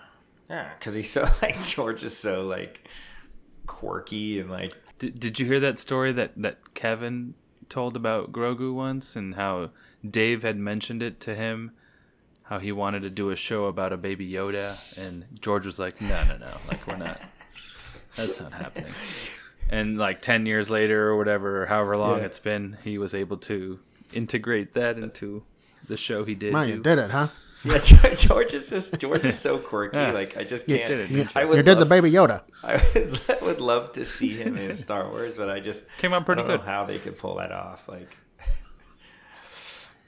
[0.48, 2.88] yeah, because he's so like George is so like
[3.66, 7.34] quirky and like Did, did you hear that story that, that Kevin
[7.68, 9.70] told about Grogu once and how
[10.08, 11.72] Dave had mentioned it to him?
[12.44, 16.00] How he wanted to do a show about a baby Yoda, and George was like,
[16.00, 16.50] "No, no, no!
[16.66, 17.20] Like we're not.
[18.16, 18.90] That's not happening."
[19.68, 22.24] And like ten years later, or whatever, or however long Yeah.
[22.24, 23.78] it's been, he was able to
[24.12, 25.44] integrate that into
[25.86, 26.52] the show he did.
[26.52, 27.28] Man, you did it, huh?
[27.62, 29.98] Yeah, George, George is just George is so quirky.
[29.98, 30.12] Yeah.
[30.12, 30.88] Like I just can't.
[30.88, 31.48] did it, I you?
[31.48, 32.40] would You did the baby Yoda.
[32.64, 36.14] I would, I would love to see him in Star Wars, but I just Came
[36.14, 36.66] out pretty I don't good.
[36.66, 37.86] Know how they could pull that off?
[37.86, 38.16] Like,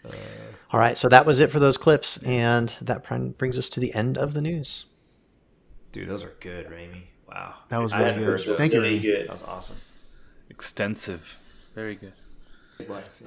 [0.06, 0.08] uh,
[0.72, 0.96] all right.
[0.96, 3.04] So that was it for those clips, and that
[3.38, 4.86] brings us to the end of the news.
[5.92, 7.02] dude, those are good, Raimi.
[7.28, 8.56] Wow, That was really good.
[8.58, 9.02] Thank you, Really Raimi.
[9.02, 9.22] good.
[9.26, 9.76] That was awesome.
[10.50, 11.38] Extensive,
[11.74, 12.12] very good.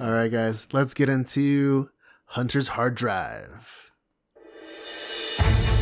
[0.00, 1.90] All right, guys, let's get into
[2.26, 3.90] Hunter's hard drive.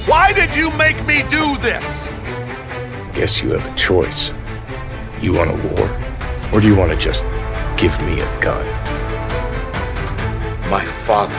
[0.07, 2.09] Why did you make me do this?
[3.15, 4.33] Guess you have a choice.
[5.21, 5.89] You want a war,
[6.53, 7.25] or do you want to just
[7.77, 8.67] give me a gun?
[10.69, 11.39] My father,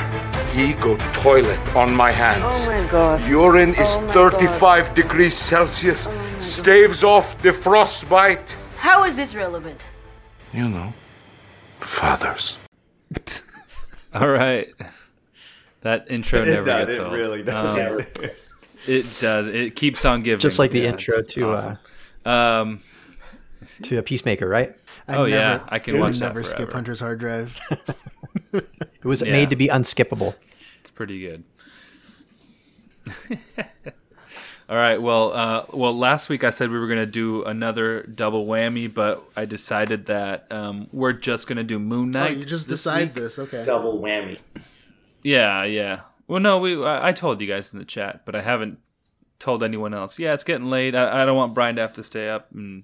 [0.56, 2.66] he go toilet on my hands.
[2.66, 3.30] Oh my God.
[3.30, 8.56] Urine is Oh my 35 degrees Celsius, oh staves off the frostbite.
[8.78, 9.88] How is this relevant?
[10.54, 10.94] You know,
[11.80, 12.58] fathers.
[14.14, 14.74] All right.
[15.82, 17.14] That intro It never does, gets it old.
[17.14, 17.78] really does.
[17.78, 18.00] Um,
[18.88, 19.48] it does.
[19.48, 20.40] It keeps on giving.
[20.40, 21.78] Just like the Yeah, intro to awesome.
[22.26, 22.80] uh, Um,
[23.84, 24.76] to a Peacemaker, right?
[25.08, 26.72] I Oh, yeah, I can I watch would that never skip.
[26.74, 27.60] Hunter's hard drive.
[28.54, 29.34] It was Yeah.
[29.34, 30.34] made to be unskippable.
[30.80, 31.44] it's pretty good.
[34.68, 35.00] All right.
[35.00, 38.92] Well, uh, well, last week I said we were going to do another double whammy,
[38.92, 42.38] but I decided that um, we're just going to do Moon Oh, Knight.
[42.38, 43.14] you just this decide week.
[43.14, 43.38] this.
[43.38, 43.64] Okay.
[43.64, 44.40] Double whammy.
[45.22, 46.02] Yeah, yeah.
[46.28, 48.80] Well, no, we I, I told you guys in the chat, but I haven't
[49.38, 50.18] told anyone else.
[50.18, 50.96] Yeah, it's getting late.
[50.96, 52.84] I, I don't want Brian to have to stay up and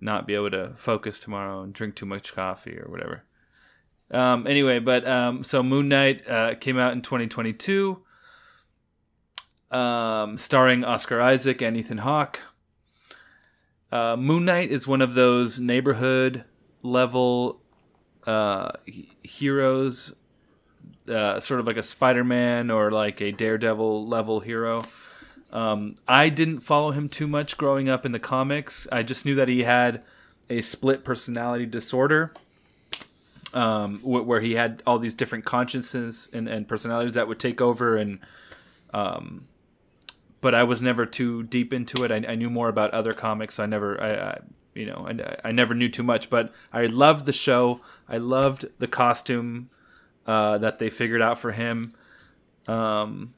[0.00, 3.22] not be able to focus tomorrow and drink too much coffee or whatever.
[4.10, 8.02] Um, anyway, but um, so Moon Knight uh, came out in 2022,
[9.72, 12.40] um, starring Oscar Isaac and Ethan Hawke.
[13.90, 16.44] Uh, Moon Knight is one of those neighborhood
[16.82, 17.60] level
[18.26, 20.12] uh, he- heroes
[21.08, 24.84] uh, sort of like a Spider-Man or like a Daredevil level hero.
[25.52, 28.86] Um, I didn't follow him too much growing up in the comics.
[28.90, 30.02] I just knew that he had
[30.48, 32.32] a split personality disorder,
[33.52, 37.60] um, wh- where he had all these different consciences and, and personalities that would take
[37.60, 37.96] over.
[37.96, 38.20] And
[38.94, 39.46] um,
[40.42, 42.12] but I was never too deep into it.
[42.12, 43.54] I, I knew more about other comics.
[43.54, 44.38] So I never, I, I
[44.74, 46.28] you know, I, I never knew too much.
[46.28, 47.80] But I loved the show.
[48.06, 49.68] I loved the costume
[50.26, 51.94] uh, that they figured out for him.
[52.66, 53.34] Um,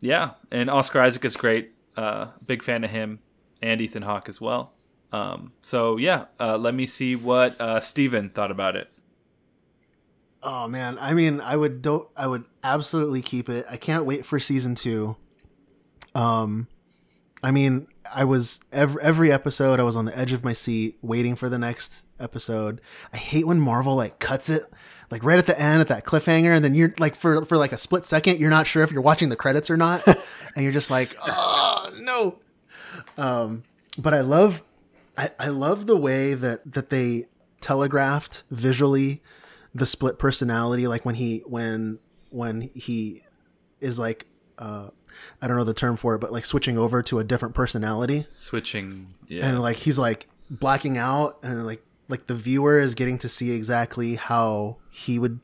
[0.00, 1.72] yeah, and Oscar Isaac is great.
[1.96, 3.20] Uh, big fan of him,
[3.62, 4.72] and Ethan Hawke as well.
[5.12, 8.90] Um, so yeah, uh, let me see what uh, Steven thought about it.
[10.42, 13.66] Oh man, I mean, I would don't, I would absolutely keep it.
[13.70, 15.16] I can't wait for season two.
[16.16, 16.68] Um,
[17.42, 20.96] I mean, I was every every episode I was on the edge of my seat
[21.02, 22.80] waiting for the next episode.
[23.12, 24.64] I hate when Marvel like cuts it
[25.10, 27.72] like right at the end at that cliffhanger, and then you're like for for like
[27.72, 30.72] a split second you're not sure if you're watching the credits or not, and you're
[30.72, 32.38] just like, oh no.
[33.18, 33.64] Um,
[33.98, 34.62] but I love
[35.18, 37.26] I, I love the way that that they
[37.60, 39.22] telegraphed visually
[39.74, 41.98] the split personality like when he when
[42.30, 43.22] when he
[43.80, 44.26] is like
[44.58, 44.88] uh
[45.40, 48.24] i don't know the term for it but like switching over to a different personality.
[48.28, 53.18] Switching, yeah, and like he's like blacking out and like like the viewer is getting
[53.18, 55.40] to see exactly how he would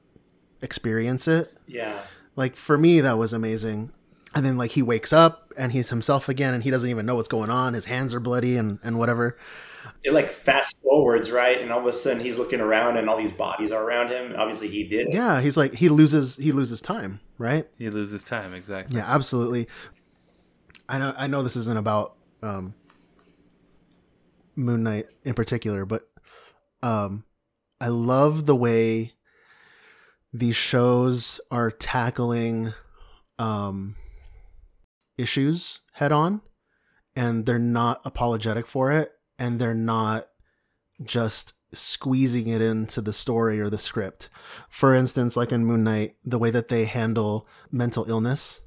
[0.61, 1.53] experience it.
[1.66, 1.99] Yeah.
[2.36, 3.93] like for me that was amazing
[4.35, 7.15] and then like he wakes up and he's himself again and he doesn't even know
[7.15, 9.37] what's going on his hands are bloody and and whatever
[10.05, 11.61] It like fast forwards, right?
[11.61, 14.35] And all of a sudden he's looking around and all these bodies are around him.
[14.37, 15.09] Obviously he did.
[15.13, 18.97] yeah he's like he loses he loses time right he loses time exactly.
[18.97, 19.69] Yeah, absolutely.
[20.89, 22.75] I know I know this isn't about um
[24.57, 26.09] Moon Knight in particular, but
[26.83, 27.25] um
[27.81, 29.13] I love the way
[30.33, 32.73] these shows are tackling
[33.39, 33.97] um
[35.19, 36.41] issues head on
[37.15, 40.27] and they're not apologetic for it and they're not
[41.05, 44.29] just squeezing it into the story or the script.
[44.69, 48.61] For instance, like in Moon Knight, the way that they handle mental illness,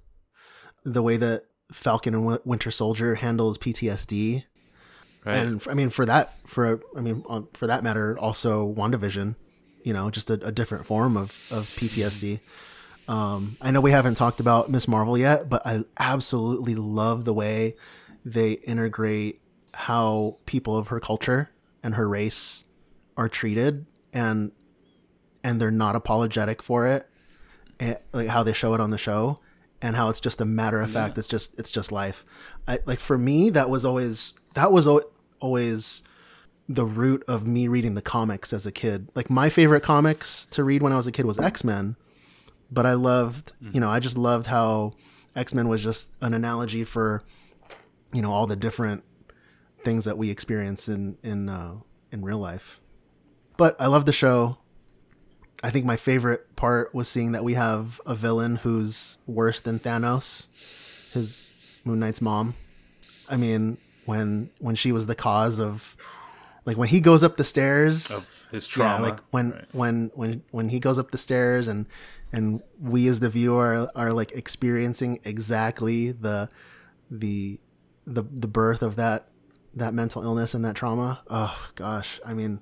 [0.83, 4.43] the way that Falcon and Winter Soldier handles PTSD,
[5.23, 5.37] Right.
[5.37, 7.23] and I mean for that, for I mean
[7.53, 9.35] for that matter, also WandaVision,
[9.83, 12.41] you know, just a, a different form of of PTSD.
[13.07, 17.33] Um, I know we haven't talked about Miss Marvel yet, but I absolutely love the
[17.33, 17.75] way
[18.23, 19.41] they integrate
[19.73, 21.51] how people of her culture
[21.83, 22.63] and her race
[23.17, 24.51] are treated, and
[25.43, 27.07] and they're not apologetic for it,
[27.79, 29.39] and, like how they show it on the show,
[29.81, 31.17] and how it's just a matter of fact.
[31.17, 32.25] It's just it's just life.
[32.67, 35.03] I, like for me, that was always that was al-
[35.39, 36.01] always
[36.67, 39.09] the root of me reading the comics as a kid.
[39.13, 41.95] Like my favorite comics to read when I was a kid was X Men,
[42.71, 44.93] but I loved, you know, I just loved how
[45.35, 47.21] X Men was just an analogy for,
[48.13, 49.03] you know, all the different
[49.83, 51.75] things that we experience in in uh,
[52.11, 52.79] in real life.
[53.57, 54.57] But I love the show.
[55.63, 59.79] I think my favorite part was seeing that we have a villain who's worse than
[59.79, 60.47] Thanos,
[61.13, 61.47] his
[61.83, 62.55] Moon Knight's mom.
[63.29, 65.95] I mean, when when she was the cause of
[66.65, 69.65] like when he goes up the stairs Of his yeah trauma, like when right.
[69.71, 71.87] when when when he goes up the stairs and
[72.35, 76.49] and we as the viewer are, are like experiencing exactly the
[77.09, 77.59] the
[78.05, 79.29] the the birth of that
[79.73, 82.59] that mental illness and that trauma oh gosh i mean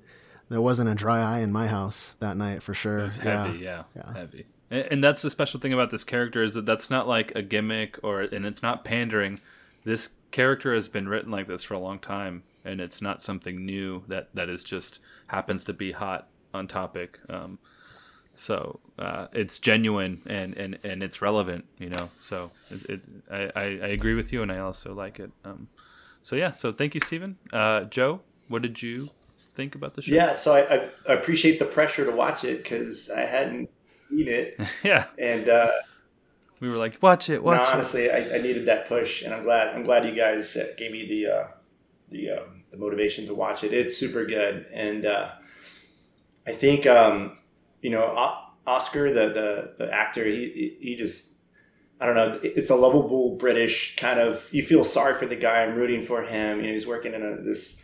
[0.48, 3.84] there wasn't a dry eye in my house that night for sure It's heavy, yeah,
[3.96, 4.12] yeah.
[4.12, 4.46] heavy.
[4.70, 7.42] And, and that's the special thing about this character is that that's not like a
[7.42, 9.40] gimmick or and it's not pandering.
[9.84, 13.64] This character has been written like this for a long time, and it's not something
[13.64, 17.18] new that that is just happens to be hot on topic.
[17.28, 17.58] Um,
[18.36, 22.10] so uh, it's genuine and, and, and it's relevant, you know.
[22.20, 23.00] So it, it,
[23.30, 25.30] I, I agree with you, and I also like it.
[25.44, 25.68] Um,
[26.22, 27.36] so yeah, so thank you, Stephen.
[27.52, 29.10] Uh, Joe, what did you
[29.54, 30.14] think about the show?
[30.14, 33.70] Yeah, so I, I, appreciate the pressure to watch it because I hadn't
[34.10, 34.60] seen it.
[34.82, 35.06] yeah.
[35.18, 35.70] And uh,
[36.60, 37.68] We were like, watch it, watch no, it.
[37.68, 39.74] honestly, I, I needed that push, and I'm glad.
[39.74, 41.46] I'm glad you guys gave me the uh,
[42.10, 43.72] the uh, the motivation to watch it.
[43.72, 45.30] It's super good, and uh,
[46.46, 47.36] I think um,
[47.84, 48.04] you know
[48.66, 49.48] Oscar, the the
[49.84, 51.34] the actor, he he just
[52.00, 52.40] I don't know.
[52.42, 54.48] It's a lovable British kind of.
[54.52, 55.62] You feel sorry for the guy.
[55.62, 56.58] I'm rooting for him.
[56.60, 57.80] You know, he's working in a, this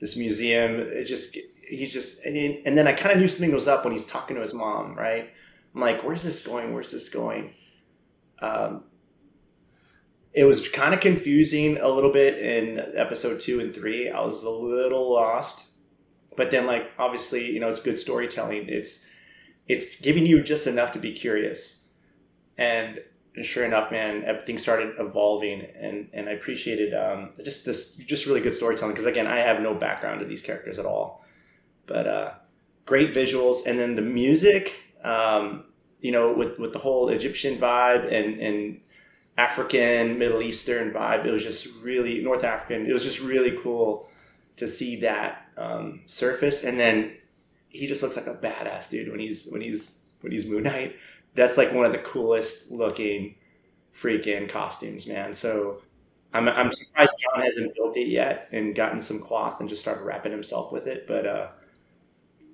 [0.00, 0.72] this museum.
[0.80, 3.84] It just he just and, then- and then I kind of knew something was up
[3.84, 4.94] when he's talking to his mom.
[4.94, 5.30] Right?
[5.74, 6.72] I'm like, where's this going?
[6.74, 7.54] Where's this going?
[8.40, 8.84] Um,
[10.32, 14.10] it was kind of confusing a little bit in episode two and three.
[14.10, 15.66] I was a little lost,
[16.36, 18.68] but then like obviously you know it's good storytelling.
[18.68, 19.06] It's
[19.68, 21.86] it's giving you just enough to be curious,
[22.56, 23.00] and
[23.42, 28.40] sure enough, man, everything started evolving, and and I appreciated um, just this just really
[28.40, 31.24] good storytelling because again, I have no background to these characters at all,
[31.86, 32.30] but uh,
[32.86, 34.74] great visuals, and then the music.
[35.04, 35.64] Um,
[36.00, 38.80] you know, with with the whole Egyptian vibe and and
[39.38, 41.24] African, Middle Eastern vibe.
[41.24, 42.86] It was just really North African.
[42.86, 44.08] It was just really cool
[44.56, 46.64] to see that um, surface.
[46.64, 47.12] And then
[47.78, 50.96] he just looks like a badass dude when he's when he's when he's Moon Knight.
[51.34, 53.36] That's like one of the coolest looking
[53.94, 55.32] freaking costumes, man.
[55.32, 55.82] So
[56.34, 60.02] I'm I'm surprised John hasn't built it yet and gotten some cloth and just started
[60.02, 61.06] wrapping himself with it.
[61.06, 61.48] But uh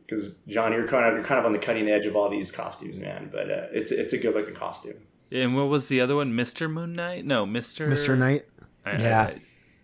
[0.07, 2.53] because John, you're kind of you're kind of on the cutting edge of all these
[2.53, 3.31] costumes, man.
[3.33, 4.97] But uh, it's it's a good looking costume.
[5.33, 6.33] And what was the other one?
[6.33, 6.71] Mr.
[6.71, 7.25] Moon Knight?
[7.25, 7.89] No, Mr.
[7.89, 8.17] Mr.
[8.17, 8.43] Knight.
[8.85, 9.23] I- I- Yeah.
[9.23, 9.41] I-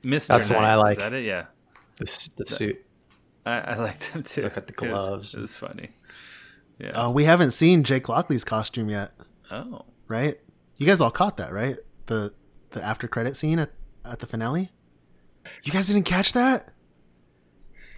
[0.06, 0.26] Mr.
[0.28, 0.98] That's the one I like.
[0.98, 1.24] Is that it?
[1.24, 1.46] Yeah.
[1.96, 2.84] The, the suit.
[3.46, 4.42] I, I liked him too.
[4.42, 5.34] Look at the It was- gloves.
[5.34, 5.90] It was, funny.
[6.78, 6.90] Yeah.
[6.90, 9.12] Uh, we haven't seen Jake Lockley's costume yet,
[9.50, 9.84] oh.
[10.08, 10.38] right?
[10.78, 11.76] You guys all caught that, right?
[12.06, 12.32] The
[12.70, 13.70] the after credit scene at,
[14.04, 14.70] at the finale.
[15.62, 16.70] You guys didn't catch that?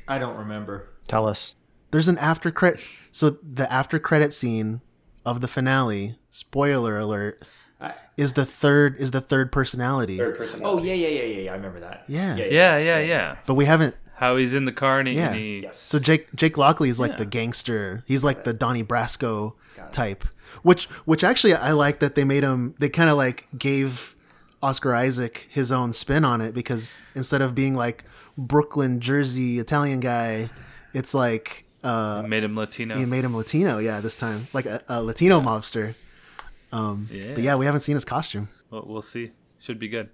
[0.09, 0.89] I don't remember.
[1.06, 1.55] Tell us.
[1.93, 2.81] There's an after credit.
[3.12, 4.81] So the after credit scene
[5.24, 6.19] of the finale.
[6.31, 7.40] Spoiler alert.
[7.81, 10.19] I- is the third is the third personality.
[10.19, 10.82] Third personality.
[10.82, 11.51] Oh yeah, yeah, yeah, yeah, yeah.
[11.52, 12.05] I remember that.
[12.09, 12.44] yeah Yeah.
[12.47, 13.36] Yeah, yeah, yeah.
[13.47, 13.94] But we haven't.
[14.17, 15.15] How he's in the car and he.
[15.15, 15.29] Yeah.
[15.29, 15.79] And he Yes.
[15.79, 17.17] So Jake Jake Lockley is like Yeah.
[17.19, 18.05] the gangster.
[18.07, 19.55] He's like the Donnie Brasco
[19.91, 20.25] type.
[20.63, 22.75] Which which actually I like that they made him.
[22.79, 24.15] They kind of like gave
[24.63, 28.05] Oscar Isaac his own spin on it because instead of being like
[28.39, 30.51] Brooklyn Jersey Italian guy,
[30.95, 32.97] it's like uh, made him Latino.
[32.97, 33.79] he made him Latino.
[33.79, 35.95] Yeah, this time like a, a Latino mobster.
[36.71, 37.35] Um, Yeah.
[37.35, 38.49] But yeah, we haven't seen his costume.
[38.71, 39.33] Well, we'll see.
[39.59, 40.09] Should be good.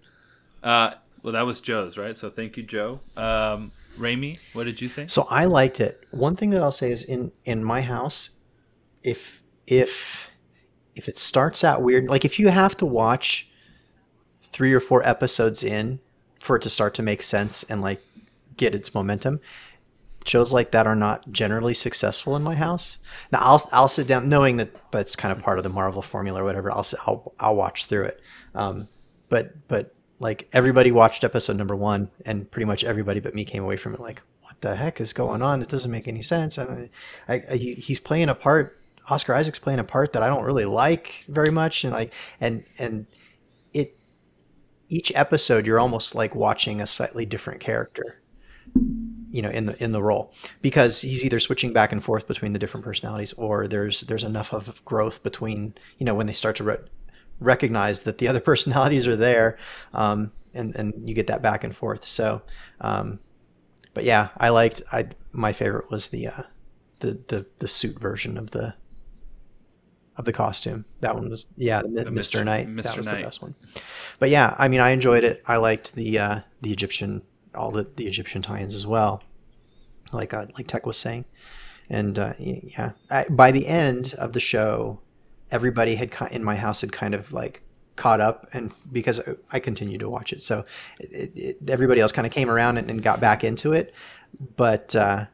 [0.63, 2.17] Uh, well, that was Joe's, right?
[2.17, 3.01] So thank you, Joe.
[3.17, 5.11] Um, Raimi, what did you think?
[5.11, 6.05] So I liked it.
[6.11, 8.41] One thing that I'll say is in in my house,
[9.03, 10.31] if if
[10.95, 13.49] if it starts out weird, like if you have to watch
[14.43, 16.01] three or four episodes in
[16.41, 18.03] for it to start to make sense and like
[18.57, 19.41] get its momentum,
[20.27, 22.99] shows like that are not generally successful in my house.
[23.33, 26.41] Now I'll I'll sit down knowing that that's kind of part of the Marvel formula
[26.43, 26.71] or whatever.
[26.71, 28.21] I'll I'll I'll watch through it.
[28.55, 28.89] Um,
[29.29, 33.63] but but like everybody watched episode number one, and pretty much everybody but me came
[33.63, 35.63] away from it like, what the heck is going on?
[35.63, 36.59] It doesn't make any sense.
[36.59, 36.91] I,
[37.29, 38.79] I, I he, he's playing a part.
[39.11, 42.65] Oscar Isaac's playing a part that I don't really like very much, and like and
[42.79, 43.07] and
[43.73, 43.97] it
[44.89, 48.21] each episode you're almost like watching a slightly different character
[49.31, 50.33] you know in the in the role
[50.63, 54.53] because he's either switching back and forth between the different personalities or there's there's enough
[54.53, 56.79] of growth between you know when they start to re-
[57.41, 59.59] recognize that the other personalities are there
[59.93, 62.43] um, and and you get that back and forth so
[62.81, 63.19] um,
[63.95, 66.43] but yeah I liked I my favorite was the uh,
[67.01, 68.75] the the the suit version of the
[70.17, 72.45] of the costume that one was yeah the, The Mr.
[72.45, 72.83] Knight Mr.
[72.83, 73.19] that was Knight.
[73.19, 73.55] the best one
[74.19, 77.23] but yeah I mean I enjoyed it I liked the uh, the Egyptian
[77.55, 79.23] all the, the Egyptian tie-ins as well
[80.13, 81.25] like uh, like Tech was saying,
[81.91, 85.01] and uh, yeah, I, by the end of the show,
[85.51, 87.63] everybody had in my house had kind of like
[87.97, 89.21] caught up, and because
[89.51, 90.65] I continued to watch it, so
[91.01, 93.95] it, it, everybody else kind of came around and, and got back into it.
[94.57, 95.27] But uh,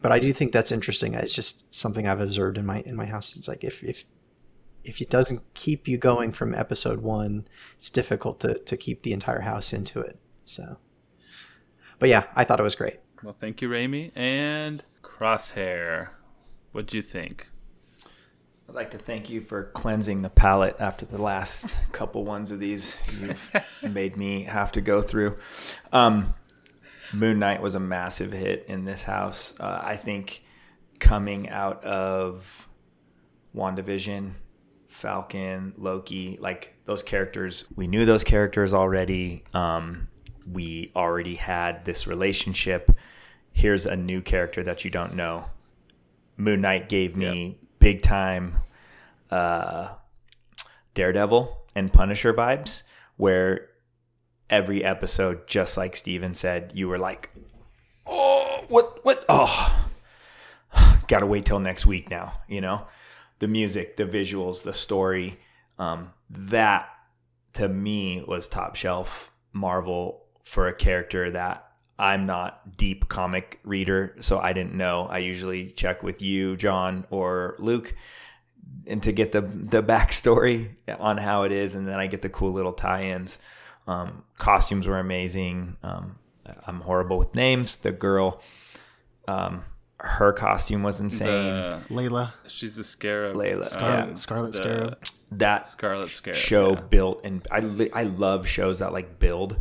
[0.00, 1.14] but I do think that's interesting.
[1.14, 3.36] It's just something I've observed in my in my house.
[3.36, 4.04] It's like if if
[4.84, 7.46] if it doesn't keep you going from episode one,
[7.78, 10.18] it's difficult to to keep the entire house into it.
[10.44, 10.76] So,
[11.98, 12.98] but yeah, I thought it was great.
[13.22, 14.10] Well, thank you, Raimi.
[14.16, 16.08] And Crosshair,
[16.72, 17.48] what do you think?
[18.72, 22.58] I'd like to thank you for cleansing the palate after the last couple ones of
[22.58, 25.36] these you've made me have to go through.
[25.92, 26.32] Um,
[27.12, 29.52] Moon Knight was a massive hit in this house.
[29.60, 30.42] Uh, I think
[31.00, 32.66] coming out of
[33.54, 34.32] WandaVision,
[34.88, 39.44] Falcon, Loki, like those characters, we knew those characters already.
[39.52, 40.08] Um,
[40.50, 42.90] we already had this relationship.
[43.52, 45.44] Here's a new character that you don't know.
[46.38, 48.54] Moon Knight gave me big time
[49.30, 49.88] uh,
[50.94, 52.84] Daredevil and Punisher vibes,
[53.16, 53.70] where
[54.48, 57.30] every episode, just like Steven said, you were like,
[58.06, 59.88] oh, what, what, oh,
[61.08, 62.86] gotta wait till next week now, you know?
[63.40, 65.38] The music, the visuals, the story,
[65.78, 66.88] um, that
[67.54, 74.16] to me was top shelf Marvel for a character that I'm not deep comic reader,
[74.20, 75.06] so I didn't know.
[75.10, 77.94] I usually check with you, John, or Luke,
[78.86, 82.28] and to get the the backstory on how it is, and then I get the
[82.30, 83.38] cool little tie-ins.
[83.86, 85.76] Um, costumes were amazing.
[85.82, 86.16] Um,
[86.66, 87.76] I'm horrible with names.
[87.76, 88.40] The girl,
[89.28, 89.64] um,
[89.98, 91.28] her costume was insane.
[91.28, 92.32] The- Layla.
[92.48, 93.36] She's a scarab.
[93.36, 94.14] Layla, Scarlet- yeah.
[94.14, 94.98] Scarlet the Scarab.
[95.32, 96.36] that Scarlet Scarab.
[96.36, 96.80] show yeah.
[96.80, 99.56] built and I I love shows that like build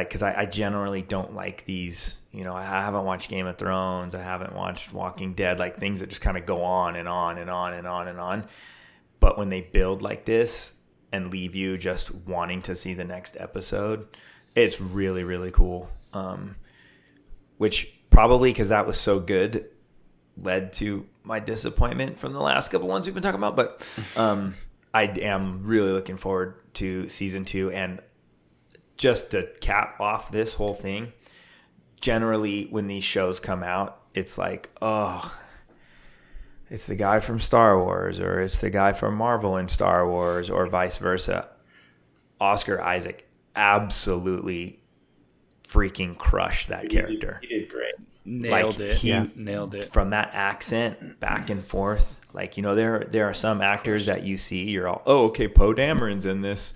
[0.00, 3.58] like because I, I generally don't like these you know I haven't watched Game of
[3.58, 7.06] Thrones I haven't watched Walking Dead like things that just kind of go on and
[7.06, 8.46] on and on and on and on
[9.20, 10.72] but when they build like this
[11.12, 14.06] and leave you just wanting to see the next episode
[14.56, 16.56] it's really really cool um,
[17.58, 19.66] which probably because that was so good
[20.42, 23.56] led to my disappointment from the last couple ones we've been talking about.
[23.56, 23.86] But
[24.16, 24.54] um,
[24.92, 27.70] I am really looking forward to season two.
[27.70, 28.00] And
[29.00, 31.10] just to cap off this whole thing,
[32.02, 35.34] generally when these shows come out, it's like, oh,
[36.68, 40.50] it's the guy from Star Wars, or it's the guy from Marvel in Star Wars,
[40.50, 41.48] or vice versa.
[42.38, 44.80] Oscar Isaac absolutely
[45.66, 47.38] freaking crushed that character.
[47.42, 47.94] He did great.
[48.26, 48.96] Nailed Like, it.
[48.98, 49.26] he- yeah.
[49.34, 49.84] Nailed it.
[49.84, 52.18] from that accent back and forth.
[52.34, 55.48] Like you know, there there are some actors that you see, you're all, oh, okay,
[55.48, 56.74] Poe Dameron's in this,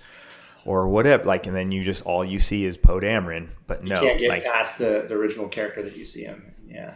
[0.65, 1.23] or whatever.
[1.23, 3.49] Like, and then you just all you see is Poe Dameron.
[3.67, 6.53] But You no, can't get like past the, the original character that you see him.
[6.67, 6.95] Yeah.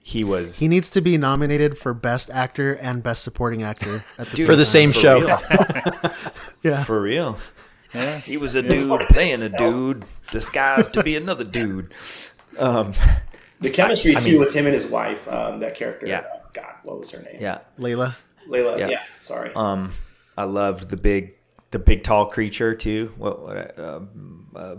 [0.00, 0.58] he was.
[0.58, 4.46] He needs to be nominated for Best Actor and Best Supporting Actor at the Dude,
[4.46, 5.38] For the same for show.
[6.62, 6.84] Yeah.
[6.84, 7.38] for real.
[7.94, 8.18] Yeah.
[8.18, 11.92] He was a dude playing a dude disguised to be another dude.
[12.58, 12.94] Um,
[13.60, 16.06] The chemistry I too mean- with him and his wife, um, that character.
[16.06, 16.20] Yeah.
[16.20, 17.36] uh, God, what was her name?
[17.40, 17.58] yeah.
[17.78, 18.14] Layla.
[18.48, 18.78] Layla.
[18.78, 18.88] Yeah.
[18.88, 19.02] Yeah.
[19.20, 19.52] sorry.
[19.54, 19.92] Um,
[20.36, 21.34] I loved the big,
[21.72, 23.12] the big tall creature too.
[23.18, 23.42] What?
[23.42, 24.00] what uh,
[24.56, 24.76] uh,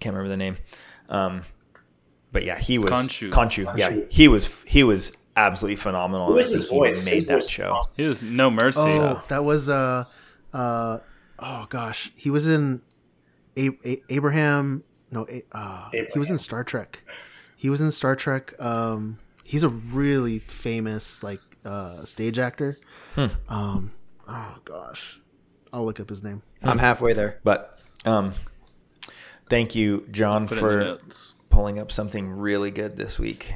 [0.00, 0.56] can't remember the name.
[1.08, 1.44] Um,
[2.32, 3.30] but yeah, he was Khonshu.
[3.30, 3.76] Khonshu.
[3.76, 4.48] Yeah, he was.
[4.66, 6.28] He was absolutely phenomenal.
[6.28, 7.04] What was his think he voice?
[7.04, 7.80] Made His that voice show.
[7.96, 8.80] He was no mercy.
[8.80, 10.04] Oh, that was uh,
[10.52, 10.98] uh,
[11.38, 12.82] oh gosh, he was in
[13.56, 14.84] a- a- Abraham.
[15.10, 17.02] No, a- uh, he was in Star Trek.
[17.56, 18.54] He was in Star Trek.
[18.60, 22.78] Um, he's a really famous like uh, stage actor.
[23.16, 23.26] Hmm.
[23.48, 23.92] Um,
[24.28, 25.19] oh gosh,
[25.72, 26.42] I'll look up his name.
[26.62, 27.38] I'm halfway there.
[27.44, 28.34] But um,
[29.48, 31.32] thank you, John, Put it in the for notes.
[31.48, 33.52] pulling up something really good this week.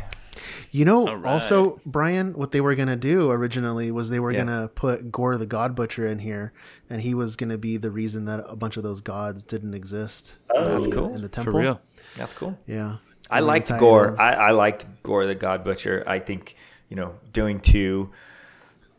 [0.71, 1.33] You know, All right.
[1.33, 4.41] also Brian, what they were gonna do originally was they were Yeah.
[4.41, 6.53] gonna put Gorr the God Butcher in here,
[6.91, 10.37] and he was gonna be the reason that a bunch of those gods didn't exist.
[10.51, 10.65] Oh.
[10.65, 11.15] in That's the- cool.
[11.15, 11.61] in the For temple.
[11.61, 11.81] real.
[12.17, 12.59] That's cool.
[12.67, 12.97] Yeah,
[13.31, 14.21] I They liked tie it Gorr.
[14.21, 16.03] I, I liked Gorr the God Butcher.
[16.07, 16.57] I think
[16.89, 18.11] you know doing two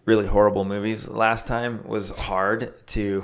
[0.05, 3.23] really horrible movies last time was hard to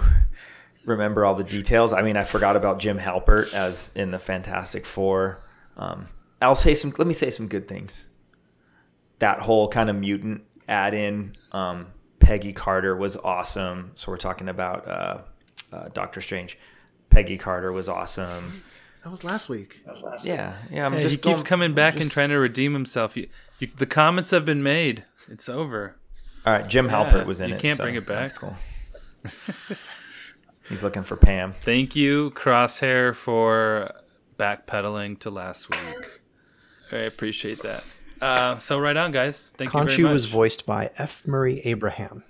[0.85, 1.93] remember all the details.
[1.93, 5.43] I mean, I forgot about Jim Halpert as in the Fantastic Four.
[5.77, 6.07] Um,
[6.41, 6.93] I'll say some.
[6.97, 8.07] Let me say some good things.
[9.19, 11.35] That whole kind of mutant add in.
[11.51, 11.87] Um,
[12.19, 13.91] Peggy Carter was awesome.
[13.95, 15.21] So we're talking about uh,
[15.71, 16.57] uh, Doctor Strange.
[17.09, 18.63] Peggy Carter was awesome.
[19.03, 19.83] That was last week.
[19.85, 20.85] That was last Yeah, yeah.
[20.85, 23.17] I'm Yeah, just he keeps coming back and trying to redeem himself.
[23.17, 23.27] You,
[23.59, 25.05] you, the comments have been made.
[25.27, 25.95] It's over.
[26.45, 27.61] All right, Jim Yeah, Halpert was in you it.
[27.61, 28.31] can't so bring it back.
[28.31, 28.41] That's back.
[29.69, 29.77] cool.
[30.69, 31.53] He's looking for Pam.
[31.53, 33.91] Thank you, Crosshair, for
[34.39, 36.21] backpedaling to last week.
[36.91, 37.83] I appreciate that.
[38.21, 39.53] Uh, so right on, guys.
[39.57, 40.13] Thank you very Khonshu much.
[40.13, 41.27] was voiced by F.
[41.27, 42.23] Murray Abraham.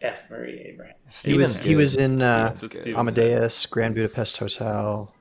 [0.00, 0.22] F.
[0.30, 0.94] Murray Abraham.
[1.24, 2.98] He was he was in uh, That's what Steven said.
[2.98, 5.14] Amadeus, Grand Budapest Hotel.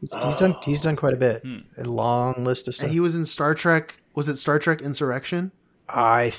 [0.00, 1.42] He's, he's done he's done quite a bit.
[1.42, 1.58] Hmm.
[1.78, 2.90] A long list of And stuff.
[2.90, 4.00] he was in Star Trek.
[4.14, 5.52] Was it Star Trek Insurrection?
[5.88, 6.36] I th-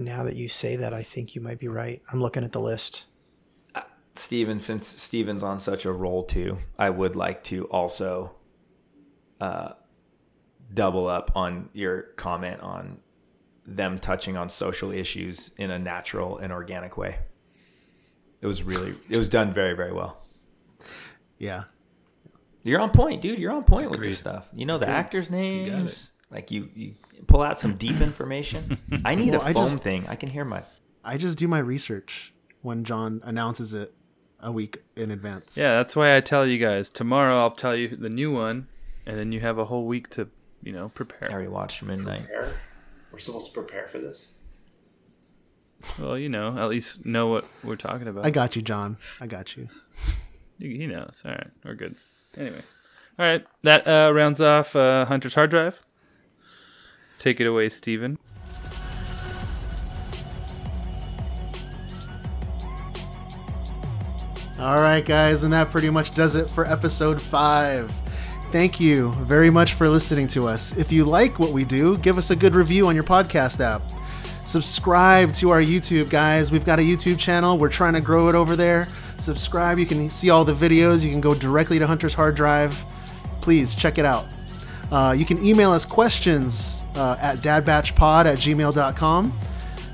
[0.00, 2.00] now that you say that, I think you might be right.
[2.10, 3.06] I'm looking at the list.
[4.14, 8.32] Steven, since Steven's on such a roll too, I would like to also
[9.40, 9.72] uh,
[10.74, 12.98] double up on your comment on
[13.66, 17.18] them touching on social issues in a natural and organic way.
[18.42, 20.22] It was really, it was done very, very well.
[21.38, 21.64] Yeah.
[22.64, 23.38] You're on point, dude.
[23.38, 24.10] You're on point with Agreed.
[24.10, 24.48] this stuff.
[24.52, 24.94] You know the Agreed.
[24.96, 26.10] actors' got names.
[26.32, 26.94] Like you, you
[27.28, 28.78] pull out some deep information.
[29.04, 30.06] I need Well, a I phone just- thing.
[30.08, 30.62] I can hear my.
[31.04, 32.32] I just do my research
[32.62, 33.92] when John announces it
[34.40, 35.56] a week in advance.
[35.56, 36.90] Yeah, that's why I tell you guys.
[36.90, 38.66] Tomorrow I'll tell you the new one,
[39.06, 40.28] and then you have a whole week to,
[40.62, 41.30] you know, I prepare.
[41.30, 42.24] already watched Midnight.
[42.26, 42.54] Prepare?
[43.12, 44.28] We're supposed to prepare for this.
[45.98, 48.24] Well, you know, at least know what we're talking about.
[48.24, 48.96] I got you, John.
[49.20, 49.68] I got you.
[50.58, 51.20] He he knows.
[51.24, 51.96] All right, we're good.
[52.36, 52.62] Anyway,
[53.18, 55.84] all right, that uh, rounds off uh, Hunter's hard drive.
[57.22, 58.18] Take it away, Steven.
[64.58, 67.94] All right, guys, and that pretty much does it for episode five.
[68.50, 70.76] Thank you very much for listening to us.
[70.76, 73.88] If you like what we do, give us a good review on your podcast app.
[74.44, 76.50] Subscribe to our YouTube, guys.
[76.50, 77.56] We've got a YouTube channel.
[77.56, 78.88] We're trying to grow it over there.
[79.18, 79.78] Subscribe.
[79.78, 81.04] You can see all the videos.
[81.04, 82.84] You can go directly to Hunter's hard drive.
[83.40, 84.26] Please check it out.
[84.92, 89.38] Uh, you can email us questions uh, at dadbatchpod at gmail.com.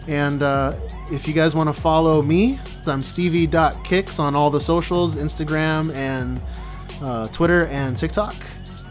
[0.09, 0.75] And uh,
[1.13, 6.41] if you guys want to follow me, I'm stevie.kicks on all the socials Instagram and
[7.01, 8.35] uh, Twitter and TikTok.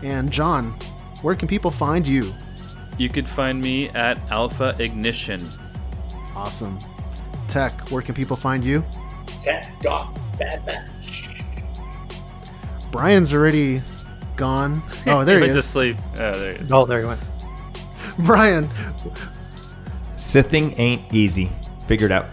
[0.01, 0.77] And John,
[1.23, 2.33] where can people find you?
[2.97, 5.41] You could find me at Alpha Ignition.
[6.35, 6.79] Awesome.
[7.49, 8.85] Tech, where can people find you?
[9.43, 11.29] Tech Doc Bad Batch.
[12.91, 13.81] Brian's already
[14.37, 14.81] gone.
[15.07, 15.97] Oh, there he went to sleep.
[16.13, 16.71] Oh, there he is.
[16.71, 17.19] Oh, there he went.
[18.19, 18.69] Brian
[20.15, 21.51] Sithing ain't easy.
[21.87, 22.25] Figured out.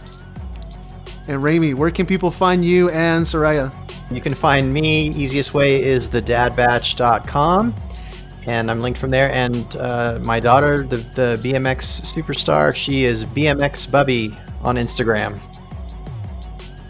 [1.29, 3.73] and Raimi, where can people find you and Soraya?
[4.11, 5.09] You can find me.
[5.09, 7.75] Easiest way is thedadbatch.com.
[8.47, 9.31] And I'm linked from there.
[9.33, 15.41] And uh, my daughter, the, the BMX superstar, she is BMX Bubby on Instagram.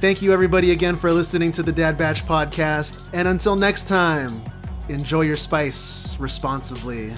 [0.01, 3.09] Thank you, everybody, again for listening to the Dad Batch podcast.
[3.15, 4.43] And until next time,
[4.89, 7.13] enjoy your spice responsibly.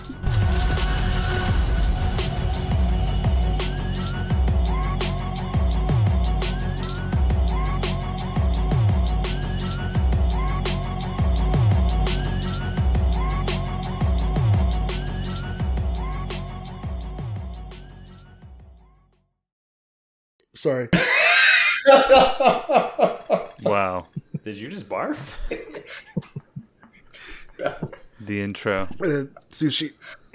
[20.56, 20.88] Sorry.
[23.62, 24.06] Wow.
[24.44, 25.34] Did you just barf?
[28.20, 28.82] The intro.
[29.00, 29.92] Uh, sushi.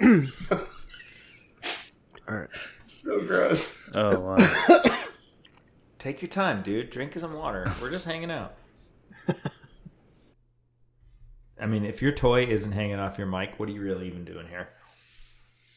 [2.28, 2.48] All right.
[2.86, 3.78] So gross.
[3.94, 4.36] Oh wow.
[5.98, 6.90] Take your time, dude.
[6.90, 7.70] Drink some water.
[7.80, 8.54] We're just hanging out.
[11.60, 14.24] I mean, if your toy isn't hanging off your mic, what are you really even
[14.24, 14.68] doing here?